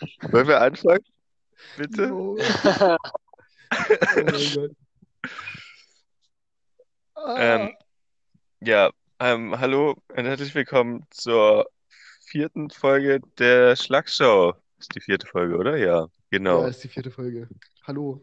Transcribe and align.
Wollen 0.00 0.48
wir 0.48 0.60
anfangen? 0.60 1.04
Bitte? 1.76 2.12
Oh, 2.12 2.36
oh 2.64 2.96
mein 4.16 4.26
Gott. 4.54 4.76
Ähm, 7.38 7.74
ja, 8.60 8.90
ähm, 9.18 9.58
hallo 9.58 9.96
und 10.14 10.24
herzlich 10.26 10.54
willkommen 10.54 11.06
zur 11.10 11.70
vierten 12.20 12.68
Folge 12.70 13.20
der 13.38 13.74
Schlagshow. 13.76 14.54
Ist 14.78 14.94
die 14.94 15.00
vierte 15.00 15.26
Folge, 15.26 15.56
oder? 15.56 15.76
Ja, 15.78 16.00
Ja, 16.00 16.08
genau. 16.30 16.66
ist 16.66 16.84
die 16.84 16.88
vierte 16.88 17.10
Folge. 17.10 17.48
Hallo. 17.84 18.22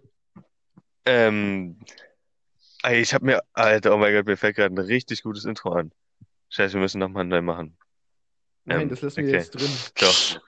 Ähm, 1.06 1.80
ich 2.92 3.14
habe 3.14 3.26
mir, 3.26 3.42
Alter, 3.54 3.96
oh 3.96 3.98
mein 3.98 4.14
Gott, 4.14 4.28
mir 4.28 4.38
fällt 4.38 4.58
gerade 4.58 4.76
ein 4.76 4.78
richtig 4.86 5.24
gutes 5.24 5.46
Intro 5.46 5.72
an. 5.72 5.92
Scheiße, 6.50 6.76
wir 6.76 6.82
müssen 6.82 7.00
nochmal 7.00 7.26
neu 7.26 7.42
machen. 7.42 7.76
Nein, 8.66 8.82
Ähm, 8.82 8.90
das 8.90 9.02
lassen 9.02 9.18
wir 9.18 9.30
okay. 9.30 9.38
jetzt 9.38 9.52
drin. 9.52 9.72
Doch, 10.00 10.42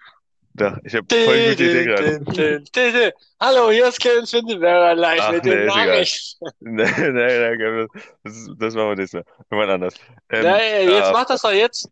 doch, 0.58 0.78
ich 0.84 0.96
habe 0.96 1.06
voll 1.10 1.34
eine 1.34 1.50
gute 1.52 1.64
Idee 1.64 1.86
gerade. 1.86 3.14
Hallo, 3.40 3.72
hier 3.72 3.88
ist 3.88 4.00
Kevin 4.00 4.26
Findenberger 4.26 4.96
live 4.96 5.20
Ach, 5.22 5.32
mit 5.32 5.44
nee, 5.44 5.52
den. 5.52 5.66
Nachrichten. 5.68 6.46
Nein, 6.60 6.94
nein, 6.98 7.14
nein, 7.14 7.58
Kevin, 7.58 7.88
das, 8.24 8.50
das 8.58 8.74
machen 8.74 8.90
wir 8.90 8.96
nächstes 8.96 9.26
Mal. 9.26 9.34
Irgendwann 9.52 9.70
anders. 9.70 9.96
Ähm, 10.30 10.44
Nein, 10.44 10.90
jetzt 10.90 11.10
äh, 11.10 11.12
mach 11.12 11.26
das 11.26 11.42
doch 11.42 11.52
jetzt. 11.52 11.90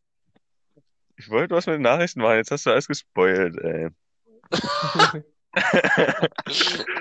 ich 1.17 1.29
wollte 1.29 1.55
was 1.55 1.65
mit 1.65 1.75
den 1.75 1.81
Nachrichten 1.81 2.21
machen, 2.21 2.37
jetzt 2.37 2.51
hast 2.51 2.65
du 2.65 2.71
alles 2.71 2.87
gespoilt, 2.87 3.57
ey. 3.57 3.89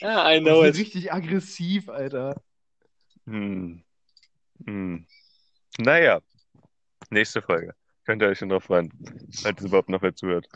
Ja, 0.00 0.30
I 0.32 0.40
Das 0.40 0.44
know 0.44 0.62
ist 0.62 0.78
it. 0.78 0.86
richtig 0.86 1.12
aggressiv, 1.12 1.88
Alter. 1.88 2.40
Hm. 3.26 3.84
Hm. 4.64 5.06
Naja, 5.78 6.20
nächste 7.10 7.42
Folge. 7.42 7.74
Könnt 8.10 8.22
ihr 8.22 8.28
euch 8.28 8.40
schon 8.40 8.48
drauf 8.48 8.64
freuen, 8.64 8.90
falls 9.40 9.60
es 9.60 9.66
überhaupt 9.66 9.88
noch 9.88 10.02
wer 10.02 10.12
zuhört. 10.16 10.48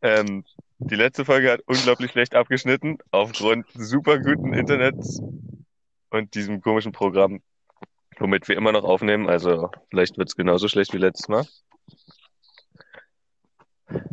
Ähm, 0.00 0.46
die 0.78 0.94
letzte 0.94 1.26
Folge 1.26 1.52
hat 1.52 1.60
unglaublich 1.66 2.12
schlecht 2.12 2.34
abgeschnitten, 2.34 2.96
aufgrund 3.10 3.66
super 3.74 4.18
guten 4.18 4.54
Internets 4.54 5.20
und 6.08 6.34
diesem 6.34 6.62
komischen 6.62 6.92
Programm, 6.92 7.42
womit 8.18 8.48
wir 8.48 8.56
immer 8.56 8.72
noch 8.72 8.84
aufnehmen. 8.84 9.28
Also 9.28 9.70
vielleicht 9.90 10.16
wird 10.16 10.30
es 10.30 10.34
genauso 10.34 10.66
schlecht 10.66 10.94
wie 10.94 10.96
letztes 10.96 11.28
Mal. 11.28 11.46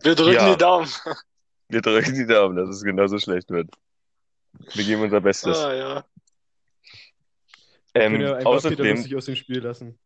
Wir 0.04 0.16
drücken 0.16 0.34
Ja. 0.34 0.52
die 0.52 0.58
Daumen. 0.58 0.90
Wir 1.70 1.82
drücken 1.82 2.14
die 2.14 2.28
Daumen, 2.28 2.58
dass 2.58 2.68
es 2.68 2.84
genauso 2.84 3.20
schlecht 3.20 3.50
wird. 3.52 3.70
Wir 4.74 4.84
geben 4.84 5.02
unser 5.02 5.22
Bestes. 5.22 5.58
Ah, 5.60 5.74
ja. 5.74 6.06
Ähm, 7.94 8.22
außerdem, 8.22 9.16
aus 9.16 9.26
dem 9.28 9.36
Spiel 9.38 9.60
lassen. 9.60 9.98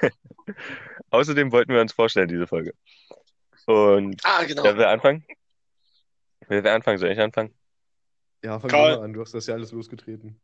außerdem 1.10 1.52
wollten 1.52 1.72
wir 1.72 1.80
uns 1.80 1.92
vorstellen, 1.92 2.28
diese 2.28 2.46
Folge. 2.46 2.72
Und 3.66 4.20
Ah, 4.24 4.44
genau. 4.44 4.64
wer 4.64 4.76
will 4.76 4.84
anfangen? 4.84 5.24
Wer 6.48 6.64
will 6.64 6.70
anfangen? 6.70 6.98
Soll 6.98 7.10
ich 7.10 7.20
anfangen? 7.20 7.54
Ja, 8.42 8.58
fang 8.58 8.70
Karl. 8.70 8.92
du 8.94 8.98
mal 8.98 9.04
an. 9.04 9.12
Du 9.12 9.20
hast 9.20 9.34
das 9.34 9.46
ja 9.46 9.54
alles 9.54 9.72
losgetreten. 9.72 10.40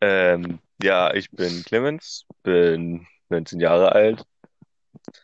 Ähm, 0.00 0.58
ja, 0.82 1.12
ich 1.14 1.30
bin 1.30 1.62
Clemens, 1.64 2.24
bin 2.42 3.06
19 3.28 3.60
Jahre 3.60 3.92
alt 3.92 4.24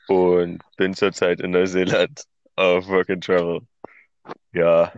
und 0.08 0.62
bin 0.76 0.94
zurzeit 0.94 1.40
in 1.40 1.50
Neuseeland 1.50 2.24
auf 2.56 2.86
Work 2.88 3.10
and 3.10 3.24
Travel. 3.24 3.60
Ja, 4.52 4.92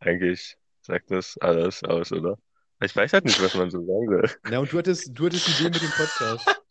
eigentlich 0.00 0.56
sagt 0.82 1.10
das 1.10 1.36
alles 1.38 1.82
aus, 1.82 2.12
oder? 2.12 2.38
Ich 2.82 2.94
weiß 2.94 3.12
halt 3.14 3.24
nicht, 3.24 3.42
was 3.42 3.54
man 3.54 3.70
so 3.70 3.78
sagen 3.84 4.06
soll. 4.08 4.30
Na, 4.50 4.58
und 4.58 4.70
du 4.70 4.78
hattest, 4.78 5.10
du 5.12 5.26
hattest 5.26 5.48
die 5.48 5.52
Idee 5.52 5.70
mit 5.70 5.82
dem 5.82 5.90
Podcast. 5.90 6.62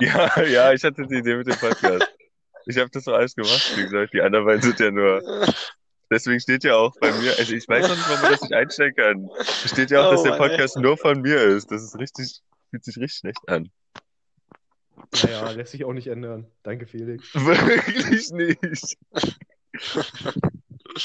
Ja, 0.00 0.42
ja, 0.42 0.72
ich 0.72 0.82
hatte 0.84 1.06
die 1.06 1.16
Idee 1.16 1.36
mit 1.36 1.46
dem 1.46 1.56
Podcast. 1.56 2.08
Ich 2.66 2.78
habe 2.78 2.90
das 2.90 3.04
doch 3.04 3.14
alles 3.14 3.34
gemacht, 3.34 3.76
wie 3.76 3.82
gesagt. 3.82 4.12
Die 4.14 4.20
anderen 4.22 4.46
beiden 4.46 4.62
sind 4.62 4.80
ja 4.80 4.90
nur. 4.90 5.22
Deswegen 6.10 6.40
steht 6.40 6.64
ja 6.64 6.76
auch 6.76 6.94
bei 7.00 7.12
mir, 7.12 7.36
also 7.38 7.54
ich 7.54 7.66
weiß 7.68 7.88
noch 7.88 7.96
nicht, 7.96 8.08
warum 8.08 8.22
man 8.22 8.32
das 8.32 8.42
nicht 8.42 8.52
einstellen 8.54 8.94
kann. 8.94 9.28
Es 9.38 9.70
steht 9.70 9.90
ja 9.90 10.02
auch, 10.02 10.08
Oh 10.08 10.12
dass 10.12 10.22
der 10.22 10.32
Mann. 10.32 10.48
Podcast 10.48 10.76
nur 10.76 10.96
von 10.96 11.20
mir 11.20 11.40
ist. 11.42 11.70
Das 11.70 11.82
ist 11.82 11.98
richtig, 11.98 12.40
fühlt 12.70 12.84
sich 12.84 12.96
richtig 12.98 13.18
schlecht 13.18 13.48
an. 13.48 13.70
Naja, 15.22 15.50
lässt 15.50 15.72
sich 15.72 15.84
auch 15.84 15.92
nicht 15.92 16.06
ändern. 16.06 16.46
Danke, 16.62 16.86
Felix. 16.86 17.34
Wirklich 17.34 18.30
nicht. 18.30 18.96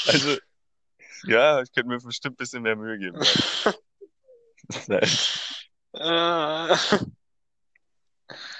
Also, 0.06 0.36
ja, 1.24 1.60
ich 1.62 1.72
könnte 1.72 1.88
mir 1.88 1.98
bestimmt 1.98 2.34
ein 2.34 2.36
bisschen 2.36 2.62
mehr 2.62 2.76
Mühe 2.76 2.98
geben. 2.98 3.20
Nein. 4.86 5.08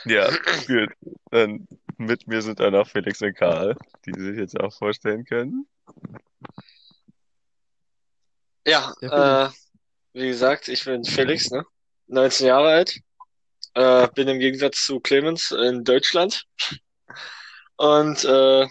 Ja, 0.04 0.30
gut. 0.66 0.90
Dann 1.30 1.66
mit 1.98 2.26
mir 2.26 2.42
sind 2.42 2.60
dann 2.60 2.74
auch 2.74 2.86
Felix 2.88 3.20
und 3.20 3.34
Karl, 3.36 3.76
die 4.06 4.18
sich 4.20 4.36
jetzt 4.36 4.58
auch 4.58 4.72
vorstellen 4.72 5.24
können. 5.24 5.66
Ja, 8.66 8.92
Ja, 9.00 9.46
äh, 9.46 9.50
wie 10.12 10.28
gesagt, 10.28 10.68
ich 10.68 10.84
bin 10.84 11.04
Felix, 11.04 11.50
ne? 11.50 11.64
19 12.06 12.46
Jahre 12.46 12.68
alt. 12.68 13.00
Äh, 13.74 14.08
bin 14.14 14.28
im 14.28 14.38
Gegensatz 14.38 14.84
zu 14.84 15.00
Clemens 15.00 15.52
in 15.52 15.84
Deutschland. 15.84 16.44
Und 17.76 18.24
äh, 18.24 18.66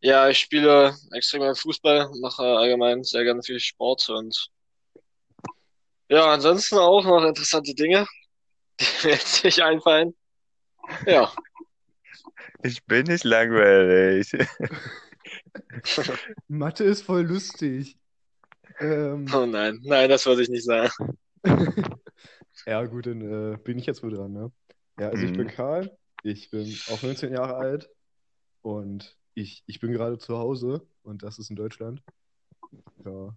ja, 0.00 0.28
ich 0.28 0.38
spiele 0.38 0.96
extrem 1.12 1.40
gerne 1.40 1.56
Fußball, 1.56 2.10
mache 2.20 2.42
allgemein 2.42 3.02
sehr 3.02 3.24
gerne 3.24 3.42
viel 3.42 3.60
Sport 3.60 4.08
und 4.08 4.48
ja, 6.08 6.32
ansonsten 6.32 6.78
auch 6.78 7.04
noch 7.04 7.22
interessante 7.24 7.74
Dinge, 7.74 8.06
die 8.80 9.06
mir 9.06 9.12
jetzt 9.14 9.44
nicht 9.44 9.60
einfallen. 9.60 10.14
Ja, 11.06 11.32
Ich 12.62 12.84
bin 12.84 13.06
nicht 13.06 13.24
langweilig. 13.24 14.32
Mathe 16.48 16.84
ist 16.84 17.02
voll 17.02 17.22
lustig. 17.22 17.98
Ähm, 18.80 19.26
oh 19.34 19.46
nein, 19.46 19.78
nein, 19.82 20.08
das 20.08 20.26
wollte 20.26 20.42
ich 20.42 20.48
nicht 20.48 20.64
sagen. 20.64 21.18
ja, 22.66 22.84
gut, 22.84 23.06
dann 23.06 23.54
äh, 23.54 23.56
bin 23.58 23.78
ich 23.78 23.86
jetzt 23.86 24.02
wohl 24.02 24.10
dran, 24.10 24.32
ne? 24.32 24.52
Ja, 24.98 25.10
also 25.10 25.24
ich 25.24 25.32
bin 25.32 25.46
Mhm. 25.46 25.50
Karl, 25.50 25.96
ich 26.22 26.50
bin 26.50 26.76
auch 26.90 27.02
19 27.02 27.32
Jahre 27.32 27.56
alt 27.56 27.88
und 28.62 29.16
ich, 29.34 29.62
ich 29.66 29.80
bin 29.80 29.92
gerade 29.92 30.18
zu 30.18 30.38
Hause 30.38 30.86
und 31.02 31.22
das 31.22 31.38
ist 31.38 31.50
in 31.50 31.56
Deutschland. 31.56 32.02
Ja. 33.04 33.34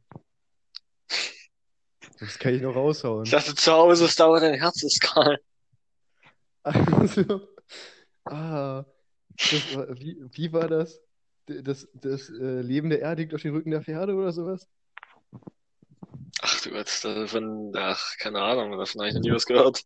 Das 2.19 2.39
kann 2.39 2.53
ich 2.53 2.62
noch 2.62 2.75
raushauen. 2.75 3.25
Ich 3.25 3.31
dachte, 3.31 3.56
zu 3.56 3.72
Hause 3.72 4.06
ist 4.06 4.19
dauernd 4.19 4.44
dein 4.44 4.56
Herz 4.56 4.83
ist 4.83 5.01
Karl. 5.01 5.39
Also, 6.64 7.48
ah, 8.26 8.86
das 9.50 9.72
war, 9.72 9.88
wie, 10.00 10.18
wie 10.32 10.54
war 10.54 10.68
das? 10.70 11.02
Das, 11.48 11.88
das 11.94 12.30
äh, 12.30 12.62
Leben 12.62 12.90
der 12.90 13.02
Erde 13.02 13.24
liegt 13.24 13.34
auf 13.36 13.42
dem 13.42 13.56
Rücken 13.56 13.72
der 13.72 13.82
Pferde 13.84 14.16
oder 14.16 14.32
sowas? 14.32 14.68
Ach 16.42 16.62
du 16.62 16.72
Gott, 16.72 17.04
davon, 17.04 17.72
ach, 17.76 18.18
keine 18.18 18.42
Ahnung, 18.42 18.78
davon 18.78 19.02
habe 19.02 19.10
ich 19.10 19.16
noch 19.16 19.22
nie 19.22 19.32
was 19.32 19.46
gehört. 19.46 19.84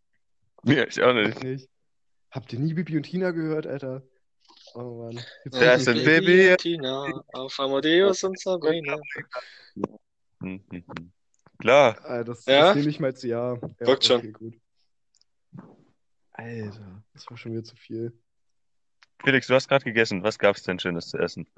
Ja, 0.64 0.84
ich 0.86 1.02
auch 1.02 1.14
nicht. 1.14 1.42
Nicht? 1.42 1.68
Habt 2.30 2.52
ihr 2.52 2.58
nie 2.58 2.74
Bibi 2.74 2.96
und 2.96 3.04
Tina 3.04 3.30
gehört, 3.30 3.66
Alter? 3.66 4.02
Oh 4.74 5.02
Mann. 5.02 5.24
Jetzt 5.60 5.80
ich 5.80 5.84
sind 5.84 5.96
nicht. 5.96 6.04
Baby- 6.04 6.50
und 6.50 6.58
Tina 6.58 7.24
auf 7.32 7.58
Amadeus 7.60 8.24
und 8.24 8.38
Sabrina. 8.38 8.98
Hm, 10.40 10.60
hm, 10.70 10.84
hm. 10.86 11.12
Klar, 11.58 11.96
Ah, 12.04 12.22
das, 12.22 12.44
Ja? 12.46 12.68
das 12.68 12.74
nehme 12.76 12.90
ich 12.90 13.00
mal 13.00 13.14
zu 13.14 13.28
ja. 13.28 13.54
Ja, 13.80 13.86
Wirkt 13.86 14.04
schon. 14.04 14.20
okay, 14.20 14.32
gut. 14.32 14.54
Alter, 16.36 17.02
das 17.14 17.28
war 17.30 17.36
schon 17.36 17.52
wieder 17.52 17.64
zu 17.64 17.76
viel. 17.76 18.12
Felix, 19.22 19.46
du 19.46 19.54
hast 19.54 19.68
gerade 19.68 19.84
gegessen. 19.84 20.22
Was 20.22 20.38
gab's 20.38 20.62
denn 20.62 20.78
Schönes 20.78 21.08
zu 21.08 21.18
essen? 21.18 21.48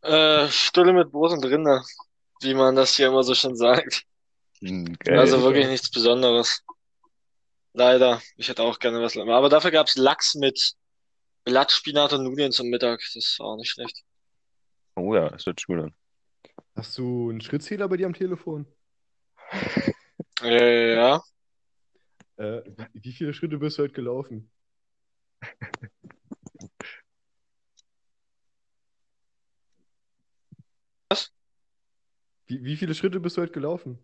Äh, 0.00 0.48
Stulle 0.48 0.92
mit 0.92 1.12
Brot 1.12 1.32
und 1.32 1.44
Rinde, 1.44 1.82
wie 2.40 2.54
man 2.54 2.74
das 2.74 2.96
hier 2.96 3.08
immer 3.08 3.22
so 3.22 3.34
schön 3.34 3.54
sagt. 3.54 4.04
Hm, 4.60 4.96
geil. 4.98 5.18
Also 5.18 5.42
wirklich 5.42 5.66
nichts 5.66 5.90
Besonderes. 5.90 6.64
Leider. 7.74 8.22
Ich 8.36 8.48
hätte 8.48 8.62
auch 8.62 8.78
gerne 8.78 9.02
was. 9.02 9.16
Aber 9.16 9.48
dafür 9.50 9.70
gab's 9.70 9.96
Lachs 9.96 10.34
mit 10.34 10.74
Blattspinat 11.44 12.14
und 12.14 12.24
Nudeln 12.24 12.52
zum 12.52 12.68
Mittag. 12.68 13.00
Das 13.14 13.36
war 13.38 13.48
auch 13.48 13.56
nicht 13.56 13.70
schlecht. 13.70 14.02
Oh 14.94 15.14
ja, 15.14 15.28
das 15.28 15.44
hört 15.44 15.60
sich 15.60 15.66
gut 15.66 15.80
an. 15.80 15.94
Hast 16.74 16.96
du 16.96 17.28
einen 17.28 17.42
Schrittzähler 17.42 17.88
bei 17.88 17.98
dir 17.98 18.06
am 18.06 18.14
Telefon? 18.14 18.66
Äh, 20.42 20.94
ja. 20.94 21.22
Äh, 22.36 22.62
wie, 22.92 23.12
viele 23.12 23.32
Schritte 23.32 23.58
bist 23.58 23.78
du 23.78 23.82
heute 23.82 23.94
gelaufen? 23.94 24.50
Was? 31.08 31.32
Wie, 32.46 32.62
wie 32.62 32.76
viele 32.76 32.94
Schritte 32.94 33.20
bist 33.20 33.36
du 33.36 33.42
heute 33.42 33.52
gelaufen? 33.52 33.98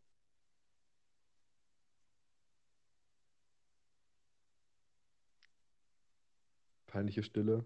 Peinliche 6.86 7.22
Stille. 7.22 7.64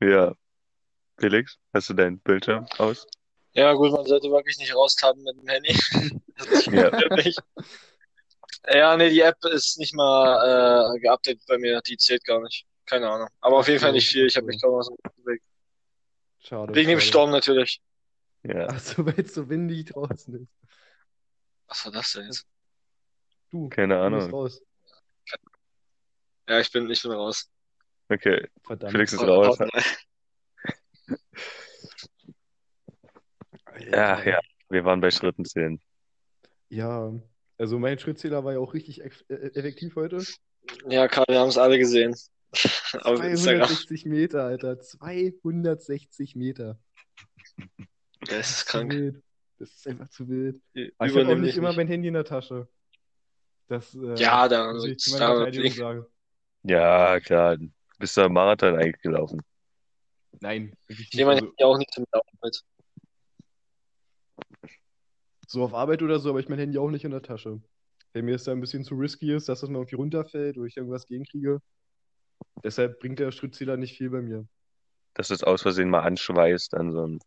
Ja. 0.00 0.34
Felix, 1.18 1.58
hast 1.72 1.90
du 1.90 1.94
deinen 1.94 2.18
Bildschirm 2.18 2.66
aus? 2.78 3.06
Ja, 3.52 3.72
gut, 3.74 3.92
man 3.92 4.04
sollte 4.04 4.30
wirklich 4.30 4.58
nicht 4.58 4.74
raustappen 4.74 5.22
mit 5.22 5.36
dem 5.40 5.48
Handy. 5.48 5.78
Das 6.36 6.66
Ja. 6.66 6.90
nicht. 7.14 7.40
Ja, 8.66 8.96
nee, 8.96 9.10
die 9.10 9.20
App 9.20 9.36
ist 9.44 9.78
nicht 9.78 9.94
mal 9.94 10.94
äh, 10.96 10.98
geupdatet 11.00 11.42
bei 11.46 11.58
mir. 11.58 11.80
Die 11.82 11.96
zählt 11.96 12.24
gar 12.24 12.40
nicht. 12.42 12.66
Keine 12.86 13.08
Ahnung. 13.10 13.28
Aber 13.40 13.58
auf 13.58 13.68
jeden 13.68 13.80
Fall 13.80 13.92
nicht 13.92 14.08
viel. 14.08 14.26
Ich 14.26 14.36
habe 14.36 14.46
mich 14.46 14.60
kaum 14.60 14.74
aus 14.74 14.88
dem 14.88 14.96
Bett 15.02 15.12
bewegt. 15.16 15.44
Schade. 16.38 16.74
Wegen 16.74 16.90
dem. 16.90 17.00
Sturm 17.00 17.30
natürlich. 17.30 17.80
Ja. 18.42 18.66
Ach 18.70 18.78
so, 18.78 19.04
weil 19.06 19.20
es 19.20 19.34
so 19.34 19.48
windig 19.48 19.86
draußen 19.86 20.34
ist. 20.42 20.48
Was 21.66 21.84
war 21.86 21.92
das 21.92 22.12
denn 22.12 22.26
jetzt? 22.26 22.46
Du, 23.50 23.68
Keine 23.68 23.94
du 23.94 24.10
bist 24.16 24.26
Ahnung. 24.26 24.30
raus. 24.34 24.62
Ja, 26.48 26.60
ich 26.60 26.70
bin, 26.70 26.90
ich 26.90 27.02
bin 27.02 27.12
raus. 27.12 27.50
Okay, 28.10 28.48
Verdammt. 28.64 28.92
Felix 28.92 29.12
ist 29.14 29.20
Oh, 29.22 29.26
raus. 29.26 29.56
oh, 29.60 29.64
nein. 29.72 29.84
Ja, 33.90 34.22
ja. 34.22 34.40
Wir 34.68 34.84
waren 34.84 35.00
bei 35.00 35.10
Schritten 35.10 35.44
zählen. 35.44 35.80
Ja, 36.68 37.12
also 37.58 37.78
mein 37.78 37.98
Schrittzähler 37.98 38.44
war 38.44 38.52
ja 38.52 38.58
auch 38.58 38.74
richtig 38.74 39.02
eff 39.02 39.24
äh, 39.28 39.34
effektiv 39.54 39.96
heute. 39.96 40.22
Ja, 40.88 41.08
Karl, 41.08 41.26
wir 41.28 41.38
haben 41.38 41.48
es 41.48 41.58
alle 41.58 41.78
gesehen. 41.78 42.14
Auf 43.02 43.22
Instagram. 43.22 43.68
260 43.68 44.06
Meter, 44.06 44.44
Alter. 44.44 44.80
260 44.80 46.36
Meter. 46.36 46.78
Das 48.28 48.50
ist 48.50 48.66
krank. 48.66 48.92
wild. 48.92 49.22
Das 49.58 49.70
ist 49.70 49.86
einfach 49.86 50.08
zu 50.08 50.28
wild. 50.28 50.60
Aber 50.98 51.08
ich 51.08 51.16
habe 51.16 51.32
auch 51.32 51.36
nicht 51.36 51.56
immer 51.56 51.68
nicht. 51.68 51.76
mein 51.76 51.88
Handy 51.88 52.08
in 52.08 52.14
der 52.14 52.24
Tasche. 52.24 52.68
Das 53.68 53.94
äh, 53.94 54.14
Ja, 54.16 54.48
da, 54.48 54.72
muss 54.72 54.84
ich 54.84 54.98
zu 54.98 55.12
meiner 55.12 55.36
Verteidigung 55.36 55.72
sagen. 55.72 56.06
Ja, 56.62 57.20
klar. 57.20 57.56
Du 57.56 57.70
bist 57.98 58.16
da 58.16 58.28
Marathon 58.28 58.76
eigentlich 58.76 59.00
gelaufen. 59.02 59.40
Nein, 60.40 60.74
jemand 61.12 61.40
Also, 61.40 61.52
hat 61.52 61.60
ja 61.60 61.66
auch 61.66 61.78
nicht 61.78 61.98
mit 61.98 62.08
der 62.12 62.20
Arbeit. 62.20 62.60
So 65.46 65.62
auf 65.62 65.74
Arbeit 65.74 66.02
oder 66.02 66.18
so, 66.18 66.30
aber 66.30 66.40
ich 66.40 66.48
mein 66.48 66.58
Handy 66.58 66.78
auch 66.78 66.90
nicht 66.90 67.04
in 67.04 67.10
der 67.10 67.22
Tasche. 67.22 67.60
Wenn 68.12 68.24
mir 68.24 68.36
es 68.36 68.44
da 68.44 68.52
ein 68.52 68.60
bisschen 68.60 68.84
zu 68.84 68.94
risky 68.94 69.34
ist, 69.34 69.48
dass 69.48 69.60
das 69.60 69.70
mal 69.70 69.78
irgendwie 69.78 69.96
runterfällt 69.96 70.56
oder 70.56 70.66
ich 70.66 70.76
irgendwas 70.76 71.06
gegenkriege. 71.06 71.60
Deshalb 72.62 73.00
bringt 73.00 73.18
der 73.18 73.32
Schrittzähler 73.32 73.76
nicht 73.76 73.96
viel 73.96 74.10
bei 74.10 74.22
mir. 74.22 74.46
Dass 75.14 75.28
du 75.28 75.34
es 75.34 75.42
aus 75.42 75.62
Versehen 75.62 75.90
mal 75.90 76.00
anschweißt 76.00 76.74
an 76.74 76.92
so 76.92 77.06
ein 77.06 77.18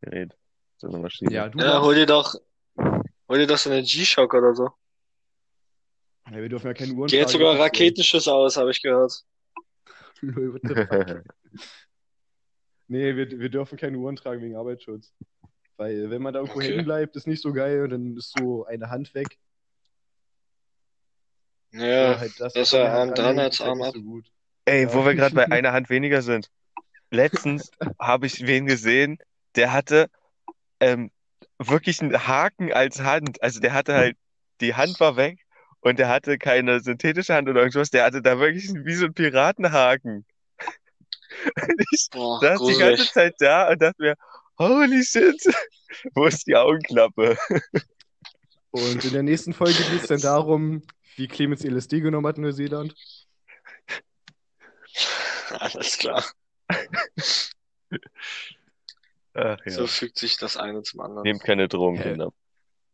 Gerät. 0.00 0.36
So 0.78 0.88
eine 0.88 0.98
Maschine. 0.98 1.32
Ja, 1.32 1.48
du 1.48 1.58
Ja, 1.58 1.82
hol 1.82 1.94
dir 1.94 2.06
doch, 2.06 2.34
hol 2.76 3.38
dir 3.38 3.46
doch 3.46 3.58
so 3.58 3.70
eine 3.70 3.82
G-Shock 3.82 4.34
oder 4.34 4.54
so. 4.54 4.70
ja, 6.30 6.36
wir 6.36 6.48
dürfen 6.48 6.66
ja 6.66 6.74
keine 6.74 6.92
Uhren 6.92 7.08
Geht 7.08 7.22
tragen, 7.22 7.32
sogar 7.32 7.58
Raketenschüsse 7.58 8.32
aus, 8.32 8.56
habe 8.56 8.70
ich 8.70 8.82
gehört. 8.82 9.24
Lol, 10.20 10.54
what 10.54 10.60
the 10.62 10.74
fuck? 10.74 11.24
Nee, 12.88 13.16
wir, 13.16 13.28
wir 13.28 13.48
dürfen 13.48 13.76
keine 13.76 13.98
Uhren 13.98 14.14
tragen 14.14 14.42
wegen 14.42 14.54
Arbeitsschutz. 14.54 15.12
Weil 15.76 16.10
wenn 16.10 16.22
man 16.22 16.32
da 16.34 16.40
irgendwo 16.40 16.60
Okay. 16.60 16.72
hängen 16.72 16.84
bleibt, 16.84 17.16
ist 17.16 17.26
nicht 17.26 17.42
so 17.42 17.52
geil 17.52 17.82
und 17.82 17.90
dann 17.90 18.16
ist 18.16 18.30
so 18.32 18.64
eine 18.66 18.90
Hand 18.90 19.14
weg. 19.14 19.38
Ja, 21.72 21.82
Oder 22.04 22.18
halt 22.18 22.40
das, 22.40 22.54
der 22.70 22.92
Arm 22.92 22.92
Hand 22.92 23.18
dran 23.18 23.38
als 23.38 23.60
halt 23.60 23.70
Arm 23.70 23.82
ab. 23.82 23.94
so 23.94 24.02
gut. 24.02 24.30
Ey, 24.66 24.84
Ja. 24.84 24.92
wo 24.92 25.04
wir 25.04 25.14
gerade 25.14 25.34
bei 25.34 25.50
einer 25.50 25.72
Hand 25.72 25.90
weniger 25.90 26.22
sind. 26.22 26.50
Letztens 27.10 27.70
habe 28.00 28.26
ich 28.26 28.46
wen 28.46 28.66
gesehen, 28.66 29.18
der 29.56 29.72
hatte 29.72 30.08
ähm, 30.80 31.10
wirklich 31.58 32.00
einen 32.02 32.26
Haken 32.28 32.72
als 32.72 33.00
Hand. 33.00 33.42
Also 33.42 33.60
der 33.60 33.74
hatte 33.74 33.94
halt, 33.94 34.16
die 34.60 34.74
Hand 34.74 35.00
war 35.00 35.16
weg 35.16 35.40
und 35.80 35.98
der 35.98 36.08
hatte 36.08 36.38
keine 36.38 36.80
synthetische 36.80 37.34
Hand 37.34 37.48
oder 37.48 37.60
irgendwas. 37.60 37.90
Der 37.90 38.04
hatte 38.04 38.22
da 38.22 38.38
wirklich 38.40 38.70
wie 38.74 38.94
so 38.94 39.06
einen 39.06 39.14
Piratenhaken. 39.14 40.26
Ich 41.92 42.08
Boah, 42.10 42.40
saß 42.40 42.62
die 42.64 42.76
ganze 42.76 43.06
gruselig. 43.06 43.10
Zeit 43.10 43.34
da 43.38 43.70
und 43.70 43.80
dachte 43.82 44.02
mir, 44.02 44.14
holy 44.58 45.02
shit, 45.04 45.42
wo 46.14 46.26
ist 46.26 46.46
die 46.46 46.56
Augenklappe? 46.56 47.36
Und 48.70 49.04
in 49.04 49.12
der 49.12 49.22
nächsten 49.22 49.52
Folge 49.52 49.82
geht 49.90 50.02
es 50.02 50.08
dann 50.08 50.20
darum, 50.20 50.82
wie 51.16 51.28
Clemens 51.28 51.64
LSD 51.64 52.00
genommen 52.00 52.26
hat 52.26 52.36
in 52.36 52.42
Neuseeland. 52.42 52.94
Alles 55.50 55.98
klar. 55.98 56.24
Ach 59.34 59.58
ja. 59.64 59.70
So 59.70 59.86
fügt 59.86 60.18
sich 60.18 60.36
das 60.38 60.56
eine 60.56 60.82
zum 60.82 61.00
anderen. 61.00 61.22
Nehmt 61.24 61.42
keine 61.42 61.68
Drogen, 61.68 61.98
Hä? 61.98 62.10
Kinder. 62.10 62.32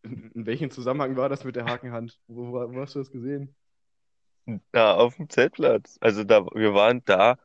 In, 0.02 0.30
in 0.32 0.46
welchem 0.46 0.70
Zusammenhang 0.70 1.16
war 1.16 1.28
das 1.28 1.44
mit 1.44 1.54
der 1.56 1.66
Hakenhand? 1.66 2.18
Wo, 2.26 2.52
wo, 2.52 2.74
wo 2.74 2.80
hast 2.80 2.94
du 2.96 2.98
das 2.98 3.10
gesehen? 3.10 3.54
Ja, 4.74 4.94
auf 4.94 5.16
dem 5.16 5.28
Zeltplatz. 5.28 5.98
Also 6.00 6.24
da, 6.24 6.44
wir 6.46 6.74
waren 6.74 7.04
da, 7.04 7.38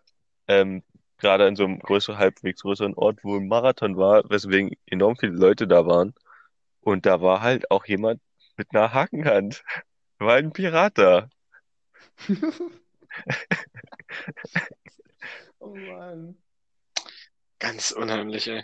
ähm, 0.47 0.83
gerade 1.17 1.47
in 1.47 1.55
so 1.55 1.65
einem 1.65 1.79
größeren, 1.79 2.17
halbwegs 2.19 2.61
größeren 2.61 2.93
Ort, 2.95 3.23
wo 3.23 3.37
ein 3.37 3.47
Marathon 3.47 3.97
war, 3.97 4.29
weswegen 4.29 4.75
enorm 4.85 5.15
viele 5.17 5.33
Leute 5.33 5.67
da 5.67 5.85
waren. 5.85 6.13
Und 6.81 7.05
da 7.05 7.21
war 7.21 7.41
halt 7.41 7.71
auch 7.71 7.85
jemand 7.87 8.21
mit 8.57 8.69
einer 8.73 8.93
Hakenhand. 8.93 9.63
War 10.19 10.35
ein 10.37 10.53
Pirat 10.53 10.97
da. 10.97 11.29
oh 15.59 15.75
Mann. 15.75 16.37
Ganz 17.59 17.91
unheimlich, 17.91 18.47
ey. 18.47 18.63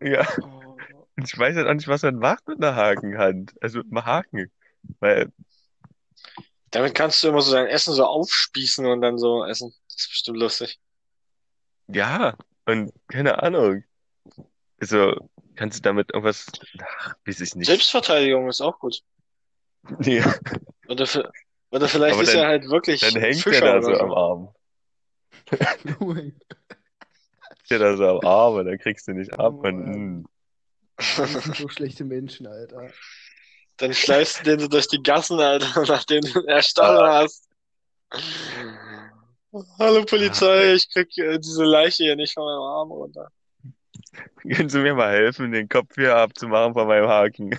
Ja, 0.00 0.26
Oh. 0.40 0.76
und 1.16 1.24
ich 1.26 1.38
weiß 1.38 1.56
halt 1.56 1.66
auch 1.68 1.74
nicht, 1.74 1.88
was 1.88 2.02
man 2.02 2.16
macht 2.18 2.46
mit 2.48 2.62
einer 2.62 2.76
Hakenhand. 2.76 3.54
Also 3.60 3.78
mit 3.78 3.86
einem 3.92 4.04
Haken. 4.06 4.52
Weil, 5.00 5.32
Damit 6.70 6.94
kannst 6.94 7.22
du 7.22 7.28
immer 7.28 7.40
so 7.40 7.52
dein 7.52 7.66
Essen 7.68 7.94
so 7.94 8.04
aufspießen 8.04 8.84
und 8.86 9.00
dann 9.00 9.16
so 9.18 9.44
essen. 9.44 9.72
Das 9.88 9.96
ist 10.02 10.08
bestimmt 10.10 10.38
lustig. 10.38 10.78
Ja, 11.88 12.36
und 12.66 12.92
keine 13.08 13.42
Ahnung. 13.42 13.84
Also, 14.80 15.14
kannst 15.54 15.78
du 15.78 15.82
damit 15.82 16.12
irgendwas, 16.12 16.46
ach, 16.82 17.14
weiß 17.26 17.40
ich 17.40 17.54
nicht. 17.54 17.66
Selbstverteidigung 17.66 18.48
ist 18.48 18.60
auch 18.60 18.78
gut. 18.78 19.00
Ja, 20.00 20.34
Oder, 20.88 21.06
für, 21.06 21.30
oder 21.70 21.88
vielleicht 21.88 22.14
Aber 22.14 22.22
ist 22.22 22.32
dann- 22.34 22.42
er 22.42 22.48
halt 22.48 22.68
wirklich 22.68 23.00
dann 23.00 23.20
hängt 23.20 23.40
Fischer 23.42 23.60
der 23.60 23.74
da 23.80 23.82
so 23.82 23.92
am 23.98 24.12
Arm. 24.12 24.48
Gott. 25.98 26.32
Der 27.70 27.78
da 27.78 27.96
so 27.96 28.08
am 28.08 28.26
Arm 28.26 28.54
und 28.54 28.66
dann 28.66 28.78
kriegst 28.78 29.06
du 29.08 29.12
nicht 29.12 29.32
ab. 29.38 29.54
Oh 29.58 29.66
Und. 29.66 30.26
Das 30.96 31.16
sind 31.32 31.56
so 31.56 31.68
schlechte 31.68 32.04
Menschen, 32.04 32.46
Alter. 32.46 32.90
Dann 33.78 33.92
schleifst 33.92 34.40
du 34.40 34.44
den 34.44 34.60
so 34.60 34.68
durch 34.68 34.86
die 34.88 35.02
Gassen, 35.02 35.40
Alter, 35.40 35.82
nachdem 35.88 36.20
du 36.22 36.32
den 36.40 36.48
erstochen 36.48 36.96
Ah. 37.04 37.22
hast. 37.22 37.48
Hallo 39.78 40.04
Polizei, 40.04 40.74
ich 40.74 40.90
krieg 40.90 41.16
äh, 41.16 41.38
diese 41.38 41.62
Leiche 41.62 42.02
hier 42.02 42.16
nicht 42.16 42.34
von 42.34 42.44
meinem 42.44 42.60
Arm 42.60 42.90
runter. 42.90 43.30
Können 44.34 44.68
Sie 44.68 44.80
mir 44.80 44.94
mal 44.94 45.12
helfen, 45.12 45.52
den 45.52 45.68
Kopf 45.68 45.94
hier 45.94 46.16
abzumachen 46.16 46.74
von 46.74 46.88
meinem 46.88 47.06
Haken? 47.06 47.56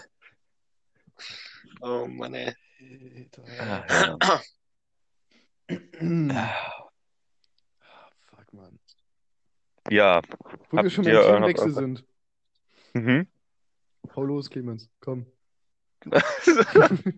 Oh 1.79 2.05
Mann, 2.05 2.33
ey. 2.33 2.53
Ah, 3.59 3.85
ja. 3.87 4.17
Fuck, 8.25 8.53
Mann. 8.53 8.79
Ja. 9.89 10.21
Wo 10.69 10.77
wir 10.77 10.79
Habt 10.79 10.91
schon 10.91 11.05
ihr, 11.05 11.13
beim 11.13 11.23
Themenwechsel 11.23 11.71
sind. 11.71 12.03
Mhm. 12.93 13.27
Hau 14.13 14.23
los, 14.23 14.49
Clemens. 14.49 14.89
Komm. 14.99 15.25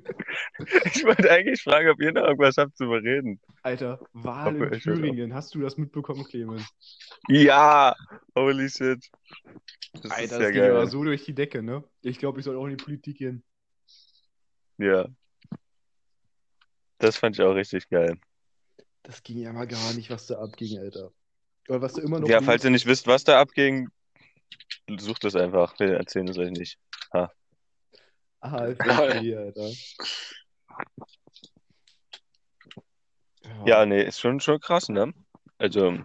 Ich 0.94 1.04
wollte 1.06 1.30
eigentlich 1.30 1.62
fragen, 1.62 1.90
ob 1.90 2.02
ihr 2.02 2.12
noch 2.12 2.24
irgendwas 2.24 2.58
habt 2.58 2.76
zu 2.78 2.88
bereden. 2.88 3.40
Alter, 3.62 4.00
Wahl 4.14 4.56
in 4.56 4.66
Hoffe. 4.66 4.80
Thüringen. 4.80 5.34
Hast 5.34 5.54
du 5.56 5.62
das 5.62 5.78
mitbekommen, 5.78 6.24
Clemens? 6.26 6.68
Ja! 7.28 7.96
Holy 8.36 8.70
shit. 8.70 9.06
Das 9.94 10.06
ist 10.06 10.12
Alter, 10.12 10.40
ja 10.40 10.44
das 10.44 10.52
ging 10.54 10.62
aber 10.64 10.74
geil. 10.80 10.88
so 10.88 11.04
durch 11.04 11.26
die 11.26 11.34
Decke, 11.34 11.62
ne? 11.64 11.84
Ich 12.02 12.18
glaube, 12.20 12.40
ich 12.40 12.46
soll 12.46 12.58
auch 12.58 12.66
in 12.66 12.78
die 12.78 12.84
Politik 12.84 13.18
gehen. 13.18 13.44
Ja. 14.78 15.08
Das 17.00 17.18
fand 17.18 17.38
ich 17.38 17.44
auch 17.44 17.54
richtig 17.54 17.90
geil. 17.90 18.18
Das 19.04 19.24
ging 19.24 19.38
ja 19.40 19.54
mal 19.54 19.68
gar 19.68 19.94
nicht, 19.94 20.10
was 20.10 20.28
da 20.28 20.40
abging, 20.40 20.80
Alter. 20.80 21.12
Oder 21.70 21.82
was 21.82 21.94
da 21.94 22.02
immer 22.02 22.20
noch 22.20 22.28
Ja, 22.28 22.42
falls 22.42 22.64
ihr 22.64 22.72
nicht 22.72 22.86
wisst, 22.86 23.08
was 23.08 23.24
da 23.24 23.40
abging, 23.40 23.90
sucht 24.98 25.26
es 25.26 25.36
einfach. 25.36 25.78
Wir 25.80 25.96
erzählen 25.98 26.28
es 26.28 26.38
euch 26.38 26.52
nicht. 26.52 26.78
Alter. 28.54 29.72
Ja, 33.66 33.86
nee, 33.86 34.04
ist 34.04 34.20
schon, 34.20 34.40
schon 34.40 34.60
krass, 34.60 34.90
ne? 34.90 35.14
Also, 35.58 35.98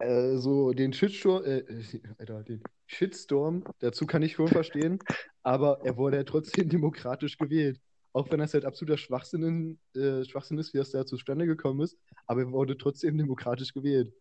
Äh, 0.00 0.38
so 0.38 0.72
den 0.72 0.92
Shitstorm, 0.92 1.44
äh, 1.44 1.58
äh, 1.58 2.00
Alter, 2.18 2.42
den 2.42 2.62
Shitstorm, 2.86 3.62
dazu 3.80 4.06
kann 4.06 4.22
ich 4.22 4.32
schon 4.32 4.48
verstehen, 4.48 4.98
aber 5.42 5.80
er 5.84 5.96
wurde 5.96 6.16
ja 6.16 6.24
trotzdem 6.24 6.68
demokratisch 6.70 7.36
gewählt. 7.36 7.78
Auch 8.12 8.30
wenn 8.30 8.40
das 8.40 8.54
halt 8.54 8.64
absoluter 8.64 8.96
Schwachsinn, 8.96 9.78
äh, 9.94 10.24
Schwachsinn 10.24 10.58
ist, 10.58 10.72
wie 10.72 10.78
das 10.78 10.90
da 10.90 11.04
zustande 11.04 11.46
gekommen 11.46 11.82
ist, 11.82 11.96
aber 12.26 12.40
er 12.40 12.50
wurde 12.50 12.76
trotzdem 12.76 13.18
demokratisch 13.18 13.72
gewählt. 13.72 14.12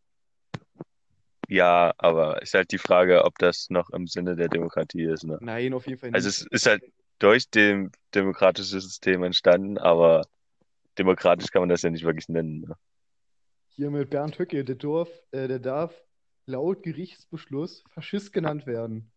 Ja, 1.49 1.93
aber 1.97 2.41
ist 2.41 2.53
halt 2.53 2.71
die 2.71 2.77
Frage, 2.77 3.25
ob 3.25 3.37
das 3.39 3.69
noch 3.69 3.89
im 3.89 4.07
Sinne 4.07 4.35
der 4.35 4.49
Demokratie 4.49 5.03
ist, 5.03 5.23
ne? 5.23 5.37
Nein, 5.41 5.73
auf 5.73 5.87
jeden 5.87 5.99
Fall 5.99 6.09
nicht. 6.11 6.15
Also 6.15 6.29
es 6.29 6.41
ist 6.43 6.65
halt 6.67 6.83
durch 7.17 7.49
dem 7.49 7.91
demokratische 8.13 8.79
System 8.79 9.23
entstanden, 9.23 9.77
aber 9.77 10.23
demokratisch 10.97 11.51
kann 11.51 11.61
man 11.61 11.69
das 11.69 11.81
ja 11.81 11.89
nicht 11.89 12.05
wirklich 12.05 12.29
nennen. 12.29 12.61
Ne? 12.61 12.75
Hier 13.69 13.89
mit 13.89 14.09
Bernd 14.09 14.37
Höcke, 14.37 14.63
der, 14.63 14.75
Dorf, 14.75 15.09
äh, 15.31 15.47
der 15.47 15.59
darf 15.59 15.93
laut 16.45 16.83
Gerichtsbeschluss 16.83 17.83
Faschist 17.89 18.31
genannt 18.33 18.65
werden. 18.65 19.11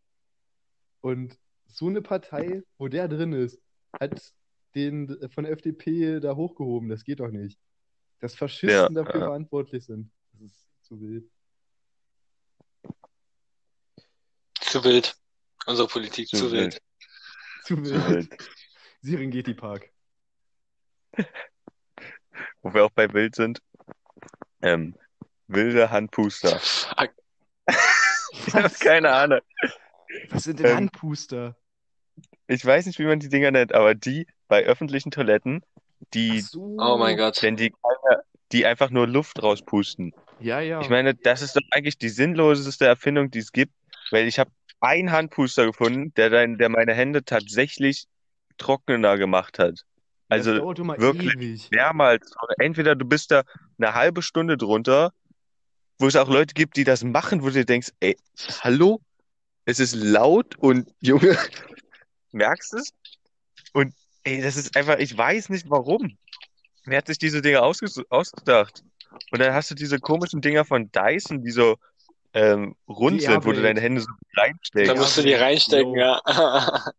Und 1.01 1.39
so 1.67 1.87
eine 1.89 2.03
Partei, 2.03 2.63
wo 2.79 2.89
der 2.89 3.09
drin 3.09 3.33
ist, 3.33 3.61
hat 4.01 4.33
den 4.75 5.09
äh, 5.21 5.29
von 5.29 5.45
der 5.45 5.53
FDP 5.53 6.21
da 6.21 6.37
hochgehoben. 6.37 6.89
Das 6.89 7.05
geht 7.05 7.21
doch 7.21 7.31
nicht. 7.31 7.59
Dass 8.21 8.35
Faschisten 8.35 8.71
Ja, 8.71 8.89
dafür 9.05 9.21
ja. 9.21 9.27
verantwortlich 9.27 9.85
sind. 9.85 10.11
Das 10.33 10.43
ist 10.43 10.69
zu 10.83 11.01
wild. 11.01 11.29
Zu 14.73 14.83
wild. 14.85 15.15
Unsere 15.67 15.87
Politik 15.87 16.29
Zu 16.29 16.37
zu, 16.39 16.53
wild. 16.53 16.81
Zu 17.65 17.77
Zu 17.77 17.85
wild. 17.85 18.09
wild. 18.09 18.39
Serengeti 19.03 19.53
Park. 19.53 19.91
Wo 22.63 22.73
wir 22.73 22.83
auch 22.87 22.91
bei 22.93 23.13
wild 23.13 23.35
sind. 23.35 23.61
Ähm, 24.63 24.95
wilde 25.47 25.91
Handpuster. 25.91 26.59
Fuck. 26.59 27.11
Ich 28.47 28.55
habe 28.55 28.71
keine 28.81 29.13
Ahnung. 29.13 29.41
Was 30.31 30.45
sind 30.45 30.59
denn 30.59 30.67
Ähm, 30.67 30.77
Handpuster? 30.77 31.55
Ich 32.47 32.65
weiß 32.65 32.87
nicht, 32.87 32.99
wie 32.99 33.05
man 33.05 33.21
die 33.21 33.29
Dinger 33.29 33.51
nennt, 33.51 33.75
aber 33.75 33.95
die 33.95 34.27
bei 34.49 34.65
öffentlichen 34.65 35.11
Toiletten, 35.11 35.63
die, 36.15 36.41
so. 36.41 36.79
Oh 36.79 36.97
mein 36.97 37.19
Gott. 37.19 37.43
wenn 37.43 37.57
die, 37.57 37.75
die 38.53 38.65
einfach 38.65 38.89
nur 38.89 39.07
Luft 39.07 39.43
rauspusten. 39.43 40.15
Ja, 40.41 40.61
ja. 40.61 40.81
Ich 40.81 40.89
meine, 40.89 41.15
das 41.15 41.43
ist 41.43 41.57
doch 41.57 41.63
eigentlich 41.73 41.99
die 41.99 42.09
sinnloseste 42.09 42.87
Erfindung, 42.87 43.31
die 43.31 43.41
es 43.41 43.53
gibt, 43.53 43.75
weil 44.11 44.27
ich 44.27 44.39
habe 44.39 44.51
einen 44.83 45.13
Handpuster 45.13 45.67
gefunden, 45.67 46.13
der 46.15 46.31
dann, 46.31 46.59
der 46.59 46.69
meine 46.69 46.93
Hände 46.93 47.25
tatsächlich 47.25 48.07
trockener 48.59 49.17
gemacht 49.17 49.59
hat. 49.59 49.85
Also 50.29 50.53
wirklich 50.55 51.35
ewig. 51.35 51.71
mehrmals. 51.71 52.33
Entweder 52.59 52.95
du 52.97 53.05
bist 53.05 53.31
da 53.31 53.43
eine 53.79 53.95
halbe 53.95 54.23
Stunde 54.23 54.57
drunter, 54.57 55.13
wo 55.99 56.07
es 56.07 56.17
auch 56.17 56.29
Leute 56.29 56.55
gibt, 56.55 56.77
die 56.77 56.85
das 56.85 57.05
machen, 57.05 57.43
wo 57.43 57.47
du 57.47 57.53
dir 57.53 57.65
denkst, 57.65 57.91
ey, 58.01 58.17
hallo? 58.61 59.01
Es 59.65 59.79
ist 59.79 59.95
laut 59.95 60.57
und 60.59 60.91
Junge, 61.01 61.37
merkst 62.33 62.75
es? 62.75 62.93
Und 63.73 63.95
ey, 64.25 64.43
das 64.43 64.57
ist 64.57 64.77
einfach, 64.77 64.99
ich 64.99 65.17
weiß 65.17 65.51
nicht 65.51 65.71
warum. 65.71 66.17
Wer 66.85 66.99
hat 66.99 67.07
sich 67.07 67.19
diese 67.19 67.63
ausges 67.63 68.01
ausgedacht? 68.11 68.83
Und 69.31 69.39
dann 69.39 69.53
hast 69.53 69.71
du 69.71 69.75
diese 69.75 70.01
komischen 70.01 70.41
Dinger 70.41 70.65
von 70.65 70.91
Dyson, 70.91 71.45
die 71.45 71.51
so 71.51 71.77
ähm, 72.35 72.75
rund 72.89 73.21
Die 73.21 73.25
sind, 73.27 73.45
wo 73.45 73.53
du 73.53 73.63
deine 73.63 73.81
Hände 73.81 74.01
so 74.01 74.07
Da 74.35 74.43
reinsteckst. 74.43 74.97
musst 74.97 75.19
du 75.19 75.23
die 75.23 75.35
reinstecken, 75.35 75.95
ja. 75.95 76.21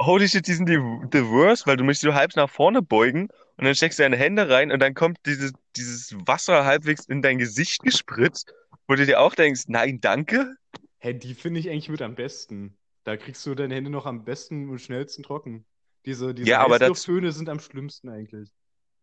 Holy 0.00 0.28
shit, 0.28 0.46
die 0.46 0.54
sind 0.54 0.66
die, 0.68 0.76
the 1.12 1.24
worst, 1.28 1.66
weil 1.66 1.76
du 1.76 1.84
musst 1.84 2.00
so 2.00 2.14
halb 2.14 2.34
nach 2.34 2.48
vorne 2.48 2.80
beugen 2.80 3.28
und 3.58 3.64
dann 3.64 3.74
steckst 3.74 3.98
du 3.98 4.02
deine 4.02 4.16
Hände 4.16 4.48
rein 4.48 4.72
und 4.72 4.80
dann 4.80 4.94
kommt 4.94 5.18
dieses, 5.26 5.52
dieses 5.76 6.14
Wasser 6.26 6.64
halbwegs 6.64 7.04
in 7.04 7.20
dein 7.20 7.36
Gesicht 7.38 7.82
gespritzt, 7.82 8.54
wo 8.88 8.94
du 8.94 9.04
dir 9.04 9.20
auch 9.20 9.34
denkst, 9.34 9.64
nein, 9.68 10.00
danke. 10.00 10.54
Hä, 10.98 11.12
die 11.14 11.34
finde 11.34 11.60
ich 11.60 11.68
eigentlich 11.68 11.90
mit 11.90 12.00
am 12.02 12.14
besten. 12.14 12.76
Da 13.04 13.16
kriegst 13.18 13.44
du 13.46 13.54
deine 13.54 13.74
Hände 13.74 13.90
noch 13.90 14.06
am 14.06 14.24
besten 14.24 14.70
und 14.70 14.80
schnellsten 14.80 15.22
trocken. 15.22 15.66
Diese, 16.06 16.32
diese 16.34 16.48
Ja, 16.48 16.60
aber 16.60 16.78
das- 16.78 16.86
Heißluftföhne 16.88 17.30
sind 17.32 17.48
am 17.50 17.60
schlimmsten 17.60 18.08
eigentlich. 18.08 18.50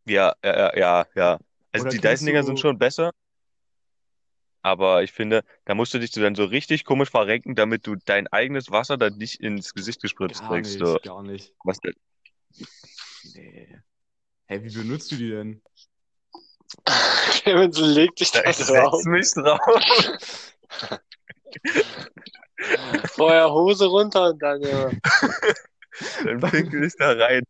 Ja, 0.06 0.34
ja, 0.44 0.76
ja, 0.76 1.06
ja. 1.16 1.38
Also 1.72 1.86
Oder 1.86 1.90
die 1.92 2.00
Dyson-Dinger 2.02 2.42
du- 2.42 2.48
sind 2.48 2.60
schon 2.60 2.80
besser, 2.80 3.12
aber 4.62 5.04
ich 5.04 5.12
finde, 5.12 5.44
da 5.66 5.76
musst 5.76 5.94
du 5.94 6.00
dich 6.00 6.12
so 6.12 6.22
dann 6.22 6.36
so 6.36 6.46
richtig 6.46 6.84
komisch 6.86 7.10
verrenken, 7.10 7.56
damit 7.56 7.86
du 7.88 7.96
dein 7.96 8.28
eigenes 8.28 8.72
Wasser 8.72 8.98
dann 8.98 9.18
nicht 9.18 9.40
ins 9.42 9.74
Gesicht 9.74 10.02
gespritzt 10.02 10.42
Gar 10.42 10.50
kriegst. 10.52 10.80
nicht, 10.80 10.86
So. 10.86 11.00
gar 11.04 11.24
nicht. 11.24 11.54
Was 11.64 11.80
denn? 11.80 11.94
Nee. 13.34 13.78
Hä, 14.48 14.60
wie 14.64 14.74
benutzt 14.78 15.12
du 15.12 15.16
die 15.16 15.30
denn? 15.30 15.62
Clemens 17.42 17.80
legt 17.80 18.20
dich 18.20 18.32
da 18.32 18.44
Ich 18.50 18.58
drauf. 18.58 18.96
setz 19.02 19.06
mich 19.06 19.32
drauf. 19.34 20.54
Vorher 23.16 23.52
Hose 23.52 23.86
runter 23.86 24.30
und 24.32 24.42
dann, 24.42 24.62
ja. 24.62 24.90
Dann 26.24 26.40
pinkel 26.42 26.84
ich 26.84 26.94
da 26.96 27.12
rein, 27.14 27.42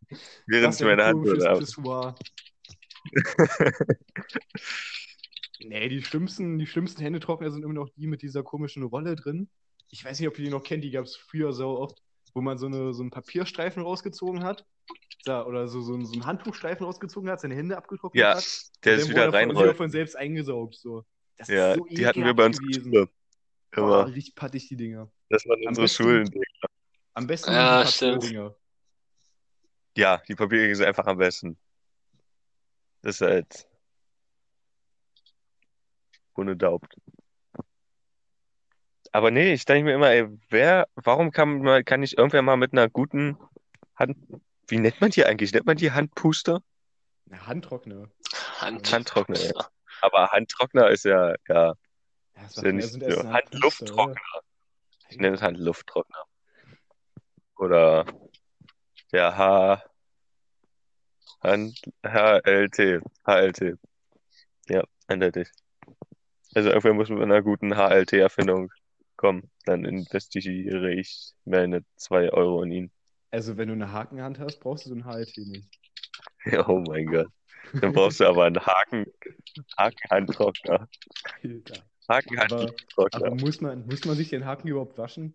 während 0.46 0.74
ich 0.74 0.80
meine 0.80 1.02
ein 1.04 1.08
Hand 1.08 1.22
komisches 1.26 1.44
oder 1.44 1.58
Pissoir. 1.58 2.14
Nee, 5.60 5.88
die 5.88 6.02
schlimmsten, 6.02 6.58
die 6.58 6.66
schlimmsten 6.66 7.02
Händetrockner 7.02 7.50
sind 7.50 7.64
immer 7.64 7.74
noch 7.74 7.88
die 7.96 8.06
mit 8.06 8.22
dieser 8.22 8.42
komischen 8.42 8.82
Rolle 8.84 9.16
drin. 9.16 9.48
Ich 9.90 10.04
weiß 10.04 10.20
nicht, 10.20 10.28
ob 10.28 10.38
ihr 10.38 10.44
die 10.44 10.50
noch 10.50 10.62
kennt, 10.62 10.84
die 10.84 10.90
gab 10.90 11.04
es 11.04 11.16
früher 11.16 11.52
so 11.52 11.78
oft, 11.78 11.98
wo 12.34 12.40
man 12.40 12.58
so, 12.58 12.66
eine, 12.66 12.92
so 12.94 13.02
einen 13.02 13.10
Papierstreifen 13.10 13.82
rausgezogen 13.82 14.44
hat. 14.44 14.64
Da, 15.24 15.44
oder 15.44 15.66
so, 15.68 15.80
so, 15.80 15.94
einen- 15.94 16.06
so 16.06 16.12
einen 16.12 16.26
Handtuchstreifen 16.26 16.86
rausgezogen 16.86 17.28
hat, 17.30 17.40
seine 17.40 17.56
Hände 17.56 17.76
abgetrocknet 17.76 18.20
Ja, 18.20 18.36
hat. 18.36 18.44
der 18.84 18.94
und 18.94 18.98
es 19.00 19.06
dann 19.06 19.10
wieder 19.10 19.26
wurde 19.26 19.36
er 19.38 19.40
von, 19.42 19.50
wieder 19.50 19.58
reinrollt. 19.60 19.76
von 19.76 19.90
selbst 19.90 20.16
eingesaugt. 20.16 20.76
So. 20.76 21.04
Das 21.36 21.48
Ja, 21.48 21.72
ist 21.72 21.78
so 21.78 21.84
die 21.86 22.06
hatten 22.06 22.24
wir 22.24 22.34
bei 22.34 22.46
uns 22.46 22.58
gewesen. 22.60 22.92
der 22.92 23.00
Schule. 23.00 23.10
Boah, 23.72 24.02
Immer. 24.04 24.14
richtig 24.14 24.34
pattig, 24.34 24.68
die 24.68 24.76
Dinger. 24.76 25.10
Das 25.28 25.44
waren 25.46 25.66
unsere 25.66 25.84
besten- 25.84 26.02
Schulen. 26.02 26.30
Am 27.14 27.26
besten 27.26 27.50
Ja, 27.52 27.82
die 27.84 27.90
stimmt. 27.90 28.20
Papierdinger. 28.20 28.54
Ja, 29.96 30.22
die 30.28 30.34
Papierringe 30.36 30.76
sind 30.76 30.86
einfach 30.86 31.06
am 31.06 31.18
besten. 31.18 31.58
Das 33.02 33.16
ist 33.16 33.20
halt 33.20 33.67
ohne 36.38 36.56
Daubt. 36.56 36.94
Aber 39.12 39.30
nee, 39.30 39.52
ich 39.52 39.64
denke 39.64 39.84
mir 39.84 39.94
immer, 39.94 40.10
ey, 40.10 40.28
wer, 40.50 40.86
warum 40.94 41.30
kann 41.30 41.60
man, 41.62 41.84
kann 41.84 42.00
nicht 42.00 42.16
irgendwer 42.18 42.42
mal 42.42 42.56
mit 42.56 42.72
einer 42.72 42.88
guten 42.88 43.38
Hand, 43.96 44.16
wie 44.68 44.78
nennt 44.78 45.00
man 45.00 45.10
die 45.10 45.24
eigentlich? 45.24 45.52
Nennt 45.52 45.66
man 45.66 45.76
die 45.76 45.92
Handpuster? 45.92 46.62
Handtrockner. 47.30 48.08
Hand. 48.58 48.92
Handtrockner, 48.92 49.38
ja. 49.38 49.52
Aber 50.02 50.28
Handtrockner 50.30 50.88
ist 50.90 51.04
ja, 51.04 51.34
ja, 51.48 51.74
Ja, 52.36 52.44
ist 52.46 52.56
ja 52.56 52.72
nicht 52.72 52.92
Handpuster, 52.92 53.32
Handlufttrockner. 53.32 54.12
oder? 54.12 54.42
Ich 55.08 55.16
nenne 55.18 55.36
es 55.36 55.42
Handlufttrockner. 55.42 56.24
Oder 57.56 58.04
der 59.10 59.36
H, 59.36 59.82
Hand, 61.40 61.80
HLT, 62.04 63.00
HLT. 63.26 63.78
Ja, 64.68 64.84
eindeutig. 65.06 65.48
Also 66.58 66.70
irgendwer 66.70 66.94
muss 66.94 67.08
mit 67.08 67.22
einer 67.22 67.40
guten 67.40 67.76
HLT-Erfindung 67.76 68.72
kommen. 69.14 69.48
Dann 69.64 69.84
investiere 69.84 70.92
ich 70.92 71.32
meine 71.44 71.84
zwei 71.94 72.32
Euro 72.32 72.64
in 72.64 72.72
ihn. 72.72 72.90
Also, 73.30 73.56
wenn 73.56 73.68
du 73.68 73.74
eine 73.74 73.92
Hakenhand 73.92 74.40
hast, 74.40 74.58
brauchst 74.58 74.84
du 74.84 74.88
so 74.88 74.96
ein 74.96 75.04
HLT 75.04 75.38
nicht. 75.38 75.68
Oh 76.66 76.82
mein 76.88 77.06
Gott. 77.06 77.28
Dann 77.80 77.92
brauchst 77.92 78.18
du 78.18 78.26
aber 78.26 78.46
einen 78.46 78.58
Haken, 78.58 79.06
Hakenhandtrockner. 79.78 80.88
Alter. 81.44 81.84
Hakenhandtrockner. 82.08 83.26
Aber 83.26 83.34
muss 83.36 83.60
man, 83.60 83.86
muss 83.86 84.04
man 84.04 84.16
sich 84.16 84.30
den 84.30 84.44
Haken 84.44 84.66
überhaupt 84.66 84.98
waschen? 84.98 85.34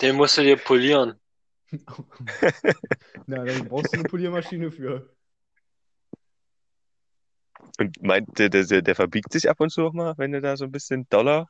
Den 0.00 0.16
musst 0.16 0.38
du 0.38 0.42
dir 0.42 0.56
polieren. 0.56 1.20
Na, 3.26 3.44
dann 3.44 3.68
brauchst 3.68 3.92
du 3.92 3.98
eine 3.98 4.08
Poliermaschine 4.08 4.70
für. 4.70 5.14
Und 7.78 8.02
meint 8.02 8.38
der, 8.38 8.48
der, 8.48 8.64
der 8.82 8.94
verbiegt 8.94 9.32
sich 9.32 9.48
ab 9.48 9.60
und 9.60 9.70
zu 9.70 9.86
auch 9.86 9.92
mal, 9.92 10.14
wenn 10.16 10.32
du 10.32 10.40
da 10.40 10.56
so 10.56 10.64
ein 10.64 10.72
bisschen 10.72 11.08
Dollar 11.08 11.48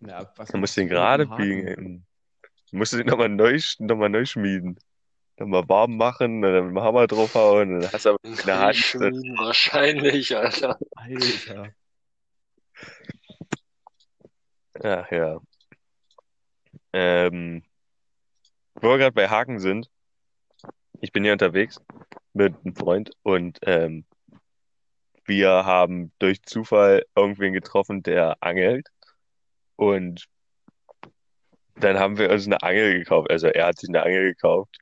Na, 0.00 0.30
was 0.36 0.48
Dann 0.48 0.60
musst 0.60 0.76
du 0.76 0.82
den 0.82 0.88
du 0.88 0.94
gerade 0.94 1.26
biegen. 1.26 2.06
Dann 2.70 2.78
musst 2.78 2.92
du 2.92 2.98
den 2.98 3.06
nochmal 3.06 3.28
neu, 3.28 3.58
noch 3.78 3.96
mal 3.96 4.08
neu 4.08 4.24
schmieden. 4.24 4.78
Dann 5.36 5.50
mal 5.50 5.68
warm 5.68 5.96
machen, 5.96 6.42
dann 6.42 6.52
mit 6.52 6.76
dem 6.76 6.82
Hammer 6.82 7.06
draufhauen, 7.06 7.80
dann 7.80 7.92
hast 7.92 8.06
du 8.06 8.10
aber 8.10 8.18
eine 8.24 8.58
Hand. 8.58 8.76
Schmieden 8.76 9.38
wahrscheinlich, 9.38 10.36
Alter. 10.36 10.78
Alter. 10.96 11.72
Ach 14.82 15.10
ja. 15.10 15.40
Ähm, 16.92 17.62
wo 18.74 18.88
wir 18.90 18.98
gerade 18.98 19.12
bei 19.12 19.28
Haken 19.28 19.58
sind, 19.58 19.88
ich 21.00 21.12
bin 21.12 21.24
hier 21.24 21.32
unterwegs 21.32 21.80
mit 22.32 22.54
einem 22.64 22.74
Freund 22.74 23.10
und 23.22 23.58
ähm, 23.62 24.04
wir 25.28 25.50
haben 25.66 26.12
durch 26.18 26.42
Zufall 26.42 27.04
irgendwen 27.14 27.52
getroffen, 27.52 28.02
der 28.02 28.36
angelt. 28.40 28.88
Und 29.76 30.26
dann 31.76 31.98
haben 31.98 32.18
wir 32.18 32.30
uns 32.30 32.46
eine 32.46 32.62
Angel 32.62 32.98
gekauft. 32.98 33.30
Also 33.30 33.48
er 33.48 33.66
hat 33.66 33.78
sich 33.78 33.88
eine 33.88 34.02
Angel 34.02 34.34
gekauft. 34.34 34.78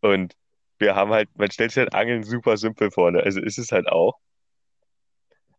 Und 0.00 0.34
wir 0.78 0.94
haben 0.94 1.10
halt, 1.12 1.28
man 1.36 1.50
stellt 1.50 1.70
sich 1.72 1.78
halt 1.78 1.94
Angeln 1.94 2.22
super 2.22 2.56
simpel 2.56 2.90
vor, 2.90 3.10
ne? 3.10 3.22
Also 3.22 3.40
ist 3.40 3.58
es 3.58 3.72
halt 3.72 3.88
auch. 3.88 4.18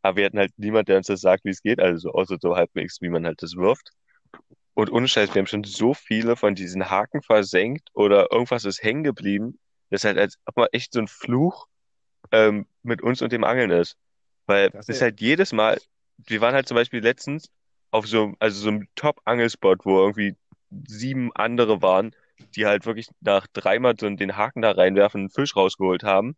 Aber 0.01 0.17
wir 0.17 0.25
hatten 0.25 0.39
halt 0.39 0.53
niemand, 0.57 0.87
der 0.87 0.97
uns 0.97 1.07
das 1.07 1.21
sagt, 1.21 1.45
wie 1.45 1.49
es 1.49 1.61
geht. 1.61 1.79
Also 1.79 2.09
so 2.09 2.11
außer 2.13 2.37
so 2.39 2.55
halbwegs, 2.55 3.01
wie 3.01 3.09
man 3.09 3.25
halt 3.25 3.41
das 3.41 3.55
wirft. 3.55 3.91
Und 4.73 4.91
ohne 4.91 5.07
Scheiß, 5.07 5.33
wir 5.33 5.41
haben 5.41 5.47
schon 5.47 5.63
so 5.63 5.93
viele 5.93 6.35
von 6.37 6.55
diesen 6.55 6.89
Haken 6.89 7.21
versenkt 7.21 7.89
oder 7.93 8.31
irgendwas 8.31 8.65
ist 8.65 8.83
hängen 8.83 9.03
geblieben. 9.03 9.59
Das 9.89 10.01
ist 10.01 10.05
halt, 10.05 10.17
als 10.17 10.37
ob 10.45 10.55
man 10.57 10.67
echt 10.71 10.93
so 10.93 10.99
ein 10.99 11.07
Fluch 11.07 11.67
ähm, 12.31 12.67
mit 12.83 13.01
uns 13.01 13.21
und 13.21 13.31
dem 13.31 13.43
Angeln 13.43 13.71
ist. 13.71 13.95
Weil 14.45 14.69
Das 14.71 14.89
ist- 14.89 15.01
halt 15.01 15.21
jedes 15.21 15.53
Mal, 15.53 15.79
wir 16.17 16.41
waren 16.41 16.53
halt 16.53 16.67
zum 16.67 16.75
Beispiel 16.75 17.01
letztens 17.01 17.49
auf 17.91 18.07
so, 18.07 18.33
also 18.39 18.59
so 18.61 18.69
einem 18.69 18.87
Top-Angelspot, 18.95 19.85
wo 19.85 19.99
irgendwie 19.99 20.35
sieben 20.87 21.31
andere 21.35 21.81
waren, 21.81 22.15
die 22.55 22.65
halt 22.65 22.85
wirklich 22.85 23.09
nach 23.21 23.47
dreimal 23.47 23.95
so 23.99 24.09
den 24.09 24.37
Haken 24.37 24.61
da 24.61 24.71
reinwerfen, 24.71 25.21
einen 25.21 25.29
Fisch 25.29 25.55
rausgeholt 25.55 26.03
haben. 26.03 26.35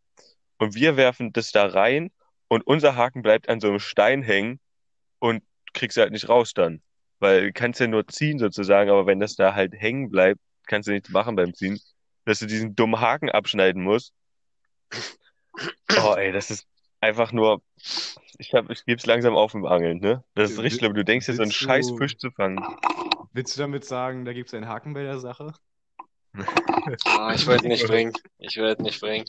Und 0.57 0.75
wir 0.75 0.97
werfen 0.97 1.33
das 1.33 1.51
da 1.51 1.65
rein 1.65 2.11
und 2.47 2.65
unser 2.65 2.95
Haken 2.95 3.21
bleibt 3.21 3.49
an 3.49 3.59
so 3.59 3.67
einem 3.67 3.79
Stein 3.79 4.21
hängen 4.21 4.59
und 5.19 5.43
kriegst 5.73 5.97
halt 5.97 6.11
nicht 6.11 6.29
raus 6.29 6.53
dann. 6.53 6.81
Weil 7.19 7.47
du 7.47 7.53
kannst 7.53 7.79
ja 7.79 7.87
nur 7.87 8.07
ziehen 8.07 8.39
sozusagen, 8.39 8.89
aber 8.89 9.05
wenn 9.05 9.19
das 9.19 9.35
da 9.35 9.53
halt 9.53 9.73
hängen 9.73 10.09
bleibt, 10.09 10.39
kannst 10.67 10.87
du 10.87 10.91
nichts 10.91 11.09
machen 11.09 11.35
beim 11.35 11.53
Ziehen, 11.53 11.79
dass 12.25 12.39
du 12.39 12.45
diesen 12.47 12.75
dummen 12.75 12.99
Haken 12.99 13.29
abschneiden 13.29 13.83
musst. 13.83 14.13
Oh, 16.03 16.13
ey, 16.15 16.31
das 16.31 16.49
ist, 16.51 16.67
einfach 17.01 17.31
nur, 17.31 17.61
ich 18.37 18.53
hab, 18.53 18.69
ich 18.69 18.85
geb's 18.85 19.05
langsam 19.05 19.35
auf 19.35 19.53
im 19.53 19.65
Angeln, 19.65 19.99
ne? 19.99 20.23
Das 20.35 20.51
ist 20.51 20.59
richtig 20.59 20.79
schlimm. 20.79 20.93
Du 20.93 21.03
denkst 21.03 21.25
dir 21.25 21.33
so 21.33 21.41
einen 21.41 21.49
willst 21.51 21.59
scheiß 21.61 21.87
du- 21.87 21.97
Fisch 21.97 22.17
zu 22.17 22.31
fangen. 22.31 22.63
Willst 23.33 23.55
du 23.55 23.61
damit 23.61 23.85
sagen, 23.85 24.25
da 24.25 24.33
gibt 24.33 24.49
es 24.49 24.53
einen 24.53 24.67
Haken 24.67 24.93
bei 24.93 25.03
der 25.03 25.19
Sache? 25.19 25.53
Ah, 27.05 27.33
ich 27.35 27.45
wollte 27.47 27.67
nicht 27.67 27.85
bringen. 27.85 28.13
Ich 28.39 28.57
wollte 28.57 28.83
nicht 28.83 28.99
bringen. 29.01 29.25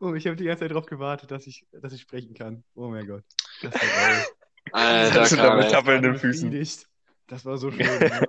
Oh, 0.00 0.14
ich 0.14 0.26
habe 0.26 0.36
die 0.36 0.44
ganze 0.44 0.60
Zeit 0.60 0.70
darauf 0.72 0.86
gewartet, 0.86 1.30
dass 1.30 1.46
ich, 1.46 1.64
dass 1.72 1.92
ich 1.92 2.02
sprechen 2.02 2.34
kann. 2.34 2.64
Oh 2.74 2.88
mein 2.88 3.06
Gott. 3.06 3.24
Das 3.62 3.74
war 3.74 3.80
geil. 3.80 4.26
Alter, 4.72 5.20
Hast 5.22 5.32
du 5.32 5.36
damit 5.36 5.62
Karl. 5.64 5.72
Tappeln 5.72 5.96
in 5.98 6.02
den 6.02 6.12
war 6.14 6.18
Füßen? 6.20 6.50
befriedigt. 6.50 6.88
Das 7.28 7.44
war 7.44 7.56
so 7.58 7.70
schön. 7.72 7.78
ne? 7.86 8.28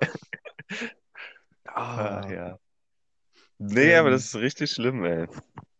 Ah, 1.65 2.21
ah, 2.21 2.31
ja. 2.31 2.59
Nee, 3.57 3.95
aber 3.95 4.09
Ähm. 4.09 4.13
das 4.13 4.25
ist 4.25 4.35
richtig 4.35 4.71
schlimm, 4.71 5.03
ey. 5.05 5.27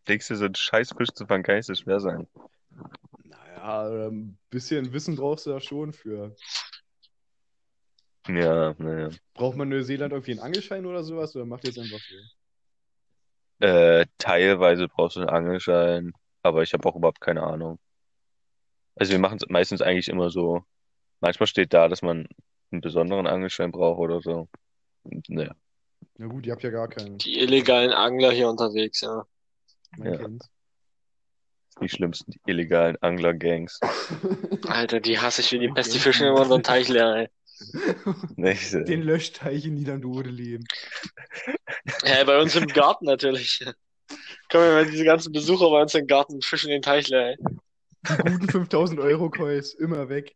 Denkst 0.08 0.28
du, 0.28 0.36
so 0.36 0.44
einen 0.44 0.54
scheiß 0.54 0.94
Fisch 0.96 1.10
zu 1.10 1.26
fangen, 1.26 1.42
kann 1.42 1.56
nicht 1.56 1.66
so 1.66 1.74
schwer 1.74 2.00
sein. 2.00 2.26
Naja, 3.24 4.08
ein 4.08 4.38
bisschen 4.50 4.92
Wissen 4.92 5.16
brauchst 5.16 5.46
du 5.46 5.50
da 5.50 5.60
schon 5.60 5.92
für. 5.92 6.34
Ja, 8.28 8.74
naja. 8.78 9.10
Braucht 9.34 9.56
man 9.56 9.70
in 9.70 9.78
Neuseeland 9.78 10.12
irgendwie 10.12 10.32
einen 10.32 10.40
Angelschein 10.40 10.86
oder 10.86 11.02
sowas? 11.02 11.34
Oder 11.36 11.44
macht 11.44 11.64
ihr 11.64 11.70
es 11.70 11.78
einfach 11.78 11.98
so? 11.98 13.66
Äh, 13.66 14.06
teilweise 14.18 14.88
brauchst 14.88 15.16
du 15.16 15.20
einen 15.20 15.30
Angelschein, 15.30 16.12
aber 16.42 16.62
ich 16.62 16.72
habe 16.72 16.88
auch 16.88 16.96
überhaupt 16.96 17.20
keine 17.20 17.42
Ahnung. 17.42 17.78
Also 18.96 19.12
wir 19.12 19.18
machen 19.18 19.38
es 19.40 19.48
meistens 19.48 19.82
eigentlich 19.82 20.08
immer 20.08 20.30
so. 20.30 20.64
Manchmal 21.20 21.46
steht 21.46 21.72
da, 21.72 21.88
dass 21.88 22.02
man 22.02 22.26
einen 22.70 22.80
besonderen 22.80 23.26
Angelschein 23.26 23.72
braucht 23.72 23.98
oder 23.98 24.20
so. 24.20 24.48
Und, 25.02 25.28
naja. 25.28 25.54
Na 26.16 26.26
gut, 26.26 26.46
ihr 26.46 26.52
habt 26.52 26.62
ja 26.62 26.70
gar 26.70 26.88
keinen. 26.88 27.18
Die 27.18 27.38
illegalen 27.38 27.92
Angler 27.92 28.30
hier 28.30 28.48
unterwegs, 28.48 29.00
ja. 29.00 29.24
Man 29.96 30.12
Ja. 30.12 30.16
kennt's. 30.18 30.48
Die 31.80 31.88
schlimmsten 31.88 32.32
illegalen 32.46 32.96
Angler-Gangs. 33.00 33.80
Alter, 34.68 35.00
die 35.00 35.18
hasse 35.18 35.40
ich 35.40 35.50
wie 35.50 35.58
die 35.58 35.68
Pest. 35.68 35.92
Die 35.92 35.98
fischen 35.98 36.26
immer 36.26 36.40
unseren 36.42 36.62
Teich 36.62 36.88
leer, 36.88 37.14
ey. 37.16 37.28
Den 38.84 39.02
Löschteich 39.02 39.64
in 39.64 39.74
Niedernode 39.74 40.30
leben. 40.30 40.64
Ja, 42.04 42.22
bei 42.24 42.40
uns 42.40 42.54
im 42.54 42.66
Garten 42.68 43.06
natürlich. 43.06 43.64
Kommen 44.50 44.68
immer 44.70 44.84
diese 44.84 45.04
ganzen 45.04 45.32
Besucher 45.32 45.68
bei 45.70 45.82
uns 45.82 45.94
im 45.94 46.06
Garten 46.06 46.34
und 46.34 46.44
fischen 46.44 46.70
den 46.70 46.82
Teich 46.82 47.08
leer, 47.08 47.30
ey. 47.30 47.36
Die 48.08 48.22
guten 48.32 48.48
5000 48.48 49.00
Euro 49.00 49.30
Coins 49.30 49.74
immer 49.74 50.08
weg. 50.08 50.34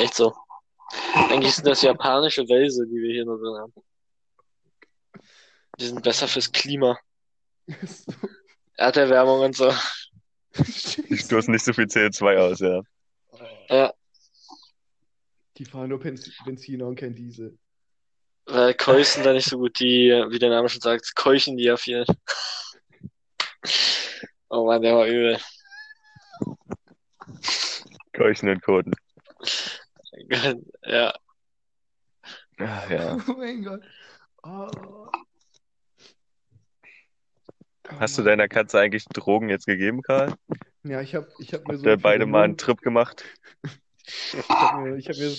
Echt 0.00 0.14
so. 0.14 0.34
Eigentlich 1.14 1.54
sind 1.54 1.66
das 1.66 1.82
japanische 1.82 2.46
Wälse, 2.48 2.86
die 2.86 2.96
wir 2.96 3.12
hier 3.12 3.24
nur 3.24 3.38
drin 3.38 3.56
haben. 3.60 3.72
Die 5.78 5.86
sind 5.86 6.02
besser 6.02 6.28
fürs 6.28 6.52
Klima. 6.52 6.98
Erderwärmung 8.76 9.40
und 9.40 9.56
so. 9.56 9.72
Die 11.08 11.16
stoßen 11.18 11.52
nicht 11.52 11.64
so 11.64 11.72
viel 11.72 11.84
CO2 11.86 12.36
aus, 12.38 12.60
ja. 12.60 12.80
Ja, 13.68 13.92
Die 15.58 15.64
fahren 15.64 15.88
nur 15.88 15.98
Benz 16.00 16.30
Benziner 16.44 16.86
und 16.86 16.96
kein 16.96 17.14
Diesel. 17.14 17.58
weil 18.46 18.74
Keuchen 18.74 19.24
da 19.24 19.32
nicht 19.32 19.48
so 19.48 19.58
gut, 19.58 19.78
die, 19.80 20.10
wie 20.28 20.38
der 20.38 20.50
Name 20.50 20.68
schon 20.68 20.80
sagt, 20.80 21.14
keuchen 21.16 21.56
die 21.56 21.64
ja 21.64 21.76
viel. 21.76 22.04
Oh 24.50 24.66
Mann, 24.66 24.82
der 24.82 24.94
war 24.94 25.06
übel. 25.06 25.38
Keuchen 28.14 28.48
und 28.50 28.62
Koten. 28.62 28.92
Ja, 30.86 31.12
Ach, 32.58 32.90
ja. 32.90 33.18
Oh 33.28 33.32
mein 33.32 33.64
Gott. 33.64 33.82
Oh. 34.44 35.08
Hast 37.88 38.18
du 38.18 38.22
deiner 38.22 38.48
Katze 38.48 38.80
eigentlich 38.80 39.04
Drogen 39.06 39.48
jetzt 39.48 39.66
gegeben, 39.66 40.02
Karl? 40.02 40.34
Ja, 40.84 41.00
ich 41.00 41.14
hab, 41.14 41.28
ich 41.38 41.52
hab 41.54 41.66
mir 41.66 41.76
so 41.78 41.78
Habt 41.78 41.86
ihr 41.86 41.92
ein 41.92 42.00
beide 42.00 42.26
mal 42.26 42.44
einen 42.44 42.56
Trip 42.56 42.80
gemacht? 42.80 43.24
Ich 44.06 44.60
hab 44.60 44.82
mir, 44.82 44.96
ich 44.96 45.08
hab 45.08 45.16
mir, 45.16 45.34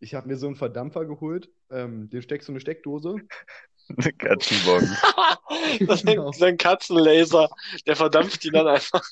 ich 0.00 0.14
hab 0.14 0.26
mir 0.26 0.36
so 0.36 0.46
einen 0.46 0.56
Verdampfer 0.56 1.06
geholt. 1.06 1.48
Ähm, 1.70 2.10
den 2.10 2.20
steckst 2.20 2.46
du 2.46 2.52
in 2.52 2.56
eine 2.56 2.60
Steckdose. 2.60 3.16
Eine 3.88 4.12
Katzenbombe. 4.12 4.86
das 5.86 6.04
ist 6.04 6.06
Genau. 6.06 6.26
ein, 6.28 6.32
so 6.32 6.44
ein 6.44 6.56
Katzenlaser, 6.58 7.48
der 7.86 7.96
verdampft 7.96 8.44
die 8.44 8.50
dann 8.50 8.66
einfach. 8.66 9.02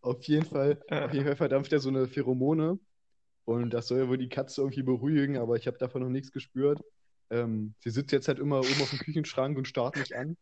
Auf 0.00 0.22
jeden 0.24 0.44
Fall, 0.44 0.82
auf 0.88 1.12
jeden 1.12 1.26
Fall 1.26 1.36
verdampft 1.36 1.72
er 1.72 1.78
so 1.80 1.88
eine 1.88 2.08
Pheromone. 2.08 2.78
Und 3.44 3.70
das 3.70 3.88
soll 3.88 4.00
ja 4.00 4.08
wohl 4.08 4.18
die 4.18 4.28
Katze 4.28 4.60
irgendwie 4.62 4.82
beruhigen, 4.82 5.36
aber 5.36 5.56
ich 5.56 5.66
habe 5.66 5.78
davon 5.78 6.02
noch 6.02 6.08
nichts 6.08 6.32
gespürt. 6.32 6.80
Ähm, 7.32 7.74
sie 7.78 7.90
sitzt 7.90 8.12
jetzt 8.12 8.28
halt 8.28 8.38
immer 8.38 8.58
oben 8.58 8.82
auf 8.82 8.90
dem 8.90 8.98
Küchenschrank 8.98 9.56
und 9.56 9.66
starrt 9.66 9.96
mich 9.96 10.14
an. 10.14 10.36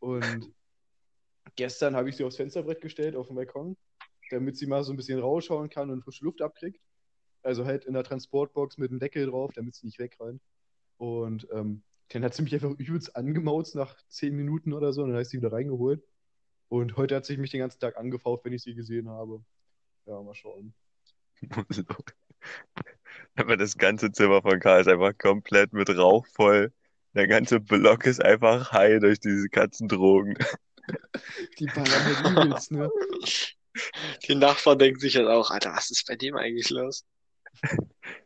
Und 0.00 0.52
gestern 1.54 1.94
habe 1.94 2.08
ich 2.08 2.16
sie 2.16 2.24
aufs 2.24 2.36
Fensterbrett 2.36 2.80
gestellt, 2.80 3.14
auf 3.14 3.28
den 3.28 3.36
Balkon, 3.36 3.76
damit 4.30 4.56
sie 4.56 4.66
mal 4.66 4.82
so 4.82 4.92
ein 4.92 4.96
bisschen 4.96 5.20
rausschauen 5.20 5.70
kann 5.70 5.90
und 5.90 6.02
frische 6.02 6.24
Luft 6.24 6.42
abkriegt. 6.42 6.80
Also 7.42 7.64
halt 7.64 7.84
in 7.84 7.94
der 7.94 8.02
Transportbox 8.02 8.78
mit 8.78 8.90
dem 8.90 8.98
Deckel 8.98 9.26
drauf, 9.26 9.52
damit 9.54 9.76
sie 9.76 9.86
nicht 9.86 10.00
wegrennt. 10.00 10.42
Und 10.96 11.46
ähm, 11.52 11.84
dann 12.08 12.24
hat 12.24 12.34
sie 12.34 12.42
mich 12.42 12.52
einfach 12.52 12.76
übelst 12.76 13.14
angemauzt 13.14 13.76
nach 13.76 13.96
zehn 14.08 14.34
Minuten 14.34 14.72
oder 14.72 14.92
so. 14.92 15.02
Und 15.02 15.10
dann 15.10 15.14
habe 15.14 15.22
ich 15.22 15.28
sie 15.28 15.38
wieder 15.38 15.52
reingeholt. 15.52 16.02
Und 16.68 16.96
heute 16.96 17.14
hat 17.14 17.26
sie 17.26 17.36
mich 17.36 17.52
den 17.52 17.60
ganzen 17.60 17.78
Tag 17.78 17.96
angefaucht, 17.96 18.44
wenn 18.44 18.52
ich 18.52 18.62
sie 18.62 18.74
gesehen 18.74 19.08
habe. 19.08 19.44
Ja, 20.06 20.20
mal 20.20 20.34
schauen. 20.34 20.74
Aber 23.36 23.56
das 23.56 23.76
ganze 23.76 24.10
Zimmer 24.10 24.42
von 24.42 24.58
Karl 24.60 24.80
ist 24.80 24.88
einfach 24.88 25.16
komplett 25.16 25.72
mit 25.72 25.88
Rauch 25.90 26.26
voll. 26.34 26.72
Der 27.14 27.26
ganze 27.26 27.60
Block 27.60 28.06
ist 28.06 28.24
einfach 28.24 28.72
high 28.72 29.00
durch 29.00 29.20
diese 29.20 29.48
Katzendrogen. 29.48 30.36
Die 31.58 31.66
ballern 31.66 32.04
halt 32.04 32.30
übelst, 32.30 32.72
ne? 32.72 32.90
Die 34.26 34.34
Nachbarn 34.34 34.78
denken 34.78 34.98
sich 35.00 35.16
halt 35.16 35.28
auch, 35.28 35.50
Alter, 35.50 35.72
was 35.72 35.90
ist 35.90 36.06
bei 36.06 36.16
dem 36.16 36.36
eigentlich 36.36 36.70
los? 36.70 37.04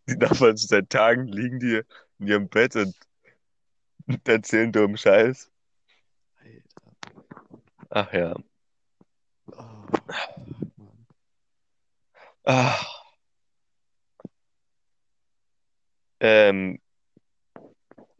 Die 0.08 0.16
Nachbarn 0.16 0.56
seit 0.56 0.90
Tagen 0.90 1.26
liegen 1.28 1.58
die 1.60 1.82
in 2.18 2.26
ihrem 2.26 2.48
Bett 2.48 2.76
und 2.76 2.94
erzählen 4.24 4.72
dummen 4.72 4.96
Scheiß. 4.96 5.50
Alter. 6.36 6.62
Ach 7.90 8.12
ja. 8.12 8.34
Oh, 9.46 9.62
Mann. 10.76 11.06
Ah. 12.44 12.78
Ähm, 16.22 16.80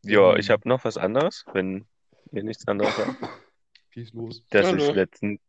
ja, 0.05 0.35
ich 0.35 0.51
habe 0.51 0.69
noch 0.69 0.85
was 0.85 0.97
anderes, 0.97 1.45
wenn 1.53 1.87
ihr 2.33 2.43
nichts 2.43 2.67
anderes 2.67 2.97
habt. 2.99 3.17
Schieß 3.91 4.13
los. 4.15 4.45
Das 4.51 4.67
Ja, 4.71 4.77
ist 4.77 4.89
ne. 4.89 4.93
letztens 4.93 5.41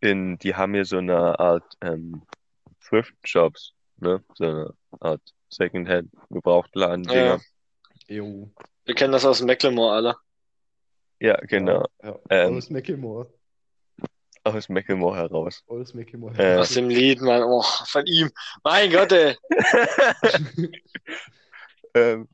in, 0.00 0.36
die 0.38 0.56
haben 0.56 0.74
hier 0.74 0.84
so 0.84 0.98
eine 0.98 1.38
Art 1.38 1.76
ähm, 1.80 2.22
Thrift-Shops, 2.80 3.74
ne? 3.98 4.24
So 4.34 4.44
eine 4.44 4.74
Art 4.98 5.22
Secondhand, 5.48 6.10
Gebrauchtladen-Dinger. 6.30 7.40
Ja. 8.08 8.16
Jo. 8.16 8.50
Wir 8.84 8.94
kennen 8.96 9.12
das 9.12 9.24
aus 9.24 9.40
Mecklemore 9.40 9.94
alle. 9.94 10.16
Ja, 11.20 11.36
genau. 11.36 11.86
Ja, 12.02 12.18
Ähm. 12.30 12.56
Aus 12.56 12.68
Mecklemore. 12.68 13.32
Aus 14.42 14.68
Mecklemore 14.68 15.16
heraus. 15.16 15.62
Aus 15.68 15.94
Mecklemore. 15.94 16.34
Äh. 16.36 16.56
Aus 16.56 16.70
dem 16.70 16.88
Lied, 16.88 17.20
Mann. 17.20 17.44
Oh, 17.44 17.62
von 17.62 18.04
ihm. 18.06 18.32
Mein 18.64 18.90
Gott, 18.90 19.12
ey. 19.12 19.36
Ähm, 21.94 22.28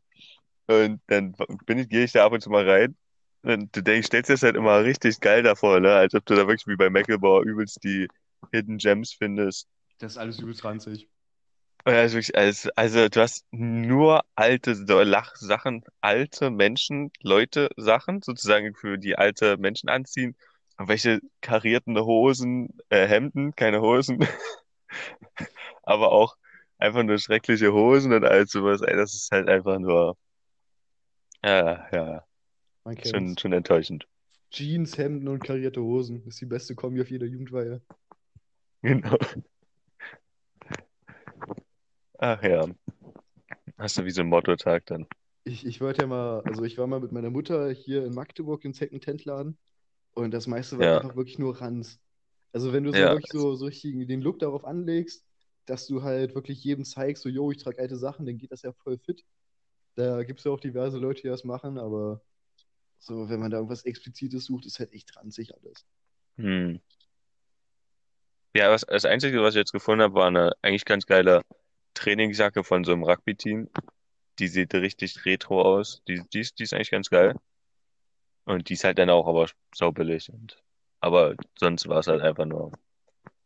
und 0.67 1.01
dann 1.07 1.35
bin 1.67 1.79
ich, 1.79 1.89
gehe 1.89 2.05
ich 2.05 2.13
da 2.13 2.27
ab 2.27 2.33
und 2.33 2.43
zu 2.43 2.51
mal 2.51 2.69
rein. 2.69 2.97
Und 3.43 3.75
du 3.75 3.83
denkst, 3.83 4.09
stellst 4.09 4.29
dir 4.29 4.35
das 4.35 4.43
halt 4.43 4.57
immer 4.57 4.83
richtig 4.85 5.21
geil 5.21 5.43
davor, 5.43 5.81
ne? 5.81 5.95
Als 5.95 6.15
ob 6.15 6.27
du 6.27 6.35
da 6.35 6.47
wirklich 6.47 6.67
wie 6.67 6.77
bei 6.77 6.91
Macklemore 6.91 7.45
übelst 7.45 7.83
die 7.85 8.09
Hidden 8.53 8.79
Gems 8.79 9.13
findest. 9.13 9.69
Das 9.99 10.13
ist 10.13 10.19
alles 10.19 10.39
übelst 10.41 10.65
ranzig. 10.65 11.09
Ist 11.85 12.13
wirklich 12.13 12.37
alles, 12.37 12.69
also 12.77 13.09
du 13.09 13.21
hast 13.21 13.47
nur 13.51 14.23
alte 14.35 14.75
so 14.75 15.01
Lach 15.01 15.37
Sachen, 15.37 15.85
alte 16.03 16.51
Menschen, 16.51 17.11
Leute 17.23 17.71
Sachen, 17.77 18.21
sozusagen 18.21 18.75
für 18.75 18.99
die 18.99 19.17
alte 19.17 19.57
Menschen 19.57 19.89
anziehen. 19.89 20.37
Und 20.77 20.89
welche 20.89 21.21
karierten 21.41 21.99
Hosen, 21.99 22.79
äh, 22.91 23.07
Hemden, 23.07 23.55
keine 23.57 23.81
Hosen. 23.81 24.19
Aber 25.83 26.13
auch 26.13 26.37
einfach 26.79 27.03
nur 27.03 27.19
schreckliche 27.19 27.73
Hosen 27.73 28.13
und 28.13 28.25
all 28.25 28.47
sowas. 28.47 28.83
Ey, 28.83 28.97
das 28.97 29.15
ist 29.15 29.31
halt 29.31 29.49
einfach 29.49 29.79
nur, 29.79 30.17
ja, 31.45 31.89
ja, 31.93 32.25
kennt's. 32.85 33.11
schon, 33.11 33.39
schon 33.39 33.53
enttäuschend. 33.53 34.07
Jeans, 34.51 34.97
Hemden 34.97 35.29
und 35.29 35.43
karierte 35.43 35.83
Hosen. 35.83 36.25
Das 36.25 36.35
ist 36.35 36.41
die 36.41 36.47
beste 36.47 36.75
Kombi 36.75 37.01
auf 37.01 37.11
jeder 37.11 37.27
Jugendweihe. 37.27 37.83
Genau. 38.83 39.17
Ach 42.19 42.43
ja. 42.43 42.67
Hast 43.77 43.97
du 43.99 44.05
wie 44.05 44.11
so 44.11 44.23
ein 44.23 44.29
Motto-Tag 44.29 44.87
dann? 44.87 45.07
Ich, 45.45 45.65
ich 45.67 45.81
wollte 45.81 46.03
ja 46.03 46.07
mal, 46.07 46.41
also 46.41 46.65
ich 46.65 46.79
war 46.79 46.87
mal 46.87 47.01
mit 47.01 47.13
meiner 47.13 47.31
Mutter 47.31 47.71
hier 47.71 48.05
in 48.05 48.15
Magdeburg 48.15 48.65
im 48.65 48.73
Second-Hand-Laden 48.73 49.57
und 50.15 50.31
das 50.33 50.47
meiste 50.47 50.79
war 50.79 50.87
Ja. 50.87 50.97
einfach 50.97 51.17
wirklich 51.17 51.39
nur 51.39 51.61
Ranz. 51.61 52.01
Also 52.53 52.73
wenn 52.73 52.85
du 52.85 52.93
so 52.93 52.99
Ja. 52.99 53.11
wirklich 53.13 53.31
so, 53.31 53.55
so 53.55 53.67
richtig 53.67 54.07
den 54.09 54.21
Look 54.21 54.39
darauf 54.41 54.65
anlegst, 54.65 55.25
dass 55.69 55.87
du 55.87 56.03
halt 56.03 56.35
wirklich 56.35 56.63
jedem 56.65 56.85
zeigst, 56.85 57.23
so, 57.23 57.29
yo, 57.29 57.51
ich 57.51 57.59
trage 57.59 57.79
alte 57.79 57.97
Sachen, 57.97 58.27
dann 58.27 58.39
geht 58.39 58.53
das 58.53 58.63
ja 58.63 58.73
voll 58.73 58.99
fit. 58.99 59.25
Da 59.95 60.23
gibt 60.23 60.39
es 60.39 60.45
ja 60.45 60.53
auch 60.53 60.61
diverse 60.61 60.99
Leute, 60.99 61.23
die 61.23 61.29
das 61.29 61.45
machen, 61.45 61.79
aber 61.79 62.23
so, 62.99 63.29
wenn 63.29 63.41
man 63.41 63.51
da 63.51 63.59
irgendwas 63.59 63.85
Explizites 63.85 64.45
sucht, 64.45 64.67
ist 64.67 64.79
halt 64.79 64.93
echt 64.93 65.17
ranzig 65.17 65.55
alles. 65.55 65.87
Hm. 66.37 66.81
Ja, 68.55 68.71
was, 68.71 68.83
das 68.83 69.05
Einzige, 69.05 69.43
was 69.43 69.55
ich 69.55 69.59
jetzt 69.59 69.73
gefunden 69.73 70.03
habe, 70.03 70.15
war 70.15 70.27
eine 70.27 70.53
eigentlich 70.63 70.85
ganz 70.85 71.07
geile 71.07 71.43
Trainingsjacke 71.95 72.65
von 72.65 72.85
so 72.85 72.93
einem 72.93 73.05
Rugby-Team. 73.05 73.69
Die 74.39 74.49
sieht 74.49 74.75
richtig 74.75 75.25
retro 75.27 75.63
aus. 75.63 76.03
Die, 76.09 76.23
die 76.33 76.41
ist, 76.41 76.59
die 76.59 76.63
ist 76.65 76.73
eigentlich 76.73 76.91
ganz 76.91 77.11
geil. 77.11 77.35
Und 78.45 78.69
die 78.69 78.75
ist 78.75 78.85
halt 78.85 78.99
dann 78.99 79.11
auch 79.11 79.27
aber 79.27 79.49
saubillig. 79.75 80.31
Und, 80.33 80.63
aber 81.01 81.35
sonst 81.59 81.89
war 81.89 81.99
es 81.99 82.07
halt 82.07 82.23
einfach 82.23 82.47
nur. 82.47 82.73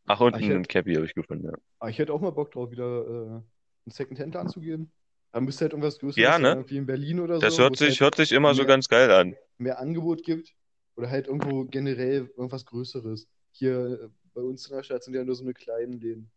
Ach, 0.07 0.21
und 0.21 0.35
Ah, 0.35 0.39
ich 0.39 0.49
ein 0.49 0.63
hätte, 0.63 0.69
Cappy 0.69 0.95
habe 0.95 1.07
ich 1.07 1.15
gefunden, 1.15 1.47
ja. 1.47 1.55
ah, 1.81 1.89
ich 1.89 1.99
hätte 1.99 2.13
auch 2.13 2.21
mal 2.21 2.31
Bock 2.31 2.51
drauf, 2.53 2.71
wieder 2.71 2.85
äh, 3.07 3.31
einen 3.31 3.45
Secondhand 3.91 4.37
anzugehen. 4.37 4.93
Da 5.33 5.41
müsste 5.41 5.63
halt 5.65 5.73
irgendwas 5.73 5.99
Größeres 5.99 6.23
Ja, 6.23 6.39
ne? 6.39 6.51
irgendwie 6.55 6.77
in 6.77 6.87
Berlin 6.87 7.21
oder 7.21 7.41
Das 7.41 7.55
so, 7.55 7.65
wo 7.67 7.75
hört 7.75 7.77
sich, 7.77 8.01
halt 8.01 8.01
hört 8.01 8.17
sich 8.17 8.33
immer 8.33 8.55
so 8.55 8.63
mehr, 8.63 8.67
ganz 8.67 8.89
geil 8.89 9.11
an. 9.13 9.37
mehr 9.59 9.79
Angebot 9.81 10.25
gibt. 10.25 10.55
Oder 10.97 11.11
halt 11.11 11.29
irgendwo 11.29 11.65
generell 11.67 12.31
irgendwas 12.37 12.67
Größeres. 12.67 13.29
Hier 13.53 14.03
äh, 14.05 14.09
bei 14.35 14.43
uns 14.43 14.67
in 14.69 14.77
der 14.77 14.83
Stadt 14.85 15.05
sind 15.05 15.15
ja 15.15 15.25
nur 15.25 15.37
so 15.37 15.45
eine 15.45 15.55
kleinen 15.55 16.01
Läden. 16.01 16.31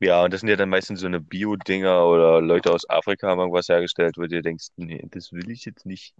Ja, 0.00 0.22
und 0.24 0.32
das 0.34 0.40
sind 0.40 0.50
ja 0.50 0.56
dann 0.56 0.68
meistens 0.68 1.00
so 1.00 1.06
eine 1.06 1.20
Bio-Dinger 1.20 2.06
oder 2.06 2.40
Leute 2.42 2.72
aus 2.72 2.88
Afrika 2.90 3.28
haben 3.28 3.38
irgendwas 3.38 3.68
hergestellt, 3.68 4.16
wo 4.18 4.22
du 4.22 4.28
dir 4.28 4.42
denkst, 4.42 4.66
nee, 4.76 5.02
das 5.10 5.32
will 5.32 5.50
ich 5.50 5.64
jetzt 5.64 5.86
nicht. 5.86 6.14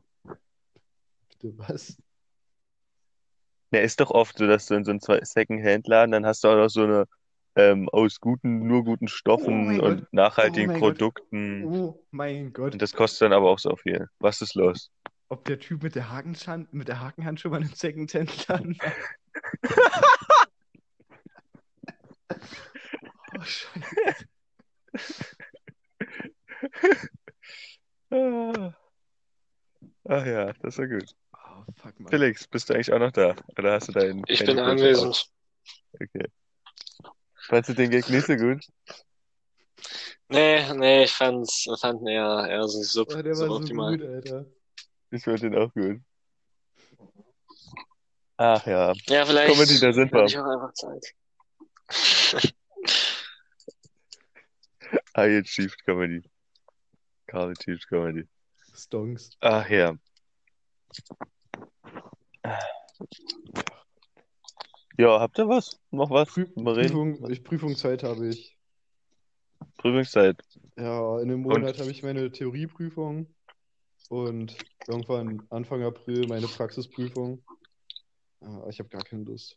Bitte 1.29 1.53
was? 1.59 1.97
Ja, 3.73 3.81
ist 3.81 4.01
doch 4.01 4.11
oft 4.11 4.37
so, 4.37 4.47
dass 4.47 4.67
du 4.67 4.75
in 4.75 4.85
so 4.85 4.91
einem 4.91 5.01
Second-Hand-Laden, 5.01 6.13
dann 6.13 6.27
hast 6.27 6.45
du 6.45 6.49
auch 6.49 6.57
noch 6.57 6.69
so 6.69 6.85
eine 6.85 7.07
ähm, 7.57 7.89
aus 7.89 8.21
guten, 8.21 8.67
nur 8.67 8.85
guten 8.85 9.07
Oh 9.07 9.09
Stoffen 9.09 9.67
mein 9.67 9.81
und 9.81 9.97
Gott. 10.01 10.05
Oh 10.05 10.17
nachhaltigen 10.17 10.69
Gott. 10.69 10.79
Produkten. 10.79 11.65
Oh 11.65 12.05
mein 12.11 12.53
Gott. 12.53 12.75
Und 12.75 12.83
das 12.83 12.93
kostet 12.93 13.23
dann 13.23 13.33
aber 13.33 13.51
auch 13.51 13.59
so 13.59 13.75
viel. 13.77 14.09
Was 14.19 14.43
ist 14.43 14.55
los? 14.55 14.91
Ob 15.29 15.47
der 15.47 15.59
Typ 15.59 15.83
mit 15.83 15.95
der 15.95 16.11
Hakenhand, 16.11 16.73
mit 16.75 16.89
der 16.89 17.01
Hakenhand 17.01 17.41
schon 17.41 17.51
mal 17.51 17.63
im 17.63 17.73
Secondhand-Laden 17.73 18.79
war? 18.79 18.93
Oh, 23.35 23.43
Scheiße. 23.43 24.27
Ah. 28.11 28.75
Ach 30.05 30.27
ja, 30.27 30.53
das 30.53 30.77
war 30.77 30.87
gut. 30.87 31.17
Fuck, 31.83 31.99
Mann. 31.99 32.11
Felix, 32.11 32.47
bist 32.47 32.71
du 32.71 32.75
eigentlich 32.75 32.93
auch 32.93 33.01
noch 33.01 33.11
da? 33.11 33.35
Oder 33.59 33.73
hast 33.73 33.89
du 33.89 33.93
deinen 33.93 34.23
Ich 34.29 34.45
bin 34.45 34.59
anwesend. 34.59 35.27
Okay. 35.95 36.27
Fandst 37.49 37.71
du 37.71 37.75
den 37.75 37.91
Gag 37.91 38.09
nicht 38.09 38.27
so 38.27 38.37
gut? 38.37 38.65
Nee, 40.29 40.73
nee, 40.75 41.05
ich 41.05 41.13
fand's, 41.13 41.69
fand 41.81 42.01
ihn 42.03 42.07
eher, 42.07 42.47
eher 42.49 42.69
so 42.69 42.83
sub, 42.83 43.09
Oh, 43.13 43.21
der 43.21 43.37
war 43.37 43.49
so 43.49 43.61
gut, 43.61 44.03
Alter. 44.03 44.47
Ich 45.11 45.25
fand 45.25 45.43
den 45.43 45.57
auch 45.57 45.73
gut. 45.75 46.01
Ach 48.37 48.65
ja. 48.67 48.93
Ja, 49.09 49.25
Comedy, 49.25 49.51
vielleicht 49.57 49.83
da 49.83 49.93
sind 49.93 50.13
wir. 50.13 50.25
ich 50.25 50.39
auch 50.39 50.47
einfach 50.47 50.73
Zeit. 50.75 51.15
I 55.17 55.39
achieved 55.39 55.85
Comedy. 55.85 56.23
Carl 57.27 57.51
achieved 57.51 57.87
Comedy. 57.89 58.27
Stonks. 58.75 59.31
Ach 59.41 59.69
ja. 59.69 59.97
Ja, 64.99 65.21
habt 65.21 65.39
ihr 65.39 65.49
was? 65.49 65.81
Noch 65.91 66.11
was? 66.11 66.29
Prü 66.29 66.47
Mal 66.55 66.75
reden? 66.75 66.93
Prüfung, 66.93 67.31
ich, 67.31 67.45
Prüfungszeit 67.45 68.03
habe 68.03 68.29
ich. 68.29 68.57
Prüfungszeit. 69.79 70.37
Ja, 70.77 71.19
in 71.21 71.31
einem 71.31 71.45
Und 71.47 71.61
Monat 71.61 71.79
habe 71.79 71.91
ich 71.91 72.03
meine 72.03 72.31
Theorieprüfung 72.31 73.35
und 74.09 74.57
irgendwann 74.87 75.47
Anfang 75.51 75.83
April 75.83 76.27
meine 76.29 76.47
Praxisprüfung. 76.47 77.43
Ah, 78.41 78.67
ich 78.69 78.79
habe 78.79 78.89
gar 78.89 79.03
keine 79.03 79.25
Lust. 79.25 79.57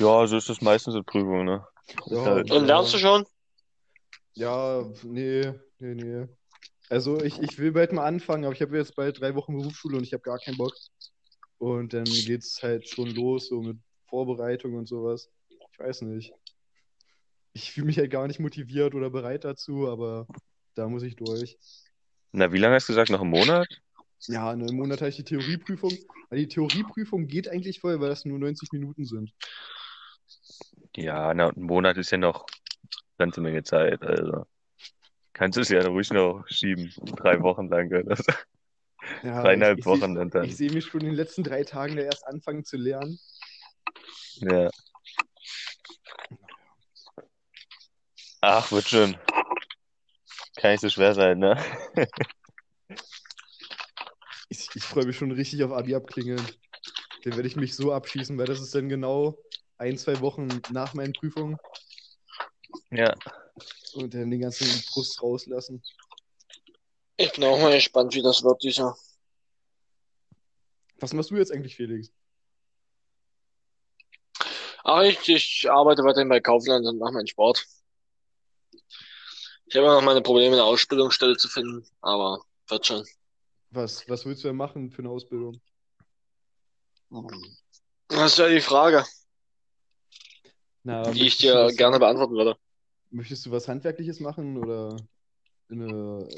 ja, 0.00 0.26
so 0.26 0.36
ist 0.36 0.48
das 0.48 0.60
meistens 0.60 0.94
in 0.94 1.04
Prüfungen, 1.04 1.44
ne? 1.44 1.66
Ja, 2.06 2.24
halt, 2.24 2.50
Und 2.50 2.66
lernst 2.66 2.94
du 2.94 2.98
schon? 2.98 3.26
ja, 4.34 4.82
nee, 5.04 5.52
nee, 5.78 5.94
nee. 5.94 6.26
Also 6.90 7.22
ich, 7.22 7.40
ich 7.40 7.56
will 7.58 7.70
bald 7.70 7.92
mal 7.92 8.04
anfangen, 8.04 8.44
aber 8.44 8.52
ich 8.52 8.60
habe 8.60 8.76
jetzt 8.76 8.96
bald 8.96 9.20
drei 9.20 9.36
Wochen 9.36 9.56
Berufsschule 9.56 9.96
und 9.96 10.02
ich 10.02 10.12
habe 10.12 10.24
gar 10.24 10.40
keinen 10.40 10.56
Bock. 10.56 10.74
Und 11.58 11.94
dann 11.94 12.04
geht's 12.04 12.62
halt 12.64 12.88
schon 12.88 13.14
los, 13.14 13.46
so 13.48 13.62
mit 13.62 13.78
Vorbereitung 14.08 14.74
und 14.74 14.88
sowas. 14.88 15.30
Ich 15.48 15.78
weiß 15.78 16.02
nicht. 16.02 16.32
Ich 17.52 17.70
fühle 17.70 17.86
mich 17.86 17.98
halt 17.98 18.10
gar 18.10 18.26
nicht 18.26 18.40
motiviert 18.40 18.94
oder 18.96 19.08
bereit 19.08 19.44
dazu, 19.44 19.88
aber 19.88 20.26
da 20.74 20.88
muss 20.88 21.04
ich 21.04 21.14
durch. 21.14 21.58
na, 22.32 22.52
wie 22.52 22.58
lange 22.58 22.74
hast 22.74 22.88
du 22.88 22.92
gesagt? 22.92 23.10
Noch 23.10 23.20
einen 23.20 23.30
Monat? 23.30 23.68
Ja, 24.26 24.52
in 24.52 24.62
einem 24.62 24.76
Monat 24.76 25.00
habe 25.00 25.10
ich 25.10 25.16
die 25.16 25.24
Theorieprüfung. 25.24 25.96
Aber 26.28 26.36
die 26.36 26.48
Theorieprüfung 26.48 27.28
geht 27.28 27.48
eigentlich 27.48 27.78
voll, 27.80 28.00
weil 28.00 28.08
das 28.08 28.24
nur 28.24 28.38
90 28.40 28.72
Minuten 28.72 29.04
sind. 29.04 29.32
Ja, 30.96 31.32
na, 31.34 31.50
ein 31.50 31.62
Monat 31.62 31.98
ist 31.98 32.10
ja 32.10 32.18
noch 32.18 32.46
eine 32.48 33.26
ganze 33.26 33.40
Menge 33.40 33.62
Zeit. 33.62 34.02
Also 34.02 34.44
kannst 35.32 35.56
du 35.56 35.62
es 35.62 35.68
ja 35.68 35.82
ruhig 35.86 36.10
noch 36.10 36.44
schieben. 36.48 36.92
Drei 37.16 37.40
Wochen 37.42 37.68
lang 37.68 37.88
so. 37.90 38.24
Ja, 39.22 39.38
ich, 39.38 39.42
Dreieinhalb 39.42 39.78
ich 39.78 39.86
Wochen 39.86 40.00
sehe 40.14 40.20
und 40.20 40.26
ich 40.26 40.32
dann. 40.32 40.50
seh 40.50 40.70
mich 40.70 40.84
schon 40.86 41.00
in 41.00 41.06
den 41.08 41.14
letzten 41.14 41.42
drei 41.44 41.64
Tagen 41.64 41.96
da 41.96 42.02
erst 42.02 42.26
anfangen 42.26 42.64
zu 42.64 42.76
lernen. 42.76 43.18
Ja. 44.36 44.70
Ach, 48.42 48.70
wird 48.72 48.88
schon. 48.88 49.16
Kann 50.56 50.72
nicht 50.72 50.80
so 50.80 50.88
schwer 50.88 51.14
sein, 51.14 51.38
ne? 51.38 51.56
Ich, 54.52 54.68
ich 54.74 54.82
freue 54.82 55.06
mich 55.06 55.16
schon 55.16 55.30
richtig 55.30 55.62
auf 55.62 55.70
Abi 55.70 55.94
abklingeln. 55.94 56.44
Den 57.24 57.36
werde 57.36 57.46
ich 57.46 57.54
mich 57.54 57.76
so 57.76 57.92
abschießen, 57.92 58.36
weil 58.36 58.46
das 58.46 58.60
ist 58.60 58.74
dann 58.74 58.88
genau 58.88 59.38
ein, 59.78 59.96
zwei 59.96 60.20
Wochen 60.20 60.48
nach 60.72 60.92
meinen 60.92 61.12
Prüfungen 61.12 61.56
Ja. 62.90 63.14
Und 63.94 64.14
dann 64.14 64.30
den 64.30 64.40
ganzen 64.40 64.66
Frust 64.66 65.22
rauslassen. 65.22 65.82
Ich 67.16 67.32
bin 67.32 67.44
auch 67.44 67.58
mal 67.58 67.74
gespannt, 67.74 68.14
wie 68.14 68.22
das 68.22 68.42
wird, 68.42 68.62
dieser. 68.62 68.96
Was 70.98 71.12
machst 71.12 71.30
du 71.30 71.36
jetzt 71.36 71.52
eigentlich, 71.52 71.76
Felix? 71.76 72.12
Ach, 74.84 75.02
ich, 75.02 75.28
ich 75.28 75.70
arbeite 75.70 76.02
weiterhin 76.02 76.28
bei 76.28 76.40
Kaufland 76.40 76.86
und 76.86 76.98
mache 76.98 77.12
meinen 77.12 77.26
Sport. 77.26 77.64
Ich 79.66 79.76
habe 79.76 79.86
noch 79.86 80.02
meine 80.02 80.22
Probleme, 80.22 80.56
eine 80.56 80.64
Ausbildungsstelle 80.64 81.36
zu 81.36 81.48
finden, 81.48 81.86
aber 82.00 82.42
wird 82.68 82.86
schon. 82.86 83.06
Was, 83.70 84.08
was 84.08 84.24
willst 84.24 84.42
du 84.42 84.48
denn 84.48 84.56
machen 84.56 84.90
für 84.90 85.02
eine 85.02 85.10
Ausbildung? 85.10 85.60
Das 88.08 88.32
ist 88.32 88.38
ja 88.38 88.48
die 88.48 88.60
Frage, 88.60 89.04
Na, 90.82 91.02
die 91.12 91.26
ich 91.26 91.36
dir 91.36 91.72
gerne 91.76 91.98
beantworten 91.98 92.34
würde. 92.34 92.56
Möchtest 93.10 93.46
du 93.46 93.50
was 93.50 93.68
Handwerkliches 93.68 94.20
machen 94.20 94.56
oder 94.56 94.96
eine, 95.70 96.28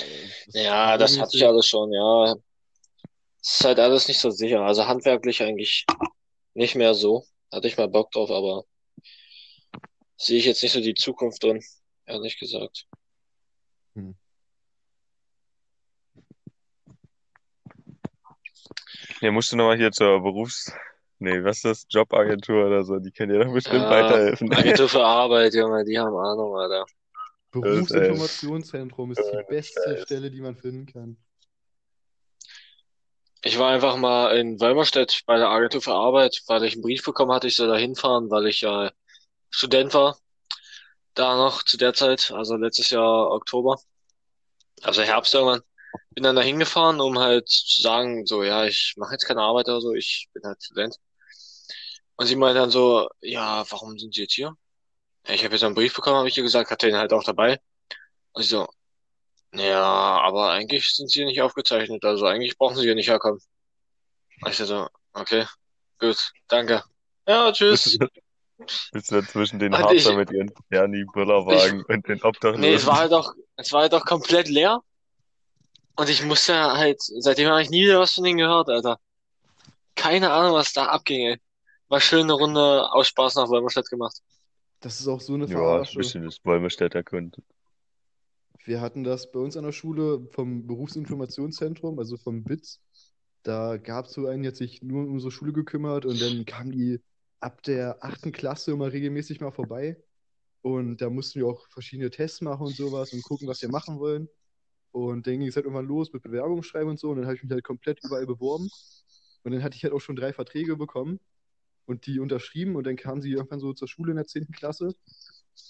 äh, 0.54 0.64
Ja, 0.64 0.96
das 0.96 1.18
hatte 1.18 1.36
ich 1.36 1.46
alles 1.46 1.66
schon, 1.66 1.92
ja. 1.92 2.34
Es 3.40 3.54
ist 3.58 3.64
halt 3.64 3.78
alles 3.78 4.08
nicht 4.08 4.20
so 4.20 4.30
sicher. 4.30 4.60
Also 4.62 4.86
handwerklich 4.86 5.42
eigentlich 5.42 5.84
nicht 6.54 6.74
mehr 6.74 6.94
so. 6.94 7.24
Hatte 7.52 7.68
ich 7.68 7.76
mal 7.76 7.88
Bock 7.88 8.10
drauf, 8.12 8.30
aber 8.30 8.64
sehe 10.16 10.38
ich 10.38 10.44
jetzt 10.44 10.62
nicht 10.62 10.72
so 10.72 10.80
die 10.80 10.94
Zukunft 10.94 11.42
drin, 11.42 11.62
ehrlich 12.06 12.38
gesagt. 12.38 12.86
Hm. 13.94 14.14
Ja, 19.20 19.30
musst 19.30 19.52
du 19.52 19.56
nochmal 19.56 19.76
hier 19.76 19.92
zur 19.92 20.20
Berufs... 20.22 20.72
Nee, 21.22 21.44
was 21.44 21.58
ist 21.58 21.64
das? 21.64 21.86
Jobagentur 21.88 22.66
oder 22.66 22.82
so? 22.82 22.98
Die 22.98 23.12
können 23.12 23.32
dir 23.32 23.44
doch 23.44 23.52
bestimmt 23.52 23.84
Ja, 23.84 23.90
weiterhelfen. 23.90 24.52
Agentur 24.52 24.88
für 24.88 25.04
Arbeit, 25.04 25.54
Junge, 25.54 25.84
die 25.84 25.96
haben 25.96 26.16
Ahnung, 26.16 26.56
Alter. 26.56 26.84
Berufsinformationszentrum 27.52 29.12
ist 29.12 29.20
die 29.20 29.36
Äh, 29.36 29.44
beste 29.48 29.96
äh. 29.96 30.02
Stelle, 30.02 30.30
die 30.32 30.40
man 30.40 30.56
finden 30.56 30.86
kann. 30.86 31.16
Ich 33.44 33.56
war 33.56 33.70
einfach 33.70 33.96
mal 33.96 34.36
in 34.36 34.60
Wolmerstedt 34.60 35.22
bei 35.26 35.36
der 35.36 35.48
Agentur 35.48 35.80
für 35.80 35.94
Arbeit, 35.94 36.42
weil 36.48 36.64
ich 36.64 36.72
einen 36.74 36.82
Brief 36.82 37.04
bekommen 37.04 37.30
hatte, 37.32 37.46
ich 37.46 37.54
soll 37.54 37.68
da 37.68 37.76
hinfahren, 37.76 38.28
weil 38.30 38.46
ich 38.46 38.62
ja 38.62 38.90
Student 39.50 39.94
war. 39.94 40.18
Da 41.14 41.36
noch 41.36 41.62
zu 41.62 41.76
der 41.76 41.94
Zeit, 41.94 42.32
also 42.32 42.56
letztes 42.56 42.90
Jahr 42.90 43.30
Oktober, 43.30 43.78
also 44.82 45.02
Herbst 45.02 45.34
irgendwann. 45.34 45.60
Bin 46.14 46.24
dann 46.24 46.36
da 46.36 46.42
hingefahren, 46.42 47.00
um 47.00 47.18
halt 47.18 47.48
zu 47.48 47.82
sagen, 47.82 48.26
so, 48.26 48.42
ja, 48.42 48.64
ich 48.64 48.94
mache 48.96 49.12
jetzt 49.12 49.26
keine 49.26 49.42
Arbeit 49.42 49.68
oder 49.68 49.80
so, 49.80 49.92
ich 49.92 50.28
bin 50.32 50.42
halt 50.44 50.62
Student. 50.62 50.96
Und 52.22 52.28
sie 52.28 52.36
meinte 52.36 52.60
dann 52.60 52.70
so, 52.70 53.08
ja, 53.20 53.64
warum 53.68 53.98
sind 53.98 54.14
Sie 54.14 54.20
jetzt 54.22 54.34
hier? 54.34 54.56
Ja, 55.26 55.34
ich 55.34 55.42
habe 55.44 55.54
jetzt 55.54 55.64
einen 55.64 55.74
Brief 55.74 55.92
bekommen, 55.92 56.18
habe 56.18 56.28
ich 56.28 56.36
ihr 56.36 56.44
gesagt, 56.44 56.70
hatte 56.70 56.88
ihn 56.88 56.94
halt 56.94 57.12
auch 57.12 57.24
dabei. 57.24 57.58
Und 58.30 58.44
sie 58.44 58.50
so, 58.50 58.68
ja, 59.52 59.82
aber 59.82 60.52
eigentlich 60.52 60.94
sind 60.94 61.10
Sie 61.10 61.18
hier 61.18 61.26
nicht 61.26 61.42
aufgezeichnet, 61.42 62.04
also 62.04 62.26
eigentlich 62.26 62.56
brauchen 62.56 62.76
Sie 62.76 62.82
hier 62.82 62.94
nicht 62.94 63.08
herkommen. 63.08 63.40
Und 64.40 64.50
ich 64.52 64.56
so, 64.56 64.86
okay, 65.14 65.46
gut, 65.98 66.30
danke. 66.46 66.84
Ja, 67.26 67.50
tschüss. 67.50 67.98
bist 68.92 69.10
du 69.10 69.26
zwischen 69.26 69.58
den 69.58 69.74
Und 69.74 69.90
ich, 69.90 70.06
Harzer 70.06 70.14
mit 70.14 70.30
ihren 70.30 70.52
Bernie 70.68 71.04
Büllerwagen 71.12 71.82
und 71.86 72.06
den 72.06 72.20
nee, 72.54 72.74
es 72.74 72.86
war 72.86 72.98
Obdachlosen? 72.98 73.00
halt 73.00 73.12
auch, 73.14 73.32
es 73.56 73.72
war 73.72 73.80
halt 73.82 73.94
auch 73.94 74.04
komplett 74.04 74.48
leer. 74.48 74.80
Und 75.96 76.08
ich 76.08 76.22
musste 76.22 76.54
halt, 76.54 77.00
seitdem 77.00 77.48
habe 77.48 77.62
ich 77.62 77.70
nie 77.70 77.82
wieder 77.82 77.98
was 77.98 78.12
von 78.12 78.22
denen 78.22 78.38
gehört, 78.38 78.68
Alter. 78.68 79.00
Keine 79.96 80.30
Ahnung, 80.30 80.54
was 80.54 80.72
da 80.72 80.86
abging, 80.86 81.26
ey. 81.26 81.40
War 81.92 82.00
schön 82.00 82.22
eine 82.22 82.32
Runde 82.32 82.90
aus 82.94 83.08
Spaß 83.08 83.34
nach 83.34 83.50
Wolmerstadt 83.50 83.90
gemacht. 83.90 84.16
Das 84.80 84.98
ist 84.98 85.08
auch 85.08 85.20
so 85.20 85.34
eine 85.34 85.46
Ja, 85.46 85.58
ein 85.58 85.86
Verarsche. 85.86 85.98
bisschen 85.98 86.24
das 86.24 86.42
Wolmerstädt 86.42 86.94
erkundet. 86.94 87.44
Wir 88.64 88.80
hatten 88.80 89.04
das 89.04 89.30
bei 89.30 89.38
uns 89.40 89.58
an 89.58 89.64
der 89.64 89.72
Schule 89.72 90.26
vom 90.30 90.66
Berufsinformationszentrum, 90.66 91.98
also 91.98 92.16
vom 92.16 92.44
BITS. 92.44 92.80
Da 93.42 93.76
gab 93.76 94.06
es 94.06 94.12
so 94.12 94.26
einen, 94.26 94.42
der 94.42 94.52
hat 94.52 94.56
sich 94.56 94.80
nur 94.80 95.04
um 95.04 95.12
unsere 95.12 95.30
Schule 95.30 95.52
gekümmert 95.52 96.06
und 96.06 96.18
dann 96.18 96.46
kamen 96.46 96.72
die 96.72 96.98
ab 97.40 97.62
der 97.64 98.02
achten 98.02 98.32
Klasse 98.32 98.72
immer 98.72 98.90
regelmäßig 98.90 99.42
mal 99.42 99.50
vorbei. 99.52 100.02
Und 100.62 101.02
da 101.02 101.10
mussten 101.10 101.40
wir 101.40 101.46
auch 101.46 101.68
verschiedene 101.68 102.08
Tests 102.08 102.40
machen 102.40 102.64
und 102.68 102.74
sowas 102.74 103.12
und 103.12 103.22
gucken, 103.22 103.48
was 103.48 103.60
wir 103.60 103.68
machen 103.68 103.98
wollen. 103.98 104.30
Und 104.92 105.26
dann 105.26 105.40
ging 105.40 105.48
es 105.48 105.56
halt 105.56 105.66
irgendwann 105.66 105.86
los 105.88 106.10
mit 106.14 106.22
Bewerbung 106.22 106.62
schreiben 106.62 106.88
und 106.88 106.98
so. 106.98 107.10
Und 107.10 107.16
dann 107.18 107.26
habe 107.26 107.36
ich 107.36 107.42
mich 107.42 107.52
halt 107.52 107.64
komplett 107.64 108.02
überall 108.02 108.26
beworben. 108.26 108.70
Und 109.42 109.52
dann 109.52 109.62
hatte 109.62 109.76
ich 109.76 109.84
halt 109.84 109.92
auch 109.92 110.00
schon 110.00 110.16
drei 110.16 110.32
Verträge 110.32 110.76
bekommen 110.76 111.20
und 111.86 112.06
die 112.06 112.20
unterschrieben. 112.20 112.76
Und 112.76 112.86
dann 112.86 112.96
kamen 112.96 113.20
sie 113.20 113.32
irgendwann 113.32 113.60
so 113.60 113.72
zur 113.72 113.88
Schule 113.88 114.12
in 114.12 114.16
der 114.16 114.26
10. 114.26 114.52
Klasse 114.52 114.94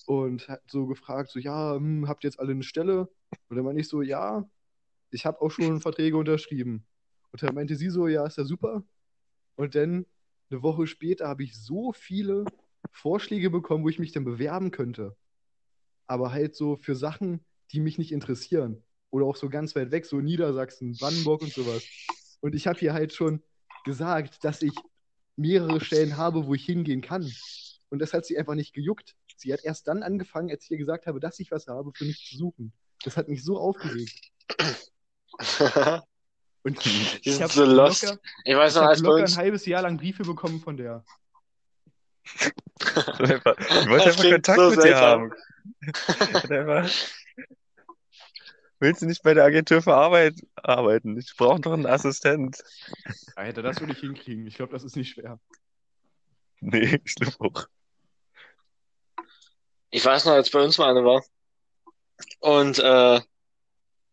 und 0.07 0.49
hat 0.49 0.63
so 0.71 0.87
gefragt, 0.87 1.31
so, 1.31 1.39
ja, 1.39 1.75
hm, 1.77 2.09
habt 2.09 2.25
ihr 2.25 2.29
jetzt 2.29 2.41
alle 2.41 2.53
eine 2.53 2.63
Stelle? 2.63 3.09
Und 3.49 3.57
dann 3.57 3.65
meinte 3.65 3.81
ich 3.81 3.89
so, 3.89 4.03
ja, 4.03 4.49
ich 5.11 5.27
habe 5.27 5.41
auch 5.41 5.51
schon 5.51 5.81
Verträge 5.81 6.17
unterschrieben. 6.17 6.87
Und 7.33 7.43
dann 7.43 7.55
meinte 7.55 7.77
sie 7.77 7.91
so, 7.91 8.09
ja, 8.09 8.27
ist 8.27 8.39
ja 8.39 8.45
super. 8.45 8.85
Und 9.57 9.75
dann 9.75 10.07
eine 10.51 10.63
Woche 10.63 10.87
später 10.87 11.29
habe 11.29 11.45
ich 11.45 11.59
so 11.59 11.93
viele 11.93 12.45
Vorschläge 12.91 13.51
bekommen, 13.51 13.85
wo 13.85 13.89
ich 13.89 13.99
mich 13.99 14.13
dann 14.13 14.25
bewerben 14.25 14.71
könnte. 14.71 15.17
Aber 16.07 16.33
halt 16.33 16.55
so 16.55 16.77
für 16.77 16.95
Sachen, 16.95 17.45
die 17.71 17.81
mich 17.81 17.99
nicht 17.99 18.13
interessieren. 18.13 18.83
Oder 19.11 19.27
auch 19.27 19.37
so 19.37 19.49
ganz 19.49 19.75
weit 19.77 19.91
weg, 19.91 20.07
so 20.07 20.21
Niedersachsen, 20.21 20.97
Brandenburg 20.99 21.43
und 21.43 21.53
sowas. 21.53 21.87
Und 22.41 22.55
ich 22.55 22.67
habe 22.67 22.79
hier 22.79 22.93
halt 22.93 23.13
schon 23.13 23.43
gesagt, 23.85 24.45
dass 24.45 24.63
ich 24.63 24.75
mehrere 25.37 25.81
Stellen 25.81 26.17
habe, 26.17 26.47
wo 26.47 26.55
ich 26.55 26.65
hingehen 26.65 27.01
kann. 27.01 27.31
Und 27.91 27.99
das 27.99 28.13
hat 28.13 28.25
sie 28.25 28.39
einfach 28.39 28.55
nicht 28.55 28.73
gejuckt. 28.75 29.15
Sie 29.37 29.53
hat 29.53 29.65
erst 29.65 29.89
dann 29.89 30.03
angefangen, 30.03 30.51
als 30.51 30.65
ich 30.65 30.71
ihr 30.73 30.79
gesagt 30.79 31.07
habe, 31.07 31.21
dass 31.21 31.39
ich 31.41 31.51
was 31.51 31.67
habe, 31.67 31.93
für 31.95 32.05
mich 32.05 32.27
zu 32.29 32.37
suchen. 32.37 32.73
Das 33.05 33.17
hat 33.17 33.29
mich 33.29 33.43
so 33.45 33.59
aufgeregt. 33.59 34.31
Und 36.65 36.87
ich 36.87 37.21
sind 37.25 37.43
habe 37.43 37.53
so 37.53 37.65
lost. 37.65 38.05
locker, 38.05 38.21
Ich 38.45 38.55
weiß 38.57 38.77
ich 38.77 38.81
noch, 38.81 38.89
als 38.89 39.03
bei 39.03 39.09
locker 39.09 39.25
ein 39.25 39.37
halbes 39.37 39.67
Jahr 39.67 39.83
lang 39.83 39.97
Briefe 39.97 40.23
bekommen 40.23 40.61
von 40.61 40.77
der. 40.77 41.05
Ich 42.81 43.89
wollte 43.89 44.05
einfach 44.07 44.23
Kontakt 44.31 44.59
so 44.59 44.71
mit 44.71 44.79
dir 44.79 44.83
seltsam. 44.83 45.33
haben. 45.33 46.91
Willst 48.83 49.01
du 49.01 49.07
nicht 49.07 49.23
bei 49.23 49.33
der 49.33 49.45
Agentur 49.45 49.81
für 49.81 49.95
Arbeit 49.95 50.35
arbeiten? 50.57 51.17
Ich 51.17 51.37
brauche 51.37 51.61
doch 51.61 51.73
einen 51.73 51.87
Assistent. 51.87 52.57
Alter, 53.37 53.63
das 53.63 53.79
würde 53.79 53.93
ich 53.93 54.01
hinkriegen. 54.01 54.45
Ich 54.49 54.57
glaube, 54.57 54.73
das 54.73 54.83
ist 54.83 54.97
nicht 54.97 55.11
schwer. 55.11 55.39
Nee, 56.59 57.01
ich 57.05 57.15
glaube 57.15 57.37
auch. 57.39 57.67
Ich 59.91 60.05
weiß 60.05 60.25
noch, 60.25 60.33
als 60.33 60.51
bei 60.51 60.61
uns 60.61 60.79
mal 60.79 60.91
eine 60.91 61.05
war. 61.05 61.23
Und 62.41 62.81
äh, 62.81 63.21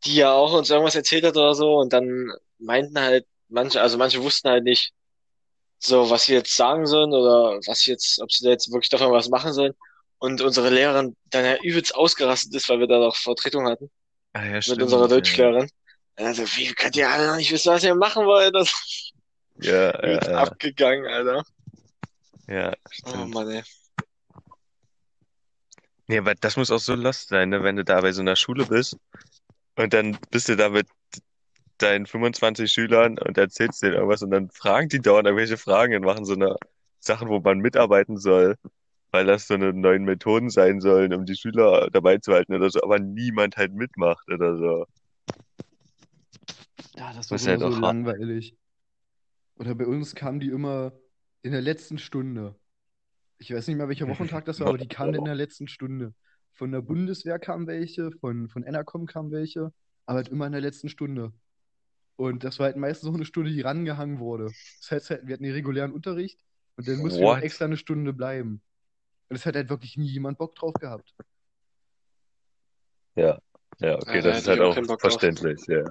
die 0.06 0.18
ja 0.18 0.34
auch 0.34 0.54
uns 0.54 0.70
irgendwas 0.70 0.94
erzählt 0.94 1.24
hat 1.24 1.36
oder 1.36 1.56
so. 1.56 1.78
Und 1.78 1.92
dann 1.92 2.32
meinten 2.60 3.00
halt 3.00 3.26
manche, 3.48 3.82
also 3.82 3.98
manche 3.98 4.22
wussten 4.22 4.50
halt 4.50 4.66
nicht, 4.66 4.94
so 5.80 6.12
was 6.12 6.26
sie 6.26 6.34
jetzt 6.34 6.56
sagen 6.56 6.86
sollen 6.86 7.12
oder 7.12 7.60
was 7.66 7.80
sie 7.80 7.90
jetzt, 7.90 8.22
ob 8.22 8.32
sie 8.32 8.44
da 8.44 8.52
jetzt 8.52 8.72
wirklich 8.72 8.90
davon 8.90 9.12
was 9.12 9.30
machen 9.30 9.52
sollen. 9.52 9.74
Und 10.20 10.42
unsere 10.42 10.70
Lehrerin 10.70 11.16
dann 11.32 11.46
ja 11.46 11.58
übelst 11.64 11.96
ausgerastet 11.96 12.54
ist, 12.54 12.70
weil 12.70 12.80
wir 12.80 12.88
da 12.88 13.00
noch 13.00 13.16
Vertretung 13.16 13.68
hatten 13.68 13.90
Ah, 14.34 14.46
ja, 14.46 14.62
mit 14.64 14.64
stimmt. 14.64 14.82
unserer 14.82 15.08
ja. 15.08 15.08
Deutschlehrerin. 15.08 15.70
Also, 16.16 16.44
wie 16.58 16.74
könnt 16.74 16.96
ihr 16.98 17.10
alle 17.10 17.28
noch 17.28 17.38
nicht 17.38 17.52
wissen, 17.52 17.72
was 17.72 17.84
ihr 17.84 17.96
machen 17.96 18.26
wollt? 18.26 18.54
Das 18.56 19.12
Ja, 19.56 19.92
ja, 20.08 20.22
ja, 20.32 20.38
abgegangen, 20.38 21.06
Alter. 21.08 21.44
ja, 22.48 22.74
Oh 23.04 23.26
stimmt. 23.26 23.34
Mann, 23.34 23.50
ey. 23.50 23.64
Nee, 26.08 26.18
aber 26.20 26.34
das 26.36 26.58
muss 26.58 26.72
auch 26.72 26.80
so 26.80 26.96
lost 26.96 27.30
sein, 27.30 27.50
ne? 27.50 27.64
Wenn 27.64 27.76
du 27.76 27.84
da 27.86 28.02
bei 28.02 28.12
so 28.12 28.22
einer 28.22 28.36
Schule 28.36 28.66
bist 28.66 28.98
und 29.78 29.94
dann 29.94 30.18
bist 30.32 30.50
du 30.50 30.56
da 30.58 30.70
mit 30.70 30.88
deinen 31.78 32.06
25 32.08 32.72
Schülern 32.72 33.18
und 33.20 33.38
erzählst 33.38 33.82
denen 33.84 33.96
irgendwas 33.96 34.22
und 34.24 34.32
dann 34.32 34.50
fragen 34.52 34.90
die 34.90 35.00
dauernd 35.02 35.28
irgendwelche 35.28 35.58
Fragen 35.58 35.96
und 35.96 36.04
machen 36.06 36.26
so 36.26 36.34
eine 36.34 36.58
Sachen, 37.00 37.30
wo 37.30 37.40
man 37.40 37.60
mitarbeiten 37.60 38.18
soll, 38.18 38.56
weil 39.12 39.26
das 39.26 39.48
so 39.48 39.56
eine 39.56 39.74
neuen 39.74 40.04
Methoden 40.04 40.50
sein 40.50 40.82
sollen, 40.82 41.14
um 41.14 41.26
die 41.26 41.36
Schüler 41.36 41.90
dabei 41.92 42.18
zu 42.18 42.34
halten 42.34 42.54
oder 42.54 42.70
so, 42.70 42.82
aber 42.82 43.00
niemand 43.00 43.58
halt 43.58 43.74
mitmacht 43.74 44.28
oder 44.32 44.58
so. 44.58 44.86
Ja, 46.96 47.14
das 47.14 47.32
war 47.32 47.40
halt 47.40 47.60
so 47.60 47.70
langweilig. 47.70 48.56
Oder 49.56 49.76
bei 49.76 49.86
uns 49.86 50.16
kamen 50.16 50.40
die 50.40 50.50
immer 50.50 50.94
in 51.42 51.52
der 51.52 51.62
letzten 51.62 51.98
Stunde. 51.98 52.56
Ich 53.38 53.54
weiß 53.54 53.68
nicht 53.68 53.78
mehr, 53.78 53.88
welcher 53.88 54.08
Wochentag 54.08 54.46
das 54.46 54.60
war, 54.60 54.68
aber 54.68 54.78
die 54.78 54.88
kamen 54.88 55.16
in 55.16 55.26
der 55.26 55.36
letzten 55.36 55.68
Stunde. 55.68 56.14
Von 56.54 56.72
der 56.72 56.82
Bundeswehr 56.82 57.40
kamen 57.40 57.68
welche, 57.68 58.12
von, 58.12 58.50
von 58.50 58.64
Enercom 58.64 59.06
kamen 59.06 59.32
welche, 59.32 59.72
aber 60.06 60.18
halt 60.18 60.28
immer 60.28 60.46
in 60.46 60.52
der 60.52 60.62
letzten 60.62 60.90
Stunde. 60.90 61.32
Und 62.18 62.44
das 62.44 62.60
war 62.60 62.66
halt 62.66 62.76
meistens 62.76 63.08
so 63.08 63.16
eine 63.16 63.24
Stunde, 63.24 63.52
die 63.52 63.62
rangehangen 63.62 64.20
wurde. 64.20 64.52
Das 64.82 64.92
heißt 64.92 65.10
halt, 65.10 65.28
wir 65.28 65.34
hatten 65.34 65.44
den 65.44 65.54
regulären 65.54 65.94
Unterricht 65.94 66.42
und 66.76 66.86
dann 66.86 66.98
mussten 66.98 67.22
wir 67.22 67.42
extra 67.42 67.66
eine 67.66 67.78
Stunde 67.78 68.12
bleiben. 68.12 68.62
Und 69.30 69.36
es 69.36 69.46
hat 69.46 69.56
halt 69.56 69.70
wirklich 69.70 69.96
nie 69.96 70.08
jemand 70.08 70.38
Bock 70.38 70.56
drauf 70.56 70.74
gehabt. 70.74 71.14
Ja, 73.16 73.40
ja, 73.80 73.96
okay, 73.96 74.16
Ja, 74.18 74.22
da 74.22 74.30
das 74.30 74.40
ist 74.40 74.48
halt 74.48 74.62
auch 74.62 74.76
Bock 74.76 74.88
drauf. 74.88 75.00
verständlich, 75.02 75.66
ja. 75.68 75.84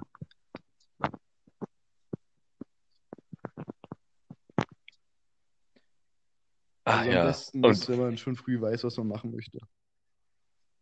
Ah, 6.85 6.99
Also 6.99 7.11
am 7.11 7.17
ja. 7.17 7.27
besten 7.27 7.65
Und, 7.65 7.73
ist, 7.73 7.89
wenn 7.89 7.99
man 7.99 8.17
schon 8.17 8.35
früh 8.35 8.61
weiß, 8.61 8.83
was 8.85 8.97
man 8.97 9.09
machen 9.09 9.31
möchte. 9.31 9.59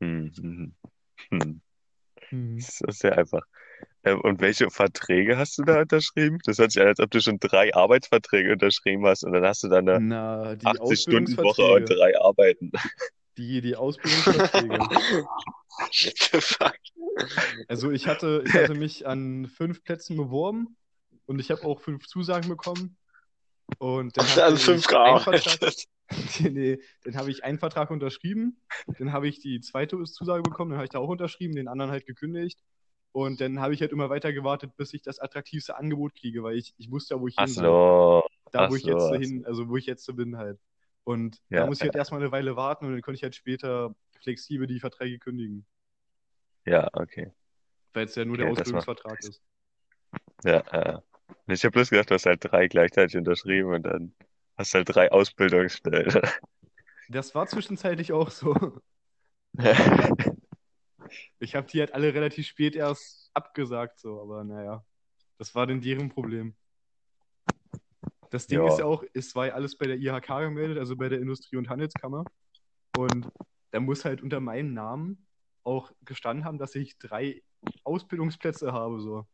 hm, 0.01 0.31
hm, 0.37 0.75
hm. 1.31 1.61
Hm. 2.31 2.57
Das 2.57 2.81
ist 2.81 2.99
sehr 3.01 3.19
einfach. 3.19 3.45
Ähm, 4.04 4.20
und 4.20 4.40
welche 4.40 4.70
Verträge 4.70 5.36
hast 5.36 5.58
du 5.58 5.64
da 5.64 5.80
unterschrieben? 5.80 6.38
Das 6.44 6.58
hört 6.58 6.72
sich 6.72 6.80
an, 6.80 6.88
als 6.88 7.00
ob 7.00 7.10
du 7.10 7.20
schon 7.20 7.38
drei 7.40 7.74
Arbeitsverträge 7.74 8.52
unterschrieben 8.52 9.04
hast 9.06 9.24
und 9.24 9.32
dann 9.32 9.44
hast 9.44 9.64
du 9.64 9.68
da 9.68 9.78
eine 9.78 10.00
Na, 10.00 10.54
die 10.54 10.66
80-Stunden-Woche 10.66 11.62
und 11.62 11.86
drei 11.90 12.18
Arbeiten. 12.20 12.70
Die, 13.36 13.60
die 13.60 13.76
Ausbildungsverträge. 13.76 14.78
Also 17.68 17.90
ich 17.90 18.06
hatte, 18.06 18.44
ich 18.46 18.54
hatte 18.54 18.74
mich 18.74 19.06
an 19.06 19.46
fünf 19.46 19.82
Plätzen 19.82 20.16
beworben 20.16 20.76
und 21.26 21.38
ich 21.40 21.50
habe 21.50 21.64
auch 21.64 21.80
fünf 21.80 22.06
Zusagen 22.06 22.48
bekommen. 22.48 22.96
Und 23.78 24.16
dann 24.16 24.54
ich 24.54 24.62
fünf 24.62 24.86
gearbeitet. 24.86 25.86
nee, 26.40 26.78
dann 27.04 27.16
habe 27.16 27.30
ich 27.30 27.44
einen 27.44 27.58
Vertrag 27.58 27.90
unterschrieben, 27.90 28.60
dann 28.98 29.12
habe 29.12 29.26
ich 29.26 29.40
die 29.40 29.60
zweite 29.60 30.02
Zusage 30.04 30.42
bekommen, 30.42 30.70
dann 30.70 30.78
habe 30.78 30.84
ich 30.84 30.92
da 30.92 31.00
auch 31.00 31.08
unterschrieben, 31.08 31.56
den 31.56 31.66
anderen 31.66 31.90
halt 31.90 32.06
gekündigt. 32.06 32.60
Und 33.16 33.40
dann 33.40 33.61
habe 33.61 33.72
ich 33.74 33.81
halt 33.81 33.92
immer 33.92 34.11
weiter 34.11 34.33
gewartet, 34.33 34.76
bis 34.76 34.92
ich 34.94 35.02
das 35.02 35.18
attraktivste 35.20 35.76
Angebot 35.79 36.14
kriege, 36.14 36.42
weil 36.42 36.57
ich, 36.59 36.74
ich 36.76 36.90
wusste 36.90 37.14
ja, 37.14 37.20
wo 37.20 37.29
ich 37.29 37.37
hin 37.37 37.55
so, 37.55 38.22
Da, 38.52 38.68
wo 38.68 38.76
ich 38.76 38.85
so, 38.85 38.87
jetzt 38.87 39.09
ach 39.14 39.22
so. 39.24 39.37
hin, 39.37 39.44
also 39.46 39.68
wo 39.68 39.76
ich 39.76 39.87
jetzt 39.87 40.07
bin 40.16 40.37
halt. 40.38 40.61
Und 41.05 41.40
da 41.55 41.64
Ja, 41.64 41.66
muss 41.66 41.79
ich 41.79 41.85
halt 41.85 41.94
erstmal 41.96 42.20
eine 42.22 42.33
Weile 42.33 42.57
warten 42.57 42.87
und 42.87 42.92
dann 42.92 43.02
konnte 43.02 43.16
ich 43.18 43.22
halt 43.24 43.35
später 43.37 43.94
flexibel 44.20 44.66
die 44.68 44.81
Verträge 44.81 45.18
kündigen, 45.18 45.66
ja, 46.64 46.88
okay. 46.94 47.33
weil 47.94 48.07
es 48.07 48.14
ja 48.14 48.24
nur 48.24 48.37
der 48.37 48.46
Okay, 48.46 48.62
macht 48.72 48.90
Ausbildungsvertrag 49.07 49.20
ist. 49.24 49.42
Ja, 50.44 50.61
äh. 50.72 51.00
Ich 51.48 51.64
habe 51.64 51.72
bloß 51.72 51.90
gedacht, 51.90 52.11
du 52.11 52.14
hast 52.14 52.26
halt 52.26 52.44
drei 52.44 52.68
gleichzeitig 52.68 53.16
unterschrieben 53.16 53.72
und 53.74 53.83
dann 53.85 54.14
hast 54.57 54.72
du 54.74 54.79
halt 54.79 54.88
drei 54.94 55.11
Ausbildungsstellen. 55.12 56.22
Das 57.09 57.35
war 57.35 57.48
zwischenzeitlich 57.48 58.12
auch 58.12 58.31
so. 58.31 58.81
Ich 61.38 61.55
habe 61.55 61.66
die 61.66 61.81
halt 61.81 61.92
alle 61.94 62.14
relativ 62.14 62.46
spät 62.46 62.76
erst 62.76 63.31
abgesagt, 63.35 63.98
so, 63.98 64.20
aber 64.20 64.44
naja, 64.44 64.85
das 65.38 65.55
war 65.55 65.66
dann 65.66 65.81
deren 65.81 66.09
Problem. 66.09 66.57
Das 68.31 68.46
Ding 68.46 68.66
ist 68.66 68.79
ja 68.79 68.85
Ja, 68.85 68.90
auch, 68.90 69.05
es 69.14 69.35
war 69.35 69.46
ja 69.46 69.55
alles 69.55 69.76
bei 69.76 69.87
der 69.87 69.96
IHK 69.96 70.26
gemeldet, 70.40 70.79
also 70.79 70.96
bei 70.96 71.09
der 71.09 71.20
Industrie- 71.20 71.57
und 71.57 71.68
Handelskammer. 71.68 72.24
Und 72.96 73.29
da 73.70 73.81
muss 73.81 74.05
halt 74.05 74.22
unter 74.22 74.40
meinem 74.40 74.74
Namen 74.74 75.26
auch 75.62 75.92
gestanden 76.05 76.44
haben, 76.44 76.59
dass 76.59 76.74
ich 76.74 76.98
drei 76.98 77.42
Ausbildungsplätze 77.85 78.72
habe, 78.72 79.00
so. 79.00 79.26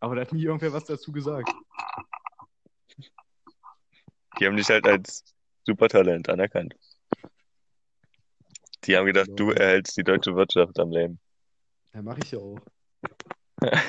Aber 0.00 0.14
da 0.14 0.22
hat 0.22 0.32
nie 0.32 0.44
irgendwer 0.44 0.72
was 0.72 0.84
dazu 0.84 1.12
gesagt. 1.12 1.50
die 4.38 4.46
haben 4.46 4.56
dich 4.56 4.68
halt 4.68 4.86
als 4.86 5.24
Supertalent 5.64 6.28
anerkannt. 6.28 6.76
Die 8.86 8.96
haben 8.96 9.06
gedacht, 9.06 9.28
du 9.34 9.46
Lol. 9.46 9.56
erhältst 9.56 9.96
die 9.96 10.04
deutsche 10.04 10.34
Wirtschaft 10.36 10.78
am 10.78 10.90
Leben. 10.90 11.18
Ja, 11.94 12.02
mache 12.02 12.20
ich 12.22 12.30
ja 12.32 12.38
auch. 12.38 12.58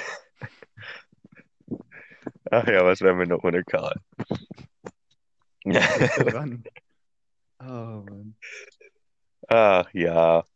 Ach 2.51 2.67
ja, 2.67 2.85
was 2.85 3.01
wären 3.01 3.17
wir 3.19 3.27
noch 3.27 3.43
ohne 3.43 3.63
Karl? 3.63 3.99
Da 5.65 6.23
dran? 6.23 6.63
Ah, 7.57 8.03
Mann. 8.07 8.35
Ach 9.47 9.89
ja. 9.93 10.43
Habt 10.43 10.47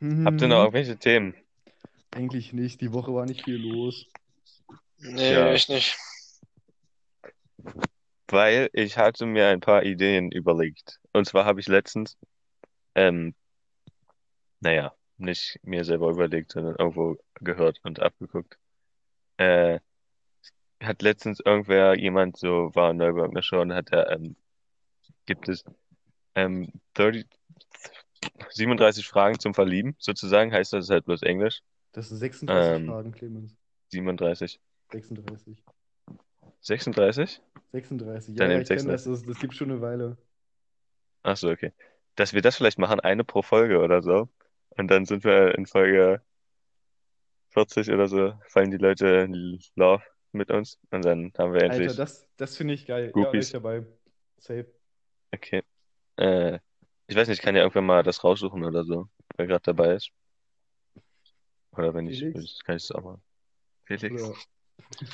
ihr 0.00 0.20
noch 0.20 0.30
Mhm. 0.30 0.50
irgendwelche 0.52 0.96
Themen? 0.96 1.34
Eigentlich 2.12 2.52
nicht. 2.52 2.80
Die 2.80 2.92
Woche 2.92 3.12
war 3.12 3.26
nicht 3.26 3.42
viel 3.42 3.56
los. 3.56 4.06
Nee, 4.98 5.32
Ja. 5.32 5.50
echt 5.52 5.68
nicht. 5.70 5.96
weil 8.28 8.70
ich 8.72 8.96
hatte 8.98 9.26
mir 9.26 9.48
ein 9.48 9.60
paar 9.60 9.82
Ideen 9.84 10.30
überlegt. 10.30 11.00
Und 11.12 11.26
zwar 11.26 11.44
habe 11.44 11.60
ich 11.60 11.66
letztens, 11.68 12.16
ähm, 12.94 13.34
naja, 14.60 14.94
nicht 15.18 15.58
mir 15.62 15.84
selber 15.84 16.10
überlegt, 16.10 16.52
sondern 16.52 16.76
irgendwo 16.76 17.16
gehört 17.40 17.80
und 17.84 18.00
abgeguckt. 18.00 18.58
Äh, 19.36 19.80
hat 20.82 21.02
letztens 21.02 21.40
irgendwer, 21.40 21.98
jemand 21.98 22.36
so, 22.36 22.70
war 22.74 22.90
in 22.90 22.98
Neuburg 22.98 23.42
Show 23.44 23.60
und 23.60 23.72
hat 23.72 23.90
er, 23.90 24.10
ähm, 24.10 24.36
gibt 25.26 25.48
es 25.48 25.64
ähm, 26.34 26.70
30, 26.94 27.26
37 28.50 29.06
Fragen 29.06 29.38
zum 29.38 29.54
Verlieben, 29.54 29.96
sozusagen, 29.98 30.52
heißt 30.52 30.72
das 30.72 30.90
halt 30.90 31.04
bloß 31.04 31.22
Englisch. 31.22 31.62
Das 31.92 32.08
sind 32.08 32.18
36 32.18 32.80
Ähm, 32.80 32.86
Fragen, 32.88 33.12
Clemens. 33.12 33.56
37. 33.90 34.60
36. 34.92 35.62
36? 36.60 37.40
36. 37.72 38.34
Ja, 38.34 38.38
Dann 38.38 38.50
ja, 38.50 38.60
ich 38.60 38.68
kenne 38.68 38.80
36. 38.80 38.86
das, 38.86 39.04
das, 39.04 39.26
das 39.26 39.38
gibt 39.38 39.54
schon 39.54 39.70
eine 39.70 39.80
Weile. 39.80 40.16
Ach 41.22 41.36
so, 41.36 41.50
okay. 41.50 41.72
Dass 42.16 42.32
wir 42.32 42.42
das 42.42 42.56
vielleicht 42.56 42.78
machen, 42.78 43.00
eine 43.00 43.24
pro 43.24 43.42
Folge 43.42 43.80
oder 43.80 44.02
so. 44.02 44.28
Und 44.70 44.88
dann 44.90 45.04
sind 45.04 45.24
wir 45.24 45.56
in 45.56 45.66
Folge 45.66 46.22
40 47.50 47.90
oder 47.90 48.08
so, 48.08 48.34
fallen 48.48 48.70
die 48.70 48.76
Leute 48.76 49.06
in 49.06 49.60
Love 49.76 50.02
mit 50.32 50.50
uns. 50.50 50.78
Und 50.90 51.04
dann 51.04 51.32
haben 51.38 51.52
wir 51.52 51.62
Alter, 51.62 51.74
endlich 51.74 51.96
das, 51.96 52.26
das 52.36 52.56
finde 52.56 52.74
ich 52.74 52.86
geil. 52.86 53.06
Ja, 53.06 53.10
Groupies. 53.12 53.50
dabei. 53.50 53.86
Safe. 54.38 54.66
Okay. 55.32 55.62
Äh, 56.16 56.58
ich 57.06 57.16
weiß 57.16 57.28
nicht, 57.28 57.38
ich 57.38 57.42
kann 57.44 57.54
ja 57.54 57.62
irgendwann 57.62 57.86
mal 57.86 58.02
das 58.02 58.24
raussuchen 58.24 58.64
oder 58.64 58.84
so, 58.84 59.08
wer 59.36 59.46
gerade 59.46 59.62
dabei 59.62 59.94
ist. 59.94 60.10
Oder 61.72 61.94
wenn 61.94 62.06
ich, 62.08 62.18
Felix? 62.20 62.58
kann 62.64 62.76
ich 62.76 62.86
das 62.86 62.92
auch 62.96 63.02
machen. 63.02 63.22
Felix. 63.84 64.22
Oder 64.22 64.36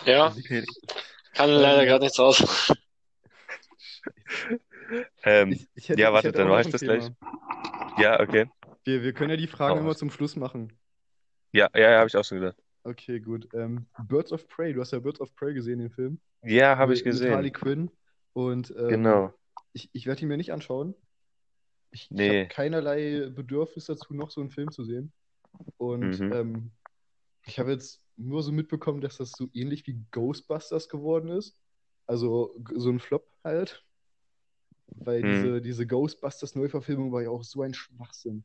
Ja, 0.04 0.30
Felix. 0.30 0.80
kann 1.34 1.50
leider 1.50 1.82
Ähm, 1.82 1.88
gerade 1.88 2.04
nichts 2.04 2.18
raus. 2.18 2.72
Ähm, 5.22 5.52
ich, 5.52 5.68
ich 5.74 5.88
hätte, 5.88 6.00
ja, 6.00 6.08
ich 6.08 6.14
warte, 6.14 6.32
dann 6.32 6.42
auch 6.42 6.50
noch 6.50 6.56
mach 6.56 6.64
ich 6.64 6.70
das 6.72 6.80
Thema. 6.80 6.96
gleich. 6.98 7.12
Ja, 7.98 8.20
okay. 8.20 8.50
Wir, 8.84 9.02
wir 9.02 9.12
können 9.12 9.30
ja 9.30 9.36
die 9.36 9.46
Fragen 9.46 9.76
Hau 9.76 9.80
immer 9.80 9.96
zum 9.96 10.10
Schluss 10.10 10.36
machen. 10.36 10.72
Ja, 11.52 11.68
ja, 11.74 11.90
ja, 11.90 11.98
habe 11.98 12.08
ich 12.08 12.16
auch 12.16 12.24
so 12.24 12.34
gedacht. 12.36 12.56
Okay, 12.84 13.20
gut. 13.20 13.48
Ähm, 13.54 13.86
Birds 14.08 14.32
of 14.32 14.46
Prey, 14.48 14.72
du 14.72 14.80
hast 14.80 14.92
ja 14.92 15.00
Birds 15.00 15.20
of 15.20 15.34
Prey 15.34 15.52
gesehen, 15.52 15.80
den 15.80 15.90
Film. 15.90 16.20
Ja, 16.42 16.78
habe 16.78 16.94
ich 16.94 17.04
Mit, 17.04 17.14
mit 17.14 17.30
Harley 17.30 17.50
gesehen. 17.50 17.52
Quinn. 17.52 17.90
Und 18.32 18.70
ähm, 18.76 18.88
Genau. 18.88 19.34
ich, 19.72 19.90
ich 19.92 20.06
werde 20.06 20.22
ihn 20.22 20.28
mir 20.28 20.36
nicht 20.36 20.52
anschauen. 20.52 20.94
Ich, 21.90 22.02
ich 22.04 22.10
Nee. 22.10 22.38
habe 22.44 22.48
keinerlei 22.48 23.28
Bedürfnis 23.30 23.86
dazu, 23.86 24.14
noch 24.14 24.30
so 24.30 24.40
einen 24.40 24.50
Film 24.50 24.70
zu 24.70 24.84
sehen. 24.84 25.12
Und 25.76 26.20
Mhm. 26.20 26.32
ähm, 26.32 26.70
ich 27.46 27.58
habe 27.58 27.72
jetzt 27.72 28.00
nur 28.16 28.42
so 28.42 28.52
mitbekommen, 28.52 29.00
dass 29.00 29.16
das 29.18 29.32
so 29.32 29.48
ähnlich 29.52 29.86
wie 29.86 30.00
Ghostbusters 30.12 30.88
geworden 30.88 31.28
ist. 31.30 31.56
Also 32.06 32.56
so 32.74 32.90
ein 32.90 33.00
Flop 33.00 33.26
halt. 33.44 33.84
Weil 34.96 35.22
Mhm. 35.22 35.32
diese, 35.32 35.60
diese 35.60 35.86
Ghostbusters-Neuverfilmung 35.86 37.12
war 37.12 37.22
ja 37.22 37.30
auch 37.30 37.44
so 37.44 37.62
ein 37.62 37.74
Schwachsinn. 37.74 38.44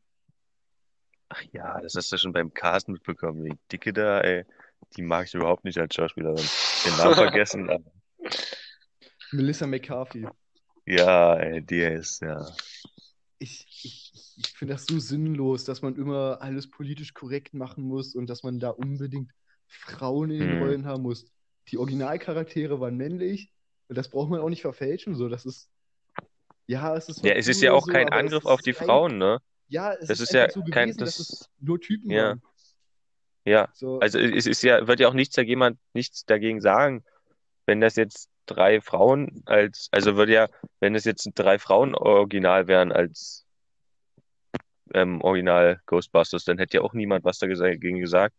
Ach 1.30 1.42
ja, 1.52 1.82
das 1.82 1.96
hast 1.96 2.12
du 2.12 2.18
schon 2.18 2.34
beim 2.34 2.54
Cast 2.54 2.88
mitbekommen. 2.88 3.44
Die 3.46 3.58
Dicke 3.72 3.94
da, 3.94 4.22
ey, 4.22 4.46
die 4.96 5.02
mag 5.02 5.28
ich 5.28 5.34
überhaupt 5.34 5.66
nicht 5.66 5.78
als 5.78 5.96
Schauspielerin. 5.96 6.38
Den 6.86 6.98
Namen 6.98 7.16
vergessen, 7.16 7.70
aber 7.70 7.92
Melissa 9.32 9.68
McCarthy. 9.68 10.28
ja, 10.86 11.36
ey, 11.36 11.62
die 11.62 11.82
ist, 11.82 12.22
ja. 12.22 12.46
Ich, 13.40 13.66
ich, 13.84 14.14
ich 14.38 14.48
finde 14.58 14.74
das 14.76 14.86
so 14.86 14.98
sinnlos, 15.00 15.66
dass 15.66 15.82
man 15.82 15.96
immer 15.96 16.42
alles 16.42 16.70
politisch 16.70 17.14
korrekt 17.14 17.54
machen 17.54 17.84
muss 17.84 18.16
und 18.16 18.28
dass 18.30 18.44
man 18.44 18.60
da 18.60 18.70
unbedingt 18.70 19.32
Frauen 19.68 20.32
in 20.32 20.40
den 20.40 20.52
Hm. 20.52 20.58
Rollen 20.60 20.86
haben 20.86 21.04
muss. 21.04 21.26
Die 21.68 21.78
Originalcharaktere 21.78 22.80
waren 22.80 22.96
männlich 22.96 23.52
und 23.88 23.98
das 23.98 24.10
braucht 24.10 24.30
man 24.30 24.40
auch 24.40 24.50
nicht 24.50 24.62
verfälschen. 24.62 25.16
So, 25.16 25.28
das 25.28 25.46
ist. 25.46 25.70
Ja, 26.68 26.96
es 26.96 27.10
ist 27.10 27.24
Ja, 27.24 27.34
es 27.34 27.48
ist 27.48 27.62
ja 27.62 27.72
auch 27.74 27.86
so, 27.86 27.92
kein 27.92 28.10
Angriff 28.10 28.46
auf 28.46 28.62
die 28.62 28.72
rein- 28.72 28.86
Frauen, 28.86 29.18
ne? 29.18 29.40
Ja, 29.68 29.94
es 29.94 30.08
Das 30.08 30.20
ist 30.20 30.30
ist 30.30 30.34
ja 30.34 30.50
so 30.50 30.62
kein, 30.64 30.90
gewesen, 30.90 31.00
dass 31.00 31.20
es 31.20 31.28
das, 31.30 31.50
nur 31.60 31.80
Typen 31.80 32.12
ja. 32.12 32.30
waren. 32.30 32.42
ja. 33.46 33.70
So, 33.74 34.00
Also 34.00 34.20
es 34.20 34.46
ist 34.46 34.64
ja, 34.64 34.88
wird 34.88 35.00
ja 35.00 35.08
auch 35.08 35.14
nichts 35.14 35.36
dagegen, 35.36 35.78
nichts 35.94 36.26
dagegen 36.26 36.62
sagen, 36.62 37.04
wenn 37.66 37.82
das 37.82 37.96
jetzt 37.96 38.30
drei 38.46 38.80
Frauen 38.82 39.42
als, 39.46 39.90
also 39.92 40.16
würde 40.18 40.34
ja, 40.34 40.50
wenn 40.80 40.94
es 40.96 41.04
jetzt 41.04 41.28
drei 41.36 41.58
Frauen 41.58 41.96
original 41.96 42.68
wären 42.68 42.92
als 42.92 43.46
ähm, 44.94 45.22
Original 45.22 45.82
Ghostbusters, 45.88 46.44
dann 46.44 46.58
hätte 46.60 46.78
ja 46.78 46.84
auch 46.84 46.94
niemand 46.94 47.26
was 47.26 47.40
dagegen 47.40 48.00
gesagt, 48.00 48.36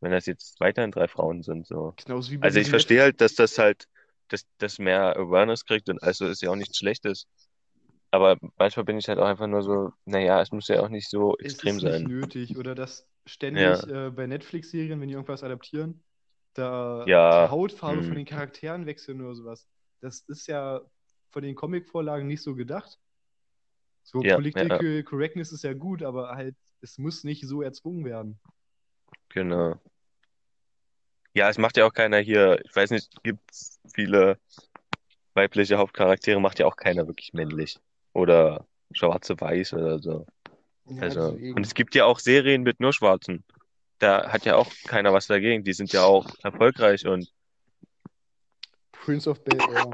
wenn 0.00 0.12
das 0.12 0.26
jetzt 0.26 0.58
weiterhin 0.60 0.90
drei 0.90 1.08
Frauen 1.08 1.42
sind, 1.42 1.66
so. 1.66 1.94
genauso 1.96 2.30
wie 2.30 2.38
bei 2.38 2.46
Also 2.48 2.60
ich 2.60 2.70
verstehe 2.70 3.02
halt, 3.02 3.20
dass 3.20 3.34
das 3.34 3.58
halt, 3.58 3.86
dass 4.28 4.46
das 4.58 4.78
mehr 4.78 5.16
Awareness 5.16 5.64
kriegt 5.64 5.88
und 5.88 6.02
also 6.02 6.26
ist 6.26 6.42
ja 6.42 6.50
auch 6.50 6.56
nichts 6.56 6.78
Schlechtes. 6.78 7.26
Aber 8.14 8.36
manchmal 8.58 8.84
bin 8.84 8.96
ich 8.96 9.08
halt 9.08 9.18
auch 9.18 9.26
einfach 9.26 9.48
nur 9.48 9.62
so, 9.62 9.92
naja, 10.04 10.40
es 10.40 10.52
muss 10.52 10.68
ja 10.68 10.80
auch 10.80 10.88
nicht 10.88 11.10
so 11.10 11.36
Es 11.38 11.46
extrem 11.46 11.78
ist 11.78 11.82
nicht 11.82 11.92
sein. 11.94 12.08
nötig. 12.08 12.56
Oder 12.56 12.76
dass 12.76 13.08
ständig 13.26 13.88
Ja. 13.88 14.06
äh, 14.06 14.10
bei 14.10 14.28
Netflix-Serien, 14.28 15.00
wenn 15.00 15.08
die 15.08 15.14
irgendwas 15.14 15.42
adaptieren, 15.42 16.00
da 16.54 17.06
Ja, 17.08 17.44
die 17.46 17.50
Hautfarbe 17.50 18.02
von 18.02 18.10
hm. 18.10 18.16
den 18.16 18.26
Charakteren 18.26 18.86
wechseln 18.86 19.20
oder 19.20 19.34
sowas. 19.34 19.66
Das 20.00 20.20
ist 20.28 20.46
ja 20.46 20.80
von 21.30 21.42
den 21.42 21.56
Comic-Vorlagen 21.56 22.28
nicht 22.28 22.42
so 22.42 22.54
gedacht. 22.54 23.00
So 24.04 24.22
Ja, 24.22 24.36
Political 24.36 25.02
Correctness 25.02 25.50
ist 25.50 25.64
ja 25.64 25.72
gut, 25.72 26.04
aber 26.04 26.28
halt, 26.36 26.54
es 26.82 26.98
muss 26.98 27.24
nicht 27.24 27.44
so 27.48 27.62
erzwungen 27.62 28.04
werden. 28.04 28.38
Genau. 29.28 29.80
Ja, 31.34 31.48
es 31.50 31.58
macht 31.58 31.76
ja 31.76 31.84
auch 31.86 31.92
keiner 31.92 32.18
hier, 32.18 32.60
ich 32.64 32.74
weiß 32.74 32.90
nicht, 32.90 33.10
gibt's 33.24 33.80
viele 33.92 34.38
weibliche 35.34 35.78
Hauptcharaktere, 35.78 36.40
macht 36.40 36.58
ja 36.60 36.66
auch 36.66 36.76
keiner 36.76 37.06
wirklich 37.06 37.32
männlich. 37.32 37.78
Oder 38.14 38.66
schwarze 38.92 39.38
Weiß 39.38 39.74
oder 39.74 39.98
so. 39.98 40.26
Ja, 40.88 41.02
Also, 41.02 41.32
deswegen. 41.32 41.54
und 41.56 41.66
es 41.66 41.74
gibt 41.74 41.94
ja 41.94 42.06
auch 42.06 42.18
Serien 42.18 42.62
mit 42.62 42.80
nur 42.80 42.92
Schwarzen. 42.92 43.44
Da 43.98 44.32
hat 44.32 44.44
ja 44.46 44.56
auch 44.56 44.72
keiner 44.86 45.12
was 45.12 45.26
dagegen. 45.26 45.64
Die 45.64 45.72
sind 45.72 45.92
ja 45.92 46.04
auch 46.04 46.26
erfolgreich 46.42 47.06
und 47.06 47.30
Prince 48.92 49.28
of 49.28 49.42
Bel 49.44 49.58
Air. 49.58 49.90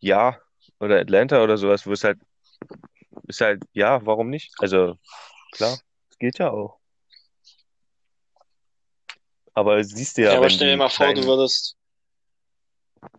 ja, 0.00 0.38
oder 0.80 1.00
Atlanta 1.00 1.42
oder 1.42 1.58
sowas, 1.58 1.86
wo 1.86 1.92
es 1.92 2.04
halt, 2.04 2.18
ist 3.26 3.40
halt, 3.40 3.62
ja, 3.72 4.04
warum 4.06 4.30
nicht? 4.30 4.54
Also, 4.58 4.96
klar, 5.52 5.78
es 6.10 6.18
geht 6.18 6.38
ja 6.38 6.50
auch. 6.50 6.78
Aber 9.54 9.82
siehst 9.82 10.16
du 10.16 10.22
ja, 10.22 10.32
Ja, 10.32 10.38
aber 10.38 10.50
stell 10.50 10.70
dir 10.70 10.76
mal 10.76 10.88
vor, 10.88 11.12
du 11.14 11.24
würdest 11.26 11.77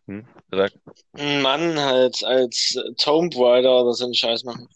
hm, 0.07 0.25
sag, 0.51 0.71
Mann 1.13 1.79
halt 1.79 2.23
als 2.23 2.75
äh, 2.75 2.93
Tomb 2.97 3.35
Raider 3.37 3.81
oder 3.81 3.93
so 3.93 4.05
einen 4.05 4.13
Scheiß 4.13 4.43
machen. 4.43 4.67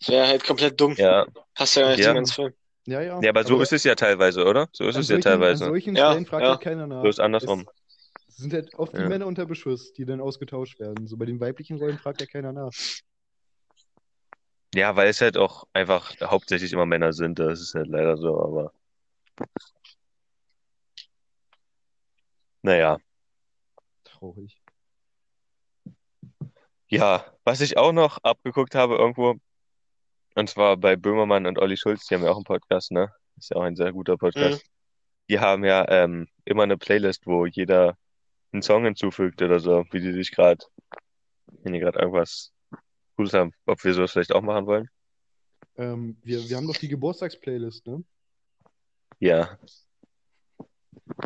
Das 0.00 0.08
wäre 0.08 0.26
halt 0.26 0.44
komplett 0.44 0.80
dumm. 0.80 0.94
ja, 0.96 1.26
Passt 1.54 1.76
ja 1.76 1.82
gar 1.82 1.90
nicht 1.90 2.00
Ja. 2.00 2.08
zum 2.08 2.14
ganzen 2.16 2.34
Film. 2.34 2.54
Ja, 2.86 3.00
ja. 3.00 3.20
ja, 3.20 3.30
aber 3.30 3.42
so 3.44 3.54
Aber 3.54 3.62
ist 3.62 3.72
es 3.72 3.82
ja 3.84 3.94
teilweise, 3.94 4.44
oder? 4.44 4.68
So 4.72 4.84
ist 4.84 4.94
an 4.94 5.00
es 5.02 5.08
ja 5.08 5.16
solchen, 5.16 5.28
an 5.28 5.38
teilweise. 5.40 5.64
solchen 5.64 5.96
Ja, 5.96 6.10
Stellen 6.10 6.26
fragt 6.26 6.46
ja. 6.46 6.56
keiner 6.56 6.86
nach. 6.86 7.02
Bloß 7.02 7.18
andersrum. 7.18 7.68
Es 8.28 8.36
sind 8.36 8.52
halt 8.52 8.74
oft 8.74 8.92
die 8.92 8.98
Ja. 8.98 9.08
Männer 9.08 9.26
unter 9.26 9.46
Beschuss, 9.46 9.92
die 9.94 10.04
dann 10.04 10.20
ausgetauscht 10.20 10.78
werden. 10.78 11.06
So 11.06 11.16
bei 11.16 11.24
den 11.24 11.40
weiblichen 11.40 11.78
Rollen 11.78 11.98
fragt 11.98 12.20
ja 12.20 12.26
keiner 12.26 12.52
nach. 12.52 12.70
Ja, 14.74 14.94
weil 14.94 15.08
es 15.08 15.20
halt 15.20 15.36
auch 15.38 15.66
einfach 15.72 16.14
hauptsächlich 16.20 16.72
immer 16.72 16.86
Männer 16.86 17.12
sind, 17.12 17.38
das 17.38 17.60
ist 17.60 17.74
halt 17.74 17.88
leider 17.88 18.16
so, 18.18 18.40
aber 18.40 18.72
naja. 22.62 22.98
Traurig. 24.26 24.60
Ja, 26.88 27.24
was 27.44 27.60
ich 27.60 27.78
auch 27.78 27.92
noch 27.92 28.18
abgeguckt 28.24 28.74
habe 28.74 28.96
irgendwo, 28.96 29.36
und 30.34 30.50
zwar 30.50 30.76
bei 30.76 30.96
Böhmermann 30.96 31.46
und 31.46 31.58
Olli 31.58 31.76
Schulz, 31.76 32.06
die 32.06 32.14
haben 32.14 32.24
ja 32.24 32.30
auch 32.30 32.36
einen 32.36 32.44
Podcast, 32.44 32.90
ne? 32.90 33.12
Ist 33.36 33.50
ja 33.50 33.56
auch 33.56 33.62
ein 33.62 33.76
sehr 33.76 33.92
guter 33.92 34.16
Podcast. 34.16 34.64
Die 35.28 35.38
haben 35.38 35.64
ja 35.64 35.88
ähm, 35.88 36.28
immer 36.44 36.64
eine 36.64 36.76
Playlist, 36.76 37.26
wo 37.26 37.46
jeder 37.46 37.96
einen 38.52 38.62
Song 38.62 38.84
hinzufügt 38.84 39.42
oder 39.42 39.60
so, 39.60 39.84
wie 39.90 40.00
die 40.00 40.12
sich 40.12 40.32
gerade, 40.32 40.64
wenn 41.62 41.72
die 41.72 41.80
gerade 41.80 41.98
irgendwas 41.98 42.52
Cooles 43.16 43.32
haben, 43.32 43.52
ob 43.66 43.82
wir 43.84 43.94
sowas 43.94 44.12
vielleicht 44.12 44.32
auch 44.32 44.42
machen 44.42 44.66
wollen. 44.66 44.88
Ähm, 45.76 46.16
wir, 46.22 46.48
wir 46.48 46.56
haben 46.56 46.66
doch 46.66 46.76
die 46.76 46.88
Geburtstagsplaylist, 46.88 47.86
ne? 47.86 48.04
Ja. 49.20 49.58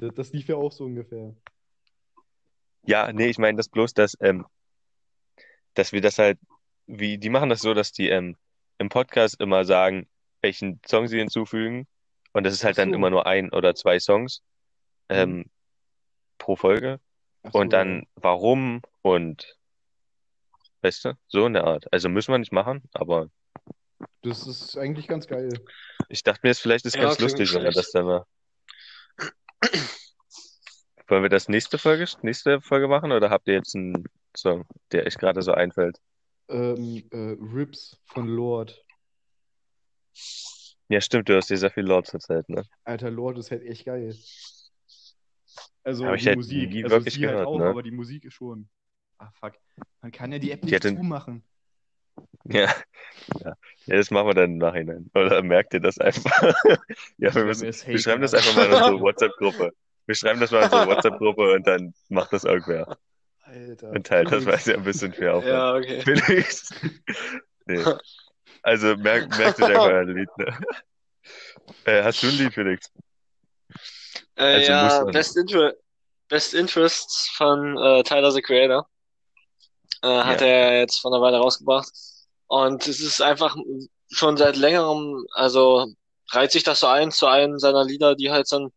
Das, 0.01 0.14
das 0.14 0.32
lief 0.32 0.48
ja 0.48 0.57
auch 0.57 0.72
so 0.72 0.84
ungefähr. 0.84 1.34
Ja, 2.83 3.12
nee, 3.12 3.28
ich 3.28 3.39
meine 3.39 3.57
das 3.57 3.68
bloß, 3.68 3.95
dass, 3.95 4.16
ähm, 4.20 4.47
dass 5.74 5.93
wir 5.93 6.01
das 6.01 6.18
halt, 6.18 6.39
wie, 6.87 7.18
die 7.18 7.28
machen 7.31 7.49
das 7.51 7.61
so, 7.61 7.74
dass 7.74 7.93
die 7.93 8.09
ähm, 8.09 8.37
im 8.78 8.89
Podcast 8.89 9.41
immer 9.41 9.64
sagen, 9.64 10.09
welchen 10.43 10.81
Song 10.87 11.07
sie 11.09 11.18
hinzufügen. 11.18 11.87
Und 12.33 12.45
das 12.45 12.55
ist 12.55 12.64
halt 12.64 12.78
dann 12.78 12.91
so. 12.91 12.95
immer 12.95 13.11
nur 13.11 13.26
ein 13.26 13.51
oder 13.53 13.74
zwei 13.74 13.99
Songs 14.01 14.43
ähm, 15.09 15.51
pro 16.39 16.57
Folge. 16.57 17.01
Ach 17.43 17.53
Und 17.53 17.70
so, 17.70 17.70
dann 17.70 18.07
warum 18.14 18.83
und 19.03 19.57
weißt 20.83 21.05
du, 21.07 21.14
so 21.28 21.47
in 21.47 21.53
der 21.55 21.64
Art. 21.64 21.93
Also 21.93 22.09
müssen 22.09 22.33
wir 22.33 22.39
nicht 22.39 22.53
machen, 22.53 22.83
aber. 22.93 23.28
Das 24.22 24.47
ist 24.47 24.76
eigentlich 24.78 25.09
ganz 25.09 25.26
geil. 25.26 25.66
ich 26.09 26.22
dachte 26.22 26.41
mir, 26.43 26.51
es 26.51 26.61
vielleicht 26.61 26.87
ist 26.87 26.97
Ja, 26.97 27.03
ganz 27.03 27.18
lustig, 27.18 27.53
wenn 27.55 27.62
man 27.62 27.72
schlecht. 27.72 27.76
das 27.76 27.91
dann 27.93 28.07
mal. 28.07 28.24
Wollen 31.11 31.22
wir 31.24 31.28
das 31.28 31.48
nächste 31.48 31.76
Folge, 31.76 32.06
nächste 32.22 32.61
Folge 32.61 32.86
machen 32.86 33.11
oder 33.11 33.30
habt 33.30 33.48
ihr 33.48 33.54
jetzt 33.54 33.74
einen 33.74 34.04
Song, 34.36 34.64
der 34.92 35.04
euch 35.06 35.16
gerade 35.18 35.42
so 35.42 35.52
einfällt? 35.52 35.98
Ähm, 36.48 37.02
äh, 37.11 37.36
Rips 37.52 38.00
von 38.04 38.28
Lord. 38.28 38.84
Ja, 40.88 41.00
stimmt, 41.00 41.28
du 41.28 41.36
hast 41.36 41.50
dir 41.50 41.56
sehr 41.58 41.70
viel 41.70 41.84
Lords 41.84 42.14
erzählt, 42.14 42.48
ne? 42.48 42.62
Alter, 42.84 43.11
Lord 43.11 43.38
ist 43.38 43.50
halt 43.50 43.62
echt 43.64 43.84
geil. 43.86 44.14
Also 45.82 46.06
Hab 46.06 46.14
ich 46.14 46.22
die 46.22 46.28
halt 46.28 46.36
Musik, 46.36 46.70
nie 46.70 46.84
also 46.84 46.96
wirklich 46.96 47.14
sie 47.14 47.26
halt 47.26 47.32
gehört, 47.32 47.48
auch, 47.48 47.58
ne? 47.58 47.66
aber 47.66 47.82
die 47.82 47.90
Musik 47.90 48.24
ist 48.24 48.34
schon. 48.34 48.68
Ah, 49.18 49.30
fuck. 49.32 49.54
Man 50.02 50.12
kann 50.12 50.30
ja 50.30 50.38
die 50.38 50.50
App 50.52 50.61
Die 50.61 50.66
nicht 50.66 50.74
hatte- 50.76 50.94
zumachen. 50.94 51.42
Ja. 52.44 52.61
ja. 52.61 53.54
Ja, 53.86 53.96
das 53.96 54.11
machen 54.11 54.28
wir 54.28 54.34
dann 54.34 54.52
im 54.52 54.58
Nachhinein. 54.58 55.11
Oder 55.14 55.42
merkt 55.42 55.74
ihr 55.74 55.80
das 55.80 55.98
einfach? 55.98 56.30
Ja, 57.18 57.34
wir, 57.34 57.44
müssen, 57.46 57.64
wir 57.64 57.98
schreiben 57.98 58.22
das 58.22 58.34
einfach 58.34 58.54
mal 58.56 58.66
in 58.66 58.72
unsere 58.72 59.00
WhatsApp-Gruppe. 59.00 59.72
Wir 60.11 60.16
schreiben 60.16 60.40
das 60.40 60.50
mal 60.50 60.58
in 60.58 60.64
unsere 60.64 60.86
WhatsApp-Gruppe 60.96 61.52
und 61.52 61.64
dann 61.68 61.94
macht 62.08 62.32
das 62.32 62.42
irgendwer. 62.42 62.98
Alter. 63.44 63.90
Und 63.90 64.04
teilt 64.04 64.32
das, 64.32 64.44
weil 64.44 64.54
es 64.54 64.64
ja 64.66 64.74
ein 64.74 64.82
bisschen 64.82 65.12
viel 65.12 65.28
Aufwand. 65.28 65.46
Ja, 65.52 65.74
okay. 65.76 66.00
Felix. 66.02 66.74
Nee. 67.66 67.84
Also 68.62 68.96
merkt, 68.96 69.38
merkt 69.38 69.62
euch 69.62 69.68
einfach 69.68 69.86
ein 69.86 70.08
Lied, 70.08 70.28
ne? 70.36 70.58
Äh, 71.84 72.02
hast 72.02 72.20
du 72.24 72.26
ein 72.26 72.38
Lied, 72.38 72.52
Felix? 72.52 72.90
Äh, 74.34 74.54
Also 74.56 74.72
ja, 74.72 75.04
Best, 75.04 75.36
Inter 75.36 75.74
Best 76.28 76.54
Interests 76.54 77.30
von 77.36 77.78
äh, 77.78 78.02
Tyler, 78.02 78.32
the 78.32 78.42
Creator. 78.42 78.88
Äh, 80.02 80.08
hat 80.08 80.40
Ja. 80.40 80.46
er 80.48 80.80
jetzt 80.80 80.98
vor 80.98 81.12
einer 81.14 81.22
Weile 81.22 81.36
rausgebracht. 81.38 81.88
Und 82.48 82.84
es 82.88 82.98
ist 82.98 83.22
einfach 83.22 83.56
schon 84.11 84.36
seit 84.36 84.56
längerem, 84.56 85.24
also 85.34 85.86
reiht 86.32 86.50
sich 86.50 86.64
das 86.64 86.80
so 86.80 86.88
ein 86.88 87.12
zu 87.12 87.28
einem 87.28 87.61
seiner 87.61 87.84
Lieder, 87.84 88.16
die 88.16 88.32
halt 88.32 88.48
so 88.48 88.56
einen 88.56 88.72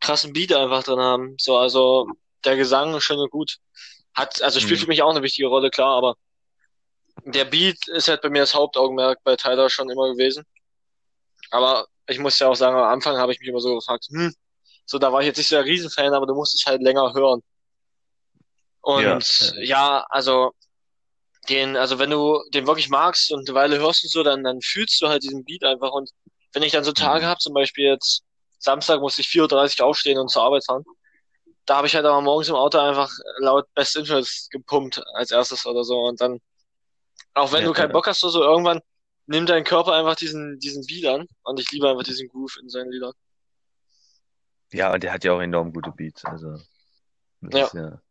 krassen 0.00 0.32
Beat 0.32 0.52
einfach 0.52 0.84
drin 0.84 1.00
haben. 1.00 1.36
So, 1.38 1.56
also 1.58 2.08
der 2.44 2.56
Gesang 2.56 2.94
ist 2.94 3.04
schön 3.04 3.18
und 3.18 3.30
gut. 3.30 3.56
Hat, 4.14 4.42
also 4.42 4.60
spielt 4.60 4.80
Mhm. 4.80 4.84
für 4.84 4.88
mich 4.88 5.02
auch 5.02 5.10
eine 5.10 5.22
wichtige 5.22 5.48
Rolle, 5.48 5.70
klar, 5.70 5.96
aber 5.96 6.16
der 7.24 7.44
Beat 7.44 7.86
ist 7.88 8.08
halt 8.08 8.22
bei 8.22 8.30
mir 8.30 8.40
das 8.40 8.54
Hauptaugenmerk 8.54 9.18
bei 9.24 9.36
Tyler 9.36 9.70
schon 9.70 9.90
immer 9.90 10.08
gewesen. 10.12 10.44
Aber 11.50 11.86
ich 12.06 12.18
muss 12.18 12.38
ja 12.38 12.48
auch 12.48 12.54
sagen, 12.54 12.76
am 12.76 12.84
Anfang 12.84 13.16
habe 13.18 13.32
ich 13.32 13.40
mich 13.40 13.48
immer 13.48 13.60
so 13.60 13.74
gefragt, 13.74 14.06
hm, 14.10 14.34
so 14.86 14.98
da 14.98 15.12
war 15.12 15.20
ich 15.20 15.26
jetzt 15.26 15.36
nicht 15.38 15.48
so 15.48 15.56
der 15.56 15.64
Riesenfan, 15.64 16.14
aber 16.14 16.26
du 16.26 16.34
musst 16.34 16.54
es 16.54 16.66
halt 16.66 16.82
länger 16.82 17.12
hören. 17.14 17.42
Und 18.80 19.04
Ja. 19.56 19.62
ja, 19.62 20.06
also 20.10 20.52
den, 21.48 21.76
also 21.76 21.98
wenn 21.98 22.10
du 22.10 22.42
den 22.52 22.66
wirklich 22.66 22.88
magst 22.88 23.32
und 23.32 23.48
eine 23.48 23.54
Weile 23.54 23.78
hörst 23.78 24.04
und 24.04 24.10
so, 24.10 24.22
dann, 24.22 24.44
dann 24.44 24.60
fühlst 24.62 25.00
du 25.02 25.08
halt 25.08 25.22
diesen 25.22 25.44
Beat 25.44 25.64
einfach. 25.64 25.92
Und 25.92 26.10
wenn 26.52 26.62
ich 26.62 26.72
dann 26.72 26.84
so 26.84 26.92
Tage 26.92 27.24
Mhm. 27.24 27.28
habe, 27.28 27.38
zum 27.40 27.54
Beispiel 27.54 27.86
jetzt 27.86 28.22
Samstag 28.58 29.00
musste 29.00 29.22
ich 29.22 29.28
4.30 29.28 29.80
Uhr 29.80 29.86
aufstehen 29.86 30.18
und 30.18 30.28
zur 30.30 30.42
Arbeit 30.42 30.64
fahren, 30.64 30.84
da 31.66 31.76
habe 31.78 31.86
ich 31.86 31.94
halt 31.94 32.06
aber 32.06 32.20
morgens 32.22 32.48
im 32.48 32.54
Auto 32.56 32.78
einfach 32.78 33.10
laut 33.40 33.66
Best 33.74 33.96
Interest 33.96 34.50
gepumpt 34.50 35.02
als 35.14 35.30
erstes 35.30 35.66
oder 35.66 35.84
so. 35.84 35.98
Und 36.00 36.20
dann, 36.20 36.40
auch 37.34 37.52
wenn 37.52 37.64
Ja, 37.64 37.66
du 37.66 37.72
keinen 37.72 37.90
ja. 37.90 37.92
Bock 37.92 38.06
hast 38.06 38.22
oder 38.24 38.32
so, 38.32 38.42
irgendwann 38.42 38.80
nimmt 39.26 39.48
dein 39.50 39.64
Körper 39.64 39.94
einfach 39.94 40.16
diesen, 40.16 40.58
diesen 40.60 40.86
Beat 40.86 41.06
an. 41.06 41.26
Und 41.44 41.60
ich 41.60 41.70
liebe 41.72 41.88
einfach 41.90 42.04
diesen 42.04 42.28
Groove 42.28 42.56
in 42.62 42.68
seinen 42.68 42.90
Liedern. 42.92 43.12
Ja, 44.72 44.92
und 44.92 45.02
der 45.02 45.12
hat 45.12 45.24
ja 45.24 45.32
auch 45.32 45.40
enorm 45.40 45.72
gute 45.72 45.90
Beats. 45.92 46.24
Also, 46.24 46.58
das 47.40 47.56
Ja. 47.56 47.66
ist 47.66 47.74
ja. 47.74 48.02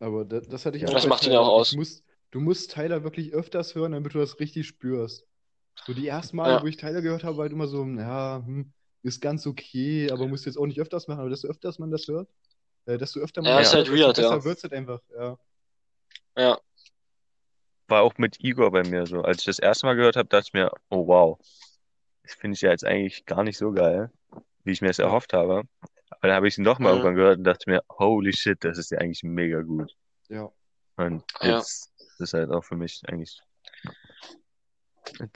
Aber 0.00 0.24
das, 0.24 0.48
das 0.48 0.66
hatte 0.66 0.78
ich 0.78 0.84
Ja. 0.84 0.90
auch 0.90 0.94
Das 0.94 1.06
macht 1.06 1.26
ihn 1.26 1.32
Tyler. 1.32 1.40
auch 1.40 1.48
aus. 1.48 1.70
Du 1.70 1.76
musst, 1.76 2.04
du 2.32 2.40
musst 2.40 2.72
Tyler 2.72 3.04
wirklich 3.04 3.32
öfters 3.34 3.74
hören, 3.74 3.92
damit 3.92 4.14
du 4.14 4.18
das 4.18 4.40
richtig 4.40 4.66
spürst. 4.68 5.26
So 5.82 5.94
die 5.94 6.08
ersten 6.08 6.36
Male, 6.36 6.54
Ja. 6.54 6.62
wo 6.62 6.66
ich 6.66 6.76
Tyler 6.78 7.02
gehört 7.02 7.24
habe, 7.24 7.38
war 7.38 7.44
halt 7.44 7.52
immer 7.52 7.68
so, 7.68 7.84
ja, 7.86 8.42
hm, 8.44 8.72
ist 9.02 9.20
ganz 9.20 9.46
okay, 9.46 10.10
aber 10.10 10.26
musst 10.28 10.46
jetzt 10.46 10.56
auch 10.56 10.66
nicht 10.66 10.80
öfters 10.80 11.08
machen. 11.08 11.20
Aber 11.20 11.30
desto 11.30 11.48
öfters 11.48 11.78
man 11.78 11.90
das 11.90 12.06
hört, 12.08 12.28
äh, 12.86 12.98
desto 12.98 13.20
öfter 13.20 13.42
man 13.42 13.50
Ja, 13.52 13.58
das 13.58 13.68
ist 13.68 13.74
halt 13.74 13.88
hört, 13.88 13.96
desto 13.96 14.06
weird, 14.06 14.16
besser 14.16 14.36
ja. 14.36 14.44
wird's 14.44 14.62
halt 14.62 14.72
einfach. 14.72 15.00
Ja. 15.16 15.38
Ja. 16.36 16.60
War 17.88 18.02
auch 18.02 18.16
mit 18.16 18.40
Igor 18.40 18.70
bei 18.70 18.84
mir 18.84 19.06
so. 19.06 19.22
Als 19.22 19.40
ich 19.40 19.46
das 19.46 19.58
erste 19.58 19.86
Mal 19.86 19.94
gehört 19.96 20.16
habe, 20.16 20.28
dachte 20.28 20.46
ich 20.48 20.52
mir, 20.54 20.70
oh 20.88 21.06
wow, 21.06 21.38
das 22.22 22.34
finde 22.34 22.54
ich 22.54 22.60
ja 22.62 22.70
jetzt 22.70 22.84
eigentlich 22.84 23.26
gar 23.26 23.42
nicht 23.42 23.58
so 23.58 23.72
geil, 23.72 24.10
wie 24.64 24.72
ich 24.72 24.80
mir 24.80 24.88
das 24.88 24.98
erhofft 24.98 25.32
habe. 25.32 25.62
Aber 26.10 26.28
dann 26.28 26.36
habe 26.36 26.48
ich 26.48 26.54
es 26.54 26.58
noch 26.58 26.78
mal 26.78 26.90
Mhm. 26.90 26.96
irgendwann 26.98 27.14
gehört 27.16 27.38
und 27.38 27.44
dachte 27.44 27.68
mir, 27.68 27.82
holy 27.90 28.32
shit, 28.32 28.62
das 28.64 28.78
ist 28.78 28.90
ja 28.92 28.98
eigentlich 28.98 29.22
mega 29.24 29.60
gut. 29.62 29.94
Ja. 30.28 30.50
Und 30.96 31.24
Ja. 31.40 31.56
jetzt 31.58 31.90
ist 32.18 32.34
halt 32.34 32.50
auch 32.50 32.62
für 32.62 32.76
mich 32.76 33.02
eigentlich 33.08 33.40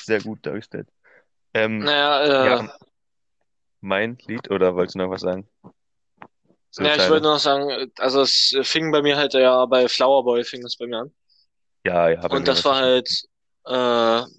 sehr 0.00 0.20
gut 0.22 0.44
dargestellt. 0.46 0.88
Ähm, 1.52 1.78
Naja, 1.78 2.22
äh, 2.22 2.46
ja, 2.46 2.78
mein 3.80 4.18
Lied, 4.26 4.50
oder 4.50 4.74
wolltest 4.74 4.94
du 4.94 5.00
noch 5.00 5.10
was 5.10 5.22
sagen? 5.22 5.48
Zu 6.70 6.82
ja, 6.82 6.94
ich 6.94 7.08
wollte 7.08 7.22
nur 7.22 7.34
noch 7.34 7.40
sagen, 7.40 7.90
also 7.98 8.20
es 8.20 8.56
fing 8.62 8.92
bei 8.92 9.02
mir 9.02 9.16
halt 9.16 9.34
ja 9.34 9.64
bei 9.66 9.88
Flower 9.88 10.24
Boy 10.24 10.44
fing 10.44 10.64
es 10.64 10.76
bei 10.76 10.86
mir 10.86 10.98
an. 10.98 11.14
Ja, 11.84 12.08
ja, 12.08 12.22
Und 12.28 12.48
das 12.48 12.64
war 12.64 12.76
halt 12.76 13.08
äh, 13.66 13.72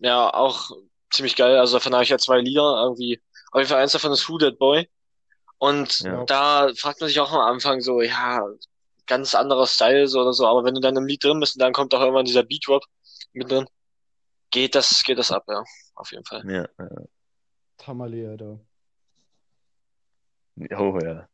ja 0.06 0.34
auch 0.34 0.70
ziemlich 1.12 1.36
geil. 1.36 1.58
Also 1.58 1.78
davon 1.78 1.94
habe 1.94 2.04
ich 2.04 2.10
ja 2.10 2.18
zwei 2.18 2.40
Lieder 2.40 2.84
irgendwie. 2.84 3.22
Auf 3.52 3.60
jeden 3.60 3.70
Fall 3.70 3.82
eins 3.82 3.94
davon 3.94 4.12
ist 4.12 4.28
Who 4.30 4.38
That 4.38 4.60
Boy. 4.60 4.90
Und 5.58 6.02
Ja. 6.02 6.26
da 6.26 6.70
fragt 6.78 7.00
man 7.02 7.08
sich 7.08 7.20
auch 7.20 7.32
am 7.32 7.42
Anfang 7.54 7.82
so, 7.82 8.02
ja, 8.02 8.46
ganz 9.08 9.34
anderer 9.34 9.66
Style 9.66 10.08
so 10.08 10.22
oder 10.22 10.34
so. 10.34 10.46
Aber 10.46 10.64
wenn 10.64 10.76
du 10.76 10.82
dann 10.82 10.98
im 10.98 11.08
Lied 11.08 11.24
drin 11.24 11.40
bist 11.40 11.56
und 11.56 11.62
dann 11.62 11.74
kommt 11.74 11.94
auch 11.96 12.02
irgendwann 12.02 12.26
dieser 12.26 12.44
Beat 12.44 12.68
Drop 12.68 12.84
mit 13.34 13.50
drin, 13.50 13.68
geht 14.52 14.76
das, 14.76 15.04
geht 15.04 15.18
das 15.18 15.32
ab, 15.32 15.46
ja, 15.48 15.64
auf 15.96 16.12
jeden 16.12 16.26
Fall. 16.26 16.44
Ja, 16.48 16.68
ja. 16.78 17.06
Tamale, 17.78 18.30
Alter. 18.30 18.60
Oh 20.78 21.00
ja. 21.02 21.28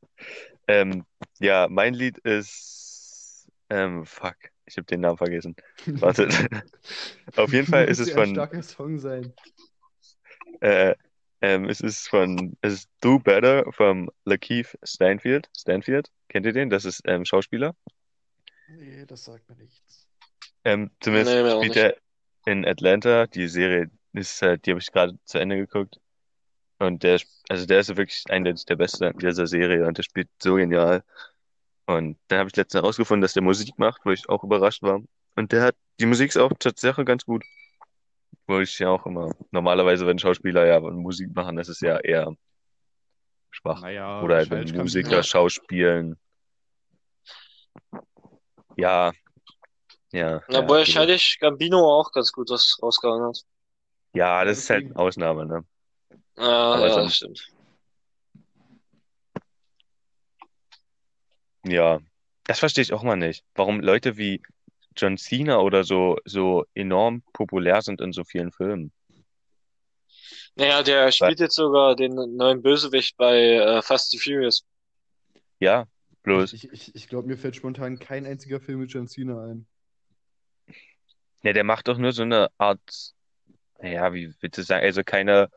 Ähm, 0.67 1.05
ja, 1.39 1.67
mein 1.69 1.93
Lied 1.93 2.17
ist. 2.19 3.47
Ähm, 3.69 4.05
fuck, 4.05 4.36
ich 4.65 4.78
habe 4.78 4.86
den 4.86 5.01
Namen 5.01 5.17
vergessen. 5.17 5.55
Wartet. 5.86 6.34
Auf 7.36 7.51
jeden 7.53 7.67
Fall 7.67 7.86
ist 7.86 7.99
es 7.99 8.09
ja 8.09 8.15
ein 8.15 8.26
von. 8.26 8.36
starker 8.36 8.63
Song 8.63 8.99
sein. 8.99 9.34
Äh, 10.61 10.95
ähm, 11.41 11.65
es 11.69 11.82
ist 11.82 12.07
von. 12.07 12.55
Es 12.61 12.74
ist 12.74 12.89
Do 13.01 13.19
Better 13.19 13.71
vom 13.71 14.09
Lakeith 14.26 14.78
Stanfield. 14.84 15.49
Stanfield, 15.55 16.09
kennt 16.30 16.45
ihr 16.45 16.53
den? 16.53 16.69
Das 16.69 16.86
ist 16.86 17.01
ähm, 17.05 17.26
Schauspieler. 17.26 17.76
Nee, 18.69 19.05
das 19.05 19.26
sagt 19.26 19.49
mir 19.49 19.55
nichts. 19.57 20.07
Ähm, 20.63 20.91
zumindest 21.01 21.36
Nee, 21.36 21.49
auch 21.51 21.63
spielt 21.63 21.76
er 21.76 21.95
in 22.45 22.65
Atlanta. 22.65 23.28
Die 23.28 23.47
Serie 23.47 23.89
ist 24.13 24.41
halt, 24.41 24.65
die 24.65 24.71
habe 24.71 24.80
ich 24.80 24.91
gerade 24.91 25.17
zu 25.26 25.38
Ende 25.39 25.57
geguckt. 25.57 25.99
Und 26.84 27.03
der, 27.03 27.19
also 27.47 27.65
der 27.65 27.79
ist 27.79 27.95
wirklich 27.95 28.25
eindeutig 28.29 28.65
der 28.65 28.75
Beste 28.75 29.05
in 29.05 29.17
dieser 29.17 29.47
Serie 29.47 29.88
und 29.88 29.97
der 29.97 30.03
spielt 30.03 30.29
so 30.41 30.55
genial. 30.55 31.03
Und 31.86 32.17
dann 32.27 32.39
habe 32.39 32.49
ich 32.49 32.55
letztens 32.57 32.81
herausgefunden, 32.81 33.21
dass 33.21 33.34
der 33.34 33.41
Musik 33.43 33.77
macht, 33.77 34.01
wo 34.05 34.11
ich 34.11 34.27
auch 34.27 34.43
überrascht 34.43 34.84
war. 34.84 35.01
Und 35.36 35.51
der 35.53 35.63
hat, 35.63 35.75
die 35.99 36.05
Musik 36.05 36.29
ist 36.29 36.38
auch 36.38 36.51
tatsächlich 36.59 37.05
ganz 37.05 37.25
gut. 37.25 37.43
Wo 38.47 38.59
ich 38.59 38.77
ja 38.79 38.89
auch 38.89 39.05
immer, 39.05 39.34
normalerweise, 39.51 40.05
wenn 40.05 40.19
Schauspieler 40.19 40.65
ja 40.65 40.79
Musik 40.81 41.34
machen, 41.34 41.55
das 41.55 41.69
ist 41.69 41.81
ja 41.81 41.97
eher 41.99 42.36
schwach. 43.51 43.81
Naja, 43.81 44.21
Oder 44.21 44.36
halt, 44.36 44.51
wenn. 44.51 44.75
Musiker 44.75 45.17
Ja. 45.17 45.23
schauspielen. 45.23 46.17
Ja, 48.75 49.13
ja, 50.11 50.41
Na, 50.49 50.59
ja, 50.59 50.61
Boy. 50.61 50.84
Childish 50.84 51.39
Gambino 51.39 51.77
auch 51.77 52.11
ganz 52.11 52.31
gut 52.34 52.49
was 52.49 52.77
rausgehauen 52.81 53.23
hat. 53.23 53.39
Ja, 54.13 54.43
das 54.43 54.57
ist 54.57 54.69
halt 54.69 54.86
eine 54.86 54.95
Ausnahme, 54.97 55.45
ne? 55.45 55.63
Ah, 56.38 56.75
Aber 56.75 56.88
ja, 56.88 56.93
sonst- 56.93 57.15
stimmt. 57.15 57.47
Ja, 61.65 61.99
das 62.45 62.59
verstehe 62.59 62.81
ich 62.81 62.93
auch 62.93 63.03
mal 63.03 63.15
nicht. 63.15 63.43
Warum 63.55 63.79
Leute 63.79 64.17
wie 64.17 64.41
John 64.97 65.17
Cena 65.17 65.59
oder 65.59 65.84
so, 65.84 66.17
so 66.25 66.65
enorm 66.75 67.23
populär 67.34 67.81
sind 67.81 68.01
in 68.01 68.11
so 68.11 68.23
vielen 68.23 68.51
Filmen. 68.51 68.91
Naja, 70.55 70.84
der 70.84 71.11
spielt 71.11 71.39
jetzt 71.39 71.55
sogar 71.55 71.95
den 71.95 72.13
neuen 72.13 72.61
Bösewicht 72.61 73.17
bei 73.17 73.53
äh, 73.55 73.81
Fast 73.81 74.13
and 74.13 74.21
Furious. 74.21 74.65
Ja, 75.59 75.88
bloß, 76.23 76.53
Ich, 76.53 76.69
ich, 76.71 76.93
ich 76.95 77.07
glaube, 77.07 77.27
mir 77.27 77.38
fällt 77.38 77.55
spontan 77.55 77.97
kein 77.97 78.25
einziger 78.25 78.59
Film 78.59 78.79
mit 78.81 78.91
John 78.91 79.07
Cena 79.07 79.43
ein. 79.45 79.65
ne, 81.41 81.53
der 81.53 81.63
macht 81.63 81.88
doch 81.88 81.97
nur 81.97 82.11
so 82.11 82.21
eine 82.21 82.49
Art, 82.57 83.13
naja, 83.81 84.13
wie 84.13 84.34
willst 84.41 84.57
du 84.57 84.63
sagen, 84.63 84.86
also 84.86 85.03
keine, 85.03 85.49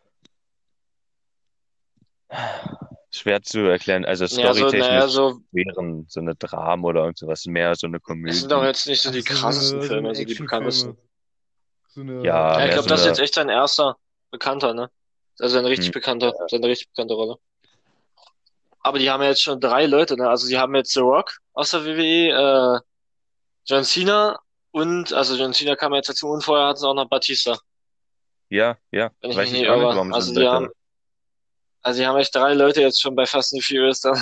schwer 3.10 3.42
zu 3.42 3.60
erklären, 3.60 4.04
also 4.04 4.26
Ja, 4.30 4.52
so, 4.54 4.70
naja, 4.72 5.06
storytechnisch 5.06 5.08
so, 5.08 5.40
wären 5.52 6.06
so 6.08 6.20
eine 6.20 6.34
Dram 6.34 6.84
oder 6.84 7.00
irgend 7.02 7.18
sowas, 7.18 7.46
mehr 7.46 7.74
so 7.74 7.86
eine 7.86 8.00
Komödie. 8.00 8.32
sind 8.40 8.52
doch 8.52 8.64
jetzt 8.64 8.86
nicht 8.86 9.00
so 9.02 9.10
die 9.10 9.22
Ach, 9.22 9.22
so 9.24 9.32
krassesten 9.40 9.80
eine, 9.80 9.86
Filme, 9.86 10.08
so 10.14 10.22
so 10.22 10.24
die 10.24 10.34
bekanntesten. 10.34 10.96
So 11.88 12.00
eine, 12.02 12.12
Ja, 12.24 12.58
Ja, 12.58 12.66
ich 12.66 12.72
glaube, 12.72 12.84
so 12.84 12.90
das 12.90 13.00
ist 13.00 13.06
jetzt 13.06 13.18
echt 13.20 13.34
sein 13.34 13.48
erster 13.48 13.96
Bekannter, 14.30 14.74
ne? 14.74 14.90
Also 15.38 15.58
ein 15.58 15.66
richtig 15.66 15.86
Hm. 15.86 15.92
bekannter, 15.92 16.32
seine 16.48 16.66
richtig 16.66 16.88
bekannte 16.90 17.14
Rolle. 17.14 17.36
Aber 18.80 18.98
die 18.98 19.10
haben 19.10 19.22
ja 19.22 19.28
jetzt 19.30 19.42
schon 19.42 19.60
drei 19.60 19.86
Leute, 19.86 20.16
ne? 20.16 20.28
Also 20.28 20.48
die 20.48 20.58
haben 20.58 20.74
jetzt 20.74 20.92
The 20.92 21.00
Rock 21.00 21.38
aus 21.52 21.70
der 21.70 21.84
WWE, 21.84 22.76
äh, 22.76 22.80
John 23.66 23.84
Cena 23.84 24.38
und, 24.72 25.12
also 25.12 25.36
John 25.36 25.52
Cena 25.54 25.76
kam 25.76 25.94
jetzt 25.94 26.08
dazu 26.10 26.28
und 26.28 26.44
vorher 26.44 26.68
hatten 26.68 26.78
sie 26.80 26.88
auch 26.88 26.94
noch 26.94 27.08
Batista. 27.08 27.58
Ja, 28.48 28.78
ja, 28.92 29.10
Wenn 29.20 29.30
ich 29.30 29.36
weiß 29.36 29.44
mich 29.44 29.52
ich 29.52 29.60
nicht 29.60 29.68
irre. 29.68 29.88
warum 29.96 30.12
Also 30.12 30.32
so 30.32 30.40
die 30.40 30.46
haben, 30.46 30.68
also 31.86 32.00
die 32.00 32.06
haben 32.06 32.18
echt 32.18 32.34
drei 32.34 32.52
Leute 32.52 32.80
jetzt 32.80 33.00
schon 33.00 33.14
bei 33.14 33.26
Fast 33.26 33.54
and 33.54 33.62
Furious 33.64 34.00
da. 34.00 34.12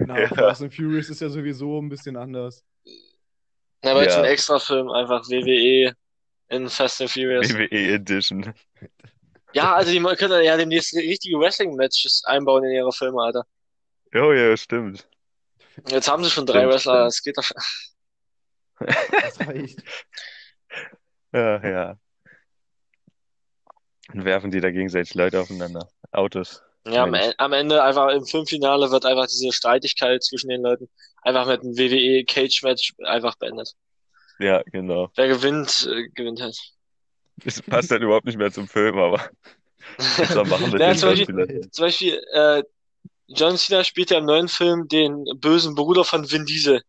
Na, 0.00 0.20
Ja. 0.20 0.28
Fast 0.28 0.62
and 0.62 0.74
Furious 0.74 1.10
ist 1.10 1.20
ja 1.20 1.28
sowieso 1.28 1.78
ein 1.80 1.90
bisschen 1.90 2.16
anders. 2.16 2.64
Ja, 3.84 3.90
aber 3.90 4.02
jetzt 4.04 4.14
Ja. 4.14 4.20
ein 4.22 4.24
Extra-Film, 4.24 4.88
einfach 4.90 5.22
WWE 5.28 5.92
in 6.48 6.68
Fast 6.70 7.02
and 7.02 7.10
Furious. 7.10 7.52
WWE 7.52 7.92
Edition. 7.94 8.54
Ja, 9.52 9.74
also 9.74 9.92
die 9.92 10.00
können 10.16 10.42
ja 10.42 10.56
demnächst 10.56 10.94
richtige 10.94 11.38
Wrestling-Matches 11.38 12.22
einbauen 12.24 12.64
in 12.64 12.70
ihre 12.72 12.92
Filme, 12.92 13.20
Alter. 13.22 13.44
Oh 14.14 14.32
ja, 14.32 14.56
stimmt. 14.56 15.06
Jetzt 15.88 16.08
haben 16.08 16.24
sie 16.24 16.30
schon 16.30 16.46
drei 16.46 16.60
Stimmt, 16.60 16.72
Wrestler, 16.72 17.04
das 17.04 17.22
geht 17.22 17.36
doch. 17.36 17.50
Das 18.80 19.40
reicht. 19.40 19.82
Ja, 21.32 21.62
ja. 21.68 21.98
Und 24.12 24.24
werfen 24.24 24.50
die 24.50 24.60
da 24.60 24.70
gegenseitig 24.70 25.14
Leute 25.14 25.40
aufeinander. 25.40 25.88
Autos. 26.12 26.62
Ja, 26.86 27.04
am. 27.04 27.14
E- 27.14 27.34
am 27.36 27.52
Ende 27.52 27.82
einfach 27.82 28.08
im 28.10 28.24
Filmfinale 28.24 28.90
wird 28.90 29.04
einfach 29.04 29.26
diese 29.26 29.52
Streitigkeit 29.52 30.22
zwischen 30.22 30.48
den 30.48 30.62
Leuten 30.62 30.88
einfach 31.22 31.46
mit 31.46 31.60
einem 31.60 31.76
WWE 31.76 32.24
Cage 32.24 32.62
Match 32.62 32.94
einfach 33.04 33.36
beendet. 33.36 33.74
Ja, 34.38 34.62
genau. 34.72 35.10
Wer 35.16 35.28
gewinnt, 35.28 35.88
äh, 35.92 36.08
gewinnt 36.08 36.40
halt. 36.40 36.56
Das 37.44 37.60
passt 37.62 37.90
halt 37.90 38.02
überhaupt 38.02 38.26
nicht 38.26 38.38
mehr 38.38 38.50
zum 38.50 38.68
Film, 38.68 38.98
aber 38.98 39.28
machen 40.46 40.70
mit 40.70 40.80
Ja, 40.80 40.94
zum 40.94 41.10
Beispiel-. 41.10 41.68
Zum 41.70 41.84
Beispiel, 41.84 42.20
äh, 42.32 42.62
John 43.26 43.56
Cena 43.56 43.84
spielt 43.84 44.10
ja 44.10 44.18
im 44.18 44.24
neuen 44.24 44.48
Film 44.48 44.88
den 44.88 45.24
bösen 45.36 45.74
Bruder 45.74 46.04
von 46.04 46.30
Vin 46.30 46.46
Diesel. 46.46 46.82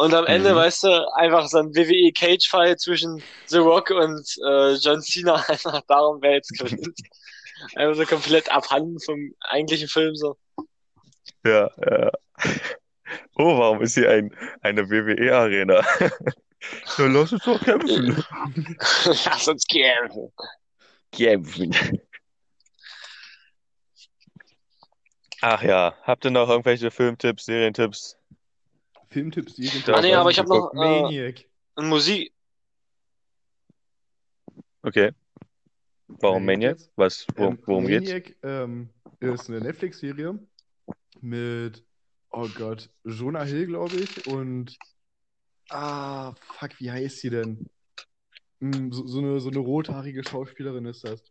Und 0.00 0.14
am 0.14 0.24
Ende, 0.26 0.52
Mhm. 0.52 0.56
weißt 0.56 0.84
du, 0.84 1.12
einfach 1.14 1.46
so 1.46 1.58
ein 1.58 1.74
WWE 1.74 2.10
Cage 2.12 2.48
Fight 2.48 2.80
zwischen 2.80 3.22
The 3.48 3.58
Rock 3.58 3.90
und 3.90 4.26
äh, 4.46 4.72
John 4.76 5.02
Cena, 5.02 5.34
einfach 5.48 5.82
darum, 5.88 6.22
wer 6.22 6.34
jetzt 6.34 6.58
gewinnt. 6.58 6.98
Einfach 7.76 7.94
so 7.94 8.06
komplett 8.06 8.50
abhanden 8.50 8.98
vom 9.00 9.34
eigentlichen 9.40 9.88
Film 9.88 10.14
so. 10.16 10.38
Ja, 11.44 11.68
ja. 11.90 12.10
Oh, 13.36 13.58
warum 13.58 13.82
ist 13.82 13.92
hier 13.92 14.08
ein, 14.10 14.34
eine 14.62 14.88
WWE-Arena? 14.88 15.84
Ja, 16.00 16.10
lass 17.06 17.32
uns 17.34 17.44
doch 17.44 17.60
kämpfen. 17.62 18.24
Lass 19.04 19.46
uns 19.48 19.66
kämpfen. 19.66 20.32
Kämpfen. 21.12 22.00
Ach 25.42 25.62
ja, 25.62 25.94
habt 26.04 26.24
ihr 26.24 26.30
noch 26.30 26.48
irgendwelche 26.48 26.90
Filmtipps, 26.90 27.44
Serientipps? 27.44 28.19
Filmtipps, 29.10 29.56
Serien. 29.56 29.82
Ah, 29.88 30.00
nee, 30.00 30.14
aber 30.14 30.30
ich 30.30 30.38
hab 30.38 30.46
noch, 30.46 30.72
äh, 30.72 30.76
Maniac. 30.76 31.44
Musik. 31.76 32.32
Okay. 34.82 35.12
Warum 36.06 36.44
Maniac 36.44 36.46
Maniac? 36.46 36.78
jetzt? 36.78 36.92
Was, 36.96 37.26
worum, 37.34 37.54
Ähm, 37.54 37.62
worum 37.66 37.86
geht's? 37.86 38.08
Maniac 38.08 38.36
ähm, 38.42 38.90
ist 39.18 39.48
eine 39.48 39.60
Netflix-Serie 39.60 40.38
mit, 41.20 41.84
oh 42.30 42.48
Gott, 42.54 42.88
Jonah 43.04 43.44
Hill, 43.44 43.66
glaube 43.66 43.96
ich, 43.96 44.26
und, 44.26 44.78
ah, 45.70 46.32
fuck, 46.40 46.78
wie 46.78 46.90
heißt 46.90 47.18
sie 47.18 47.30
denn? 47.30 47.68
Hm, 48.60 48.92
so, 48.92 49.06
so 49.06 49.18
eine, 49.18 49.40
so 49.40 49.50
eine 49.50 49.58
rothaarige 49.58 50.22
Schauspielerin 50.22 50.86
ist 50.86 51.04
das. 51.04 51.22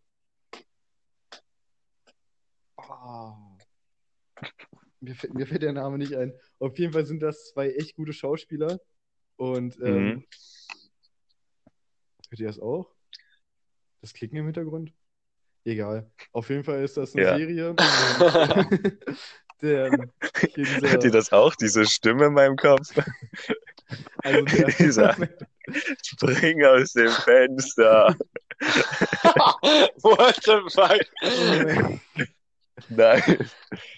Ah. 2.78 3.49
Mir 5.02 5.16
fällt, 5.16 5.34
mir 5.34 5.48
fällt 5.48 5.62
der 5.64 5.74
Name 5.74 5.98
nicht 5.98 6.16
ein. 6.16 6.34
Auf 6.60 6.78
jeden 6.78 6.92
Fall 6.94 7.06
sind 7.06 7.22
das 7.22 7.50
zwei 7.52 7.70
echt 7.72 7.96
gute 7.96 8.14
Schauspieler. 8.14 8.80
Und 9.38 9.78
ähm, 9.82 10.06
Mhm. 10.06 10.26
hört 12.30 12.40
ihr 12.40 12.48
das 12.48 12.60
auch? 12.60 12.92
Das 14.02 14.14
Klicken 14.14 14.38
im 14.38 14.46
Hintergrund? 14.46 14.94
Egal. 15.66 16.10
Auf 16.32 16.50
jeden 16.50 16.64
Fall 16.64 16.84
ist 16.84 16.98
das 16.98 17.14
eine 17.16 17.24
Ja. 17.24 17.38
Serie. 17.38 17.76
Der, 19.62 19.92
dieser, 20.56 20.90
Hört 20.90 21.04
ihr 21.04 21.12
das 21.12 21.34
auch, 21.34 21.54
diese 21.54 21.86
Stimme 21.86 22.28
in 22.28 22.34
meinem 22.34 22.56
Kopf? 22.56 22.92
also 24.24 24.42
der, 24.46 24.68
Dieser- 24.68 25.18
Spring 26.02 26.64
aus 26.64 26.94
dem 26.94 27.10
Fenster. 27.12 28.16
What 30.02 30.40
the 30.46 30.62
fuck? 30.72 32.30
Nein. 32.90 33.50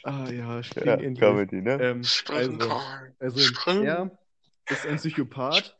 Ah 0.03 0.29
ja, 0.29 0.63
spring 0.63 1.15
Ja. 1.15 1.19
Comedy, 1.19 1.61
ne? 1.61 1.77
Ähm, 1.81 2.03
Spring, 2.03 2.61
also, 2.61 2.81
also 3.19 3.39
Spring. 3.39 3.83
er 3.83 4.11
ist 4.69 4.85
ein 4.87 4.97
Psychopath 4.97 5.75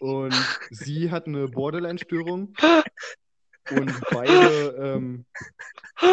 und 0.00 0.34
sie 0.70 1.10
hat 1.10 1.26
eine 1.26 1.46
Borderline-Störung 1.48 2.54
und 3.70 4.00
beide 4.10 4.74
ähm, 4.78 5.24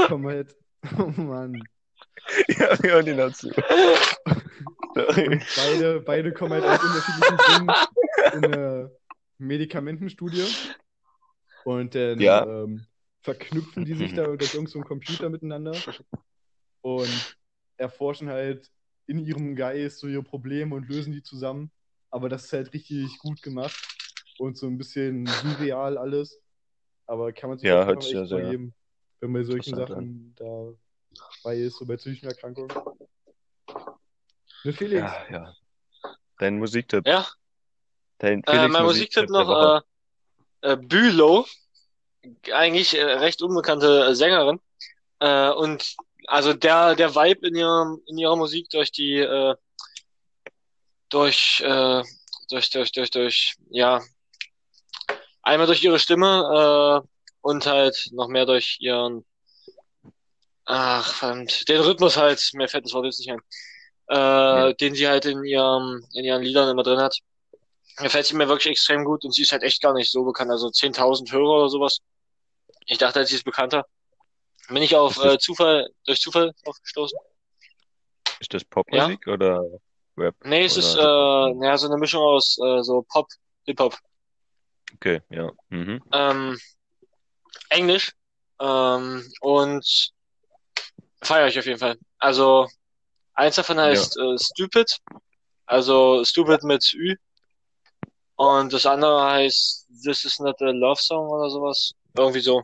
kommen 0.08 0.28
halt, 0.28 0.56
oh 0.98 1.12
Mann, 1.22 1.64
Ja, 2.50 2.82
wir 2.82 2.92
hören 2.92 3.08
ihn 3.08 3.18
dazu. 3.18 3.50
Und 4.94 5.46
beide, 5.56 6.02
beide 6.02 6.34
kommen 6.34 6.54
halt 6.54 6.66
aus 6.66 6.84
unterschiedlichen 6.84 7.38
Gründen 7.38 7.74
in 8.34 8.54
eine 8.54 8.92
Medikamentenstudie 9.38 10.46
und 11.64 11.96
dann 11.96 12.20
Ja. 12.20 12.46
ähm, 12.46 12.86
verknüpfen 13.22 13.86
die 13.86 13.96
sich 13.96 14.14
da 14.14 14.24
durch 14.26 14.42
irgendeinen 14.54 14.68
so 14.68 14.82
Computer 14.82 15.30
miteinander 15.30 15.74
und 16.82 17.38
erforschen 17.78 18.30
halt 18.30 18.70
in 19.08 19.20
ihrem 19.20 19.56
Geist 19.56 20.00
so 20.00 20.08
ihre 20.08 20.24
Probleme 20.24 20.76
und 20.76 20.88
lösen 20.90 21.12
die 21.14 21.24
zusammen. 21.24 21.72
Aber 22.10 22.30
das 22.30 22.46
ist 22.46 22.54
halt 22.54 22.74
richtig 22.74 23.18
gut 23.20 23.42
gemacht 23.42 23.76
und 24.38 24.58
so 24.58 24.68
ein 24.68 24.78
bisschen 24.78 25.26
surreal 25.28 25.98
alles. 25.98 26.40
Aber 27.08 27.32
kann 27.34 27.50
man 27.50 27.60
sich 27.60 27.70
Ja, 27.70 27.84
auch 27.84 27.88
hört 27.88 28.04
sich 28.04 28.14
ja 28.14 28.22
echt 28.22 28.30
sehr 28.30 28.40
vorgeben, 28.42 28.74
wenn 29.20 29.32
man 29.32 29.42
bei 29.42 29.46
solchen 29.48 29.76
Sachen 29.76 30.34
da 30.36 30.74
bei 31.44 31.58
ist, 31.58 31.78
so 31.78 31.86
bei 31.86 31.98
psychischen 31.98 32.28
Erkrankungen. 32.28 32.70
Ne, 34.64 34.74
Felix, 34.74 35.02
Ja, 35.02 35.26
ja. 35.32 35.56
Dein 36.38 36.58
Musiktipp. 36.58 37.06
Ja, 37.08 37.28
Dein 38.20 38.44
äh, 38.44 38.52
Felix 38.52 38.74
mein 38.74 38.84
Musiktipp 38.84 39.30
Woche. 39.30 39.44
noch, 39.44 39.84
äh, 40.62 40.74
äh, 40.74 40.78
Bülow. 40.78 41.46
Eigentlich 42.52 42.98
äh, 42.98 43.04
recht 43.04 43.42
unbekannte 43.42 44.06
äh, 44.06 44.16
Sängerin. 44.16 44.60
Äh, 45.20 45.50
und 45.52 45.96
also 46.28 46.54
der, 46.54 46.96
der 46.96 47.16
Vibe 47.16 47.48
in 47.48 47.56
ihrem, 47.56 48.02
in 48.08 48.18
ihrer 48.18 48.36
Musik 48.36 48.70
durch 48.70 48.92
die, 48.92 49.18
äh, 49.18 49.56
durch, 51.10 51.62
äh, 51.66 52.04
durch, 52.50 52.70
durch, 52.70 52.92
durch, 52.92 53.12
durch, 53.12 53.56
ja, 53.70 54.02
einmal 55.42 55.68
durch 55.68 55.84
ihre 55.84 56.00
Stimme, 56.00 57.04
äh, 57.04 57.08
und 57.42 57.66
halt 57.66 58.10
noch 58.12 58.28
mehr 58.28 58.46
durch 58.46 58.78
ihren, 58.80 59.26
ach, 60.66 61.14
verdammt, 61.16 61.68
den 61.68 61.82
Rhythmus 61.82 62.18
halt, 62.18 62.40
mir 62.54 62.68
fällt 62.68 62.86
das 62.86 62.94
Wort 62.94 63.06
jetzt 63.06 63.20
nicht 63.20 63.32
ein, 63.32 63.42
äh, 64.10 64.16
Ja. 64.16 64.74
den 64.74 64.96
sie 64.96 65.08
halt 65.08 65.26
in 65.26 65.44
ihrem, 65.44 66.06
in 66.14 66.24
ihren 66.24 66.44
Liedern 66.44 66.70
immer 66.70 66.84
drin 66.84 67.00
hat. 67.00 67.18
Gefällt 67.98 68.26
sie 68.28 68.36
mir 68.36 68.48
wirklich 68.48 68.72
extrem 68.72 69.04
gut 69.06 69.26
und 69.26 69.34
sie 69.34 69.42
ist 69.42 69.52
halt 69.52 69.64
echt 69.64 69.82
gar 69.82 69.94
nicht 69.94 70.12
so 70.12 70.24
bekannt, 70.24 70.52
also 70.52 70.70
10.000 70.70 71.32
Hörer 71.32 71.58
oder 71.62 71.70
sowas. 71.70 72.00
Ich 72.92 72.98
dachte, 72.98 73.20
halt, 73.20 73.30
sie 73.30 73.36
ist 73.36 73.46
bekannter. 73.46 73.86
Bin 74.68 74.84
ich 74.84 74.94
auf 74.98 75.18
äh, 75.24 75.38
Zufall, 75.40 75.90
durch 76.06 76.20
Zufall 76.20 76.54
aufgestoßen? 76.66 77.18
Ist 78.42 78.54
das 78.54 78.66
Popmusik 78.66 79.28
oder 79.28 79.64
Rap? 80.18 80.36
Nee, 80.44 80.66
es 80.66 80.76
ist 80.76 80.96
äh, 80.96 81.00
Oder- 81.00 81.56
ja 81.62 81.78
so 81.78 81.88
eine 81.88 81.96
Mischung 81.96 82.22
aus 82.22 82.58
äh, 82.62 82.84
so 82.84 83.04
Pop, 83.04 83.28
Hip-Hop, 83.64 83.98
Okay, 84.96 85.22
ja. 85.30 85.50
Mhm. 85.70 86.04
ähm, 86.12 86.60
Englisch 87.70 88.12
ähm, 88.60 89.26
und 89.40 90.12
feiere 91.22 91.48
ich 91.48 91.58
auf 91.60 91.66
jeden 91.66 91.80
Fall. 91.80 91.98
Also 92.20 92.68
eins 93.36 93.56
davon 93.56 93.80
heißt 93.80 94.18
äh, 94.18 94.38
Stupid, 94.38 94.98
also 95.66 96.26
Stupid 96.26 96.64
mit 96.64 96.94
Ü 96.94 97.16
und 98.36 98.74
das 98.74 98.86
andere 98.86 99.24
heißt 99.24 99.88
This 100.04 100.26
is 100.26 100.40
not 100.40 100.62
a 100.62 100.72
love 100.72 101.02
song 101.02 101.30
oder 101.30 101.50
sowas, 101.50 101.94
irgendwie 102.18 102.42
so. 102.42 102.62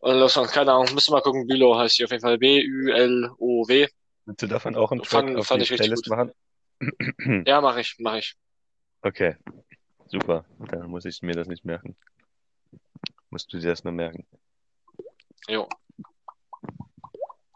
Oder 0.00 0.14
Love 0.14 0.28
Song, 0.30 0.46
keine 0.46 0.72
Ahnung, 0.72 0.94
müssen 0.94 1.10
wir 1.12 1.16
mal 1.18 1.22
gucken. 1.22 1.46
Bülow 1.46 1.76
heißt 1.76 1.98
die 1.98 2.04
auf 2.04 2.10
jeden 2.10 2.22
Fall. 2.22 2.38
B-Ü-L-O-W. 2.38 3.88
Willst 4.26 4.42
du 4.42 4.46
davon 4.46 4.74
auch 4.74 4.90
einen 4.92 5.02
Track 5.02 5.10
Fand- 5.26 5.36
auf 5.36 5.46
fand 5.46 5.60
die 5.60 5.64
ich 5.64 5.70
richtig 5.72 5.86
Playlist 5.88 6.08
gut. 6.08 6.16
machen? 6.16 7.44
Ja, 7.46 7.60
mache 7.60 7.80
ich, 7.80 7.96
mache 7.98 8.18
ich. 8.20 8.34
Okay, 9.02 9.36
super. 10.06 10.44
Dann 10.58 10.88
muss 10.90 11.04
ich 11.04 11.20
mir 11.22 11.34
das 11.34 11.46
nicht 11.48 11.64
merken. 11.64 11.96
Musst 13.28 13.52
du 13.52 13.58
dir 13.58 13.68
das 13.70 13.84
nur 13.84 13.92
merken. 13.92 14.26
Jo. 15.48 15.68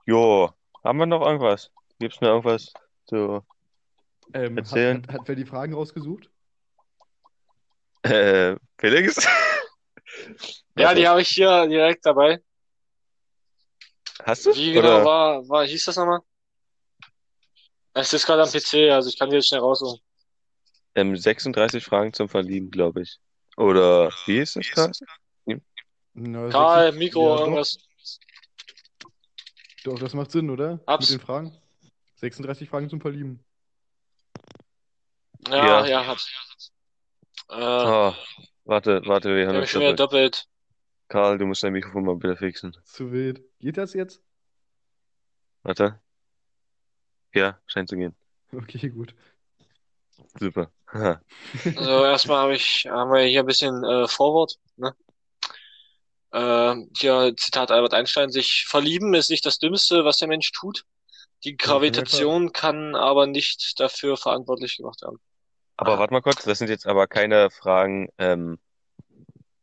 Jo, 0.07 0.51
haben 0.84 0.99
wir 0.99 1.07
noch 1.07 1.24
irgendwas? 1.26 1.70
Gibt's 1.99 2.20
noch 2.20 2.28
irgendwas 2.28 2.72
zu 3.07 3.42
ähm, 4.34 4.53
hat, 4.57 4.59
erzählen. 4.59 5.03
hat, 5.09 5.14
hat 5.20 5.28
wer 5.28 5.34
die 5.36 5.47
Fragen 5.47 5.72
rausgesucht? 5.74 6.30
äh, 8.03 8.57
Felix? 8.78 9.26
Ja, 10.77 10.95
die 10.95 11.07
habe 11.07 11.22
ich 11.22 11.29
hier 11.29 11.66
direkt 11.66 12.05
dabei. 12.05 12.43
hast 14.25 14.47
du? 14.47 14.55
Wie 14.55 14.72
genau 14.72 14.89
Oder? 14.89 15.05
war, 15.05 15.49
war, 15.49 15.66
hieß 15.66 15.85
das 15.85 15.97
nochmal? 15.97 16.20
Es 17.93 18.12
ist 18.12 18.27
gerade 18.27 18.43
am 18.43 18.49
PC, 18.51 18.91
also 18.91 19.09
ich 19.09 19.18
kann 19.18 19.31
die 19.31 19.37
jetzt 19.37 19.49
schnell 19.49 19.61
raussuchen. 19.61 20.01
Ähm, 20.97 21.16
36 21.16 21.85
Fragen 21.85 22.12
zum 22.12 22.29
Verlieben, 22.29 22.70
glaube 22.70 23.03
ich. 23.03 23.18
Oder 23.57 24.12
wie 24.27 24.39
ist 24.39 24.57
das 24.57 24.66
gerade? 24.68 24.93
Na, 26.14 26.49
Karl, 26.51 26.93
36 26.93 26.99
Mikro, 26.99 27.29
ja, 27.29 27.35
doch, 27.35 27.41
irgendwas. 27.43 27.79
doch, 29.85 29.99
das 29.99 30.14
macht 30.14 30.31
Sinn, 30.31 30.51
oder? 30.51 30.81
Hab's. 30.87 31.11
Mit 31.11 31.20
den 31.20 31.25
Fragen? 31.25 31.57
36 32.16 32.68
Fragen 32.68 32.89
zum 32.89 33.01
Verlieben. 33.01 33.45
Ja, 35.49 35.85
Ja. 35.85 35.87
ja, 35.87 36.07
hat. 36.07 36.18
Äh, 37.51 37.55
Oh, 37.55 38.14
warte, 38.64 39.03
warte, 39.07 39.35
wir 39.37 39.47
haben 39.49 39.57
uns 39.57 39.70
schon 39.70 39.83
wieder 39.83 39.95
doppelt. 39.95 40.49
Karl, 41.15 41.39
du 41.39 41.47
musst 41.47 41.62
dein 41.62 41.73
Mikrofon 41.73 42.05
mal 42.05 42.17
bitte 42.17 42.35
fixen. 42.35 42.77
Zu 42.83 43.12
wild. 43.12 43.41
Geht 43.61 43.77
das 43.77 43.95
jetzt? 43.95 44.21
Warte. 45.62 46.01
Ja, 47.33 47.61
scheint 47.67 47.89
zu 47.89 47.95
gehen. 47.95 48.17
Okay, 48.53 48.89
gut. 48.89 49.15
Super. 50.41 50.73
Also 50.87 52.05
erstmal 52.05 52.39
habe 52.39 52.57
ich, 52.57 52.89
haben 52.89 53.12
wir 53.12 53.23
hier 53.23 53.41
ein 53.41 53.47
bisschen 53.47 53.85
äh, 53.85 54.09
Vorwort, 54.09 54.59
ne? 54.77 54.93
Äh, 56.33 56.75
hier 56.97 57.33
Zitat 57.37 57.71
Albert 57.71 57.95
Einstein, 57.95 58.33
sich 58.33 58.65
verlieben 58.67 59.15
ist 59.15 59.31
nicht 59.31 59.47
das 59.47 59.61
Dümmste, 59.61 60.05
was 60.05 60.17
der 60.17 60.27
Mensch 60.27 60.51
tut. 60.51 60.85
Die 61.45 61.57
Gravitation 61.57 62.53
kann 62.53 62.97
aber 62.97 63.29
nicht 63.29 63.79
dafür 63.79 64.17
verantwortlich 64.17 64.79
gemacht 64.79 65.01
werden. 65.03 65.21
Aber 65.77 65.95
Ah. 65.95 65.99
warte 66.01 66.12
mal 66.12 66.23
kurz, 66.23 66.43
das 66.43 66.59
sind 66.59 66.71
jetzt 66.71 66.89
aber 66.89 67.07
keine 67.07 67.51
Fragen, 67.51 68.09
ähm, 68.19 68.59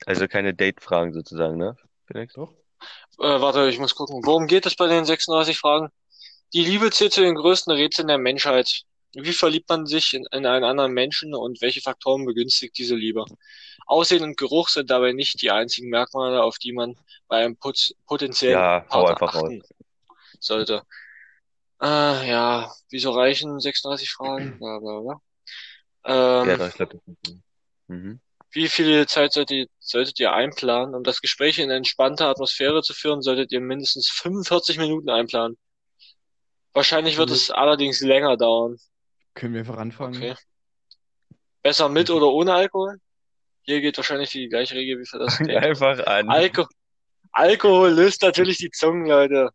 also 0.06 0.28
keine 0.28 0.54
Date-Fragen 0.54 1.14
sozusagen, 1.14 1.58
ne? 1.58 1.76
Felix? 2.06 2.34
Doch? 2.34 2.52
Äh, 3.20 3.42
warte, 3.42 3.70
ich 3.70 3.80
muss 3.80 3.96
gucken. 3.96 4.22
Worum 4.24 4.48
geht 4.48 4.66
es 4.66 4.76
bei 4.76 4.88
den 4.88 5.06
36 5.06 5.58
Fragen? 5.58 5.90
Die 6.54 6.64
Liebe 6.64 6.90
zählt 6.92 7.14
zu 7.14 7.22
den 7.22 7.36
größten 7.36 7.72
Rätseln 7.74 8.08
der 8.08 8.18
Menschheit. 8.18 8.82
Wie 9.14 9.34
verliebt 9.34 9.70
man 9.70 9.86
sich 9.86 10.14
in, 10.14 10.26
in 10.32 10.46
einen 10.46 10.64
anderen 10.64 10.94
Menschen 10.94 11.36
und 11.36 11.62
welche 11.62 11.82
Faktoren 11.82 12.26
begünstigt 12.26 12.78
diese 12.78 12.96
Liebe? 12.96 13.26
Aussehen 13.86 14.24
und 14.24 14.38
Geruch 14.38 14.70
sind 14.70 14.90
dabei 14.90 15.12
nicht 15.12 15.42
die 15.42 15.52
einzigen 15.52 15.90
Merkmale, 15.90 16.42
auf 16.44 16.58
die 16.58 16.72
man 16.72 16.96
bei 17.28 17.44
einem 17.44 17.58
pot 17.58 17.94
potenziellen 18.08 18.58
Ja, 18.60 18.80
Partner 18.82 19.10
einfach 19.12 19.36
raus. 19.36 19.44
achten 19.44 19.64
sollte. 20.40 20.84
Äh, 21.82 22.30
ja, 22.30 22.72
wieso 22.90 23.12
reichen 23.12 23.60
36 23.60 24.12
Fragen? 24.12 24.58
Bla, 24.60 24.80
bla, 24.80 25.00
bla. 25.02 25.22
Ähm, 26.06 26.50
Ja, 26.50 26.58
doch, 26.58 26.68
ich 26.68 26.74
glaube, 26.76 26.96
das 26.96 27.16
ist 27.30 27.36
mhm. 27.88 28.22
Wie 28.54 28.68
viel 28.68 29.08
Zeit 29.08 29.34
solltet 29.34 29.52
ihr, 29.52 29.68
solltet 29.80 30.20
ihr 30.20 30.34
einplanen? 30.34 30.96
Um 30.96 31.04
das 31.04 31.22
Gespräch 31.22 31.60
in 31.60 31.70
entspannter 31.70 32.28
Atmosphäre 32.28 32.82
zu 32.82 32.94
führen, 32.94 33.22
solltet 33.22 33.52
ihr 33.52 33.62
mindestens 33.62 34.10
45 34.10 34.78
Minuten 34.78 35.10
einplanen. 35.10 35.58
Wahrscheinlich 36.74 37.18
wird 37.18 37.30
Mhm. 37.30 37.36
es 37.36 37.52
allerdings 37.52 38.02
länger 38.02 38.38
dauern. 38.38 38.78
Können 39.34 39.54
wir 39.54 39.62
einfach 39.62 39.78
anfangen? 39.78 40.16
Okay. 40.18 40.36
Besser 41.64 41.90
mit 41.90 42.10
oder 42.10 42.28
ohne 42.28 42.54
Alkohol? 42.54 42.98
Hier 43.64 43.82
gilt 43.82 43.98
wahrscheinlich 43.98 44.32
die 44.32 44.50
gleiche 44.50 44.76
Regel 44.76 45.00
wie 45.00 45.06
für 45.06 45.20
das 45.20 45.40
einfach 45.40 46.06
an. 46.06 46.30
Alko 46.30 46.66
Alkohol 47.34 47.92
löst 47.92 48.22
natürlich 48.24 48.58
die 48.58 48.72
Zungen, 48.72 49.06
Leute. 49.08 49.50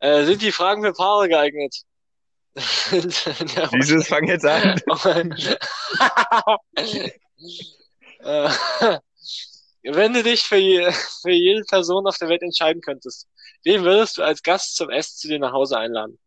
Äh, 0.00 0.24
sind 0.24 0.42
die 0.42 0.50
Fragen 0.52 0.82
für 0.82 0.92
Paare 0.92 1.28
geeignet? 1.28 1.74
Dieses 2.92 4.08
fang 4.08 4.26
jetzt 4.26 4.44
an. 4.44 4.80
Äh, 8.20 8.48
Wenn 9.86 10.14
du 10.14 10.22
dich 10.22 10.42
für, 10.42 10.56
je, 10.56 10.90
für 11.20 11.30
jede 11.30 11.62
Person 11.64 12.06
auf 12.06 12.16
der 12.16 12.28
Welt 12.30 12.42
entscheiden 12.42 12.80
könntest, 12.80 13.28
wen 13.64 13.84
würdest 13.84 14.16
du 14.16 14.22
als 14.22 14.42
Gast 14.42 14.76
zum 14.76 14.88
Essen 14.88 15.16
zu 15.18 15.28
dir 15.28 15.38
nach 15.38 15.52
Hause 15.52 15.76
einladen? 15.78 16.18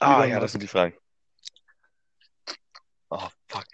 Ah, 0.00 0.18
Elon 0.24 0.30
ja, 0.30 0.34
das 0.40 0.42
Musk. 0.42 0.52
sind 0.52 0.62
die 0.62 0.66
Fragen. 0.68 0.94
Oh, 3.10 3.28
fuck. 3.48 3.64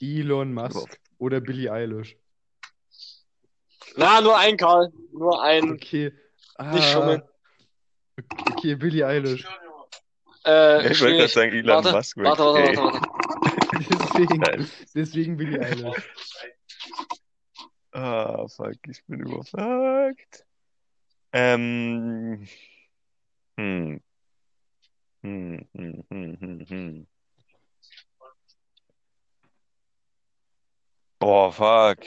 Elon 0.00 0.54
Wow. 0.54 0.72
Musk 0.74 0.98
oder 1.18 1.40
Billie 1.40 1.70
Eilish? 1.70 2.16
Na, 3.96 4.20
nur 4.20 4.36
ein, 4.38 4.56
Karl. 4.56 4.90
Nur 5.12 5.42
ein. 5.42 5.72
Okay. 5.74 6.12
Ah, 6.56 6.72
Nicht 6.74 6.88
schummeln. 6.88 7.22
Okay, 8.48 8.74
Billie 8.76 9.06
Eilish. 9.06 9.46
Äh, 10.46 10.92
Ich 10.92 11.00
wollte 11.00 11.16
gerade 11.16 11.28
sagen, 11.28 11.52
Elon 11.52 11.68
Warte, 11.84 11.92
Musk. 11.92 12.16
warte, 12.16 12.42
warte, 12.42 12.62
warte, 12.62 12.82
warte. 12.82 13.13
Deswegen, 14.14 14.68
deswegen 14.94 15.36
Billie 15.36 15.60
Eilish. 15.60 16.08
Ah, 17.92 18.46
fuck, 18.48 18.76
ich 18.88 19.04
bin 19.06 19.20
überfuckt. 19.20 20.46
Ähm. 21.32 22.46
Hm. 23.56 24.00
Hm, 25.22 25.66
hm, 25.74 26.04
hm, 26.10 26.36
hm, 26.40 26.66
hm. 26.68 27.06
Boah, 31.18 31.52
fuck. 31.52 31.98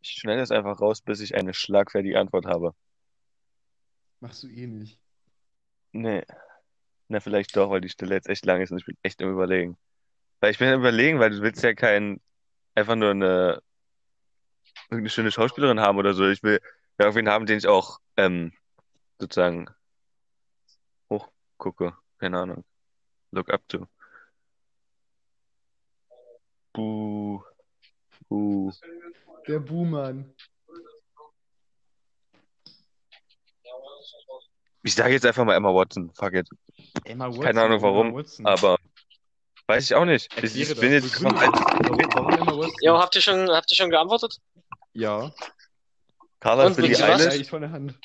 Ich 0.00 0.10
schneide 0.10 0.40
das 0.40 0.50
einfach 0.50 0.80
raus, 0.80 1.02
bis 1.02 1.20
ich 1.20 1.34
eine 1.34 1.52
schlagfertige 1.52 2.18
Antwort 2.18 2.46
habe. 2.46 2.74
Machst 4.20 4.42
du 4.44 4.48
eh 4.48 4.66
nicht. 4.66 5.01
Nee. 5.92 6.24
Na, 7.08 7.20
vielleicht 7.20 7.56
doch, 7.56 7.70
weil 7.70 7.80
die 7.80 7.88
Stille 7.90 8.14
jetzt 8.14 8.28
echt 8.28 8.46
lang 8.46 8.62
ist 8.62 8.70
und 8.70 8.78
ich 8.78 8.86
bin 8.86 8.96
echt 9.02 9.20
im 9.20 9.30
Überlegen. 9.30 9.76
Weil 10.40 10.50
ich 10.50 10.58
bin 10.58 10.68
im 10.68 10.80
Überlegen, 10.80 11.20
weil 11.20 11.30
du 11.30 11.42
willst 11.42 11.62
ja 11.62 11.74
kein, 11.74 12.20
einfach 12.74 12.96
nur 12.96 13.10
eine, 13.10 13.62
irgendeine 14.84 15.10
schöne 15.10 15.30
Schauspielerin 15.30 15.80
haben 15.80 15.98
oder 15.98 16.14
so. 16.14 16.28
Ich 16.28 16.42
will 16.42 16.60
ja 16.98 17.06
irgendwen 17.06 17.28
haben, 17.28 17.46
den 17.46 17.58
ich 17.58 17.66
auch, 17.66 18.00
ähm, 18.16 18.52
sozusagen 19.18 19.68
hochgucke. 21.10 21.96
Keine 22.18 22.38
Ahnung. 22.38 22.64
Look 23.30 23.50
up 23.50 23.68
to. 23.68 23.86
Buh. 26.72 27.42
Buh. 28.28 28.72
Der 29.46 29.60
Buhmann. 29.60 30.34
Ich 34.82 34.94
sage 34.94 35.12
jetzt 35.12 35.26
einfach 35.26 35.44
mal 35.44 35.54
Emma 35.54 35.72
Watson. 35.72 36.10
Fuck 36.14 36.34
it. 36.34 36.48
Emma 37.04 37.28
Watson. 37.28 37.44
Keine 37.44 37.62
Ahnung 37.62 37.82
warum, 37.82 38.24
aber 38.44 38.78
weiß 39.66 39.84
ich 39.84 39.94
auch 39.94 40.04
nicht. 40.04 40.28
Ich, 40.42 40.56
ich 40.56 40.78
bin 40.78 40.92
jetzt 40.92 41.14
das. 41.14 41.22
Warum, 41.22 41.36
warum 41.38 42.30
Emma 42.32 42.56
Watson? 42.56 42.76
Jo, 42.82 42.98
habt 42.98 43.14
ihr 43.14 43.22
schon, 43.22 43.48
habt 43.50 43.70
ihr 43.70 43.76
schon 43.76 43.90
geantwortet? 43.90 44.38
Ja. 44.92 45.32
Carla 46.40 46.66
Und 46.66 46.74
für 46.74 46.82
die 46.82 46.92
was? 46.92 47.24
Ja, 47.24 47.32
ich 47.32 47.48
von 47.48 47.62
der 47.62 47.70
Hand. 47.70 47.98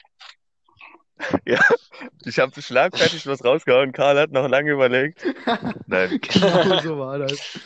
Ich 2.25 2.37
habe 2.37 2.61
schlagfertig 2.61 3.25
was 3.25 3.43
rausgehauen. 3.43 3.91
Karl 3.91 4.19
hat 4.19 4.31
noch 4.31 4.47
lange 4.47 4.71
überlegt. 4.71 5.25
Nein. 5.87 6.19
genau 6.21 6.79
so 6.79 6.99
war 6.99 7.17
das. 7.17 7.59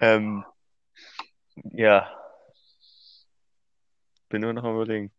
Ähm, 0.00 0.44
ja. 1.72 2.10
Bin 4.28 4.42
nur 4.42 4.52
noch 4.52 4.64
am 4.64 4.74
überlegen. 4.74 5.10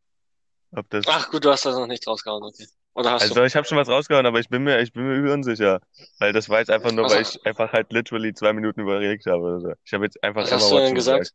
Ach 0.72 1.30
gut, 1.32 1.45
du 1.45 1.49
hast 1.51 1.65
das 1.65 1.76
noch 1.76 1.88
nicht 1.88 2.05
rausgehauen, 2.07 2.43
okay. 2.43 2.68
Oder 2.93 3.11
hast 3.11 3.22
Also 3.24 3.43
ich 3.43 3.55
habe 3.55 3.68
schon 3.68 3.78
was 3.78 3.88
rausgehauen, 3.89 4.26
aber 4.26 4.39
ich 4.39 4.49
bin 4.49 4.63
mir, 4.63 4.80
ich 4.82 4.91
bin 4.91 5.07
mir 5.07 5.15
übel 5.15 5.32
unsicher, 5.32 5.80
weil 6.20 6.34
das 6.34 6.49
war 6.49 6.59
jetzt 6.59 6.72
einfach 6.72 6.91
nur, 6.91 7.05
weil 7.05 7.20
Also- 7.20 7.39
ich 7.39 7.45
einfach 7.45 7.72
halt 7.72 7.91
literally 7.93 8.34
zwei 8.34 8.53
Minuten 8.53 8.82
überlegt 8.82 9.26
habe. 9.28 9.41
Oder 9.43 9.59
so. 9.61 9.74
Ich 9.86 9.93
habe 9.93 10.05
jetzt 10.05 10.22
einfach 10.24 10.41
Was 10.41 10.51
Emma 10.51 10.61
hast 10.61 10.72
du 10.72 10.76
denn 10.76 10.84
Watson 10.84 10.95
gesagt? 10.95 11.34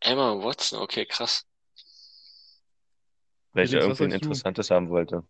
Emma 0.00 0.42
Watson, 0.42 0.80
okay, 0.80 1.06
krass. 1.06 1.44
weil 3.52 3.64
ich 3.64 3.70
Felix, 3.70 3.86
was 3.86 4.00
irgendwie 4.00 4.04
ein 4.04 4.10
sagst 4.10 4.22
du? 4.24 4.26
Interessantes 4.26 4.70
haben 4.70 4.88
wollte. 4.90 5.22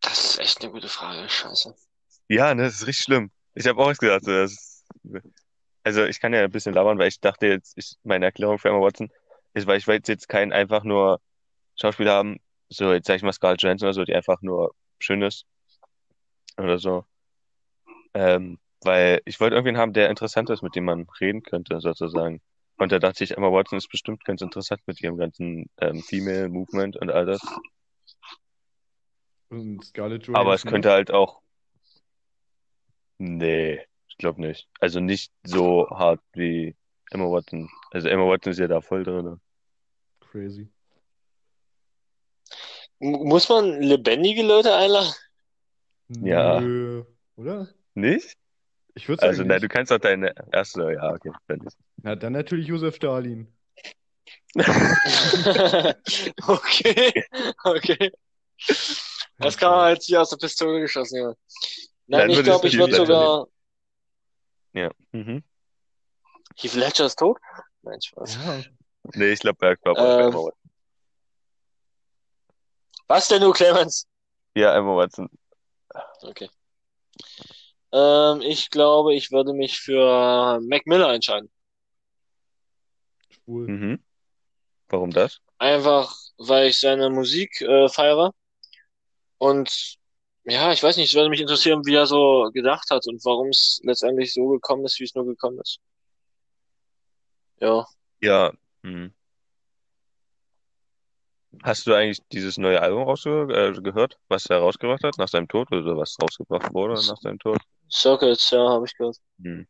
Das 0.00 0.24
ist 0.24 0.38
echt 0.38 0.62
eine 0.62 0.70
gute 0.72 0.88
Frage, 0.88 1.28
scheiße. 1.28 1.74
Ja, 2.28 2.54
ne, 2.54 2.64
das 2.64 2.74
ist 2.76 2.86
richtig 2.86 3.04
schlimm. 3.04 3.30
Ich 3.54 3.66
habe 3.66 3.80
auch 3.80 3.86
was 3.88 3.98
gesagt. 3.98 4.24
So, 4.24 4.30
das 4.32 4.52
ist, 4.52 4.84
also 5.84 6.04
ich 6.04 6.20
kann 6.20 6.32
ja 6.32 6.42
ein 6.44 6.50
bisschen 6.50 6.74
labern, 6.74 6.98
weil 6.98 7.08
ich 7.08 7.20
dachte 7.20 7.46
jetzt, 7.46 7.76
ich, 7.76 7.96
meine 8.04 8.26
Erklärung 8.26 8.58
für 8.58 8.68
Emma 8.68 8.80
Watson 8.80 9.10
ist, 9.54 9.66
weil 9.66 9.78
ich 9.78 9.86
will 9.86 10.00
jetzt 10.06 10.28
keinen 10.28 10.52
einfach 10.52 10.84
nur 10.84 11.20
Schauspieler 11.76 12.12
haben, 12.12 12.38
so 12.68 12.92
jetzt 12.92 13.06
sag 13.06 13.16
ich 13.16 13.22
mal 13.22 13.32
Scarlett 13.32 13.62
Johansson 13.62 13.86
oder 13.86 13.94
so, 13.94 14.04
die 14.04 14.14
einfach 14.14 14.40
nur 14.42 14.74
schön 14.98 15.22
ist 15.22 15.46
oder 16.56 16.78
so. 16.78 17.04
Ähm, 18.14 18.58
weil 18.82 19.20
ich 19.24 19.40
wollte 19.40 19.54
irgendwen 19.54 19.78
haben, 19.78 19.92
der 19.92 20.10
interessant 20.10 20.50
ist, 20.50 20.62
mit 20.62 20.74
dem 20.74 20.84
man 20.84 21.06
reden 21.20 21.42
könnte, 21.42 21.80
sozusagen. 21.80 22.40
Und 22.78 22.92
da 22.92 22.98
dachte 22.98 23.24
ich, 23.24 23.36
Emma 23.36 23.50
Watson 23.52 23.78
ist 23.78 23.88
bestimmt 23.88 24.24
ganz 24.24 24.40
interessant 24.42 24.80
mit 24.86 25.00
ihrem 25.00 25.16
ganzen 25.16 25.70
ähm, 25.80 26.02
Female 26.02 26.48
Movement 26.48 26.96
und 26.96 27.10
all 27.10 27.26
das. 27.26 27.40
Und 29.50 29.84
Scarlett 29.84 30.26
Johansson. 30.26 30.36
Aber 30.36 30.54
es 30.54 30.64
könnte 30.64 30.90
halt 30.90 31.10
auch. 31.10 31.40
Nee, 33.18 33.86
glaube 34.22 34.40
nicht. 34.40 34.68
Also 34.80 35.00
nicht 35.00 35.30
so 35.44 35.88
hart 35.90 36.20
wie 36.32 36.74
Emma 37.10 37.26
Watson. 37.26 37.68
Also 37.90 38.08
Emma 38.08 38.26
Watson 38.26 38.52
ist 38.52 38.58
ja 38.58 38.68
da 38.68 38.80
voll 38.80 39.04
drin. 39.04 39.40
Crazy. 40.20 40.68
M 43.00 43.10
muss 43.12 43.48
man 43.48 43.82
lebendige 43.82 44.42
Leute 44.42 44.74
einladen? 44.74 45.12
Ja. 46.08 46.60
Nö. 46.60 47.04
Oder? 47.36 47.68
Nicht? 47.94 48.36
Ich 48.94 49.08
würde 49.08 49.22
Also 49.22 49.42
nein, 49.42 49.56
nicht. 49.56 49.64
du 49.64 49.68
kannst 49.68 49.90
doch 49.90 49.98
deine 49.98 50.34
erste, 50.52 50.92
ja, 50.92 51.12
okay. 51.12 51.32
Na, 52.02 52.14
dann 52.14 52.32
natürlich 52.32 52.66
Josef 52.68 52.96
Stalin. 52.96 53.48
Okay, 56.46 57.24
okay. 57.64 58.12
Das 59.38 59.56
kann 59.56 59.70
man 59.72 59.94
jetzt 59.94 60.06
hier 60.06 60.20
aus 60.20 60.30
der 60.30 60.36
Pistole 60.36 60.80
geschossen, 60.80 61.16
ja. 61.16 61.34
Nein, 62.06 62.20
Dann 62.20 62.30
ich 62.30 62.42
glaube, 62.42 62.68
ich 62.68 62.78
würde 62.78 62.94
sogar. 62.94 63.46
Ja. 64.72 64.90
Mhm. 65.12 65.42
Heath 66.56 66.74
Ledger 66.74 67.06
ist 67.06 67.18
tot? 67.18 67.38
Nein, 67.82 68.00
Spaß. 68.00 68.36
Ja. 68.36 68.62
Nee, 69.14 69.32
ich 69.32 69.40
glaube 69.40 69.66
einfach 69.66 69.96
Ähm. 69.96 70.52
Was 73.08 73.28
denn 73.28 73.42
du, 73.42 73.52
Clemens? 73.52 74.06
Ja, 74.54 74.76
Emma 74.76 74.96
Watson. 74.96 75.28
Okay. 76.22 76.48
Ähm, 77.92 78.40
ich 78.40 78.70
glaube, 78.70 79.14
ich 79.14 79.32
würde 79.32 79.52
mich 79.52 79.80
für 79.80 80.60
Mac 80.62 80.86
Miller 80.86 81.12
entscheiden. 81.12 81.50
Schwul. 83.28 83.68
Mhm. 83.68 84.04
Warum 84.88 85.10
das? 85.10 85.40
Einfach, 85.58 86.14
weil 86.38 86.68
ich 86.68 86.78
seine 86.78 87.10
Musik 87.10 87.60
äh, 87.60 87.88
feiere. 87.88 88.32
Und 89.38 89.98
ja, 90.44 90.72
ich 90.72 90.82
weiß 90.82 90.96
nicht, 90.96 91.10
es 91.10 91.14
würde 91.14 91.30
mich 91.30 91.40
interessieren, 91.40 91.82
wie 91.84 91.94
er 91.94 92.06
so 92.06 92.50
gedacht 92.52 92.90
hat 92.90 93.06
und 93.06 93.24
warum 93.24 93.48
es 93.48 93.80
letztendlich 93.84 94.32
so 94.32 94.48
gekommen 94.48 94.84
ist, 94.84 94.98
wie 94.98 95.04
es 95.04 95.14
nur 95.14 95.26
gekommen 95.26 95.58
ist. 95.60 95.78
Ja. 97.60 97.86
Ja. 98.20 98.52
Hm. 98.82 99.12
Hast 101.62 101.86
du 101.86 101.94
eigentlich 101.94 102.18
dieses 102.32 102.58
neue 102.58 102.80
Album 102.80 103.04
rausge 103.04 103.46
äh, 103.52 103.80
gehört, 103.80 104.18
was 104.28 104.46
er 104.46 104.58
rausgebracht 104.58 105.04
hat 105.04 105.18
nach 105.18 105.28
seinem 105.28 105.48
Tod 105.48 105.70
oder 105.70 105.96
was 105.96 106.16
rausgebracht 106.20 106.72
wurde 106.72 106.94
nach 106.94 107.18
seinem 107.20 107.38
Tod? 107.38 107.58
Circuits, 107.90 108.50
ja, 108.50 108.68
habe 108.68 108.86
ich 108.86 108.96
gehört. 108.96 109.16
Hm. 109.42 109.66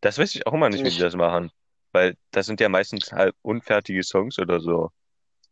Das 0.00 0.18
weiß 0.18 0.34
ich 0.34 0.46
auch 0.46 0.52
immer 0.52 0.68
nicht, 0.68 0.84
wie 0.84 0.90
die 0.90 0.98
das 0.98 1.16
machen. 1.16 1.50
Weil 1.92 2.16
das 2.30 2.46
sind 2.46 2.60
ja 2.60 2.68
meistens 2.68 3.10
halb 3.10 3.34
unfertige 3.42 4.02
Songs 4.02 4.38
oder 4.38 4.60
so. 4.60 4.90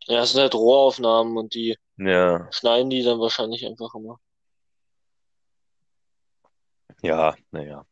Ja, 0.07 0.23
es 0.23 0.33
sind 0.33 0.43
halt 0.43 0.55
Rohaufnahmen 0.55 1.37
und 1.37 1.55
die 1.55 1.77
Ja, 1.97 2.49
schneiden 2.53 2.91
die 2.91 3.03
dann 3.03 3.19
wahrscheinlich 3.19 3.65
einfach 3.65 3.95
immer. 3.95 4.19
Ja, 7.03 7.35
naja. 7.51 7.85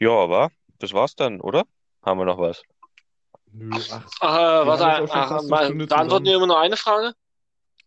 Ja, 0.00 0.10
aber 0.10 0.50
das 0.78 0.92
war's 0.92 1.14
dann, 1.16 1.40
oder? 1.40 1.64
Haben 2.02 2.18
wir 2.20 2.24
noch 2.24 2.38
was? 2.38 2.62
Nö, 3.52 3.70
ach, 4.20 4.62
Wir 4.62 4.66
warte, 4.66 4.84
haben 4.86 5.02
jetzt 5.02 5.10
auch 5.10 5.14
schon 5.14 5.20
ach, 5.22 5.28
fast 5.28 5.40
eine 5.44 5.50
mal, 5.50 5.64
Stunde 5.66 5.86
beantworten 5.86 6.24
wir 6.24 6.30
zusammen. 6.32 6.36
immer 6.44 6.46
nur 6.54 6.60
eine 6.60 6.76
Frage? 6.76 7.14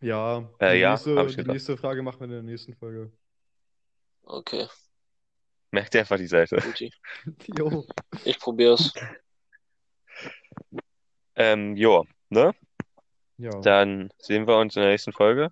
ja. 0.00 0.38
Äh, 0.58 0.74
Die 0.74 0.80
ja, 0.80 0.90
nächste, 0.90 1.10
ich 1.22 1.30
die 1.30 1.36
gedacht. 1.36 1.52
nächste 1.54 1.76
Frage 1.76 2.02
machen 2.02 2.20
wir 2.20 2.24
in 2.26 2.30
der 2.32 2.42
nächsten 2.42 2.74
Folge. 2.74 3.12
Okay, 4.24 4.68
Merkt 5.70 5.94
ihr 5.94 6.00
einfach 6.00 6.18
die 6.18 6.26
Seite. 6.26 6.56
guti. 6.56 6.92
Jo. 7.58 7.86
Ich 8.24 8.38
probier's. 8.38 8.92
Ähm, 11.34 11.76
jo, 11.76 12.04
ne? 12.28 12.52
Ja. 13.38 13.50
Dann 13.62 14.10
sehen 14.18 14.46
wir 14.46 14.58
uns 14.58 14.76
in 14.76 14.82
der 14.82 14.90
nächsten 14.90 15.12
Folge. 15.12 15.50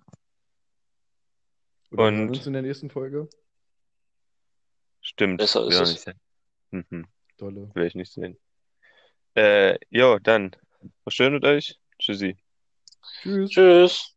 Oder 1.91 2.03
hören 2.03 2.21
und- 2.21 2.27
uns 2.37 2.45
in 2.45 2.53
der 2.53 2.61
nächsten 2.61 2.89
Folge. 2.89 3.27
Stimmt. 5.11 5.37
Besser 5.37 5.61
will 5.65 5.73
ist 5.73 6.07
auch 6.07 6.11
es. 6.11 6.15
Mhm, 6.71 7.05
Dolle. 7.37 7.69
will 7.73 7.85
ich 7.85 7.95
nicht 7.95 8.11
sehen. 8.11 8.37
Äh, 9.35 9.77
jo, 9.89 10.19
dann. 10.19 10.55
Was 11.03 11.13
schön 11.13 11.33
mit 11.33 11.43
euch. 11.45 11.77
Tschüssi. 11.99 12.37
Tschüss. 13.21 13.49
Tschüss. 13.51 14.15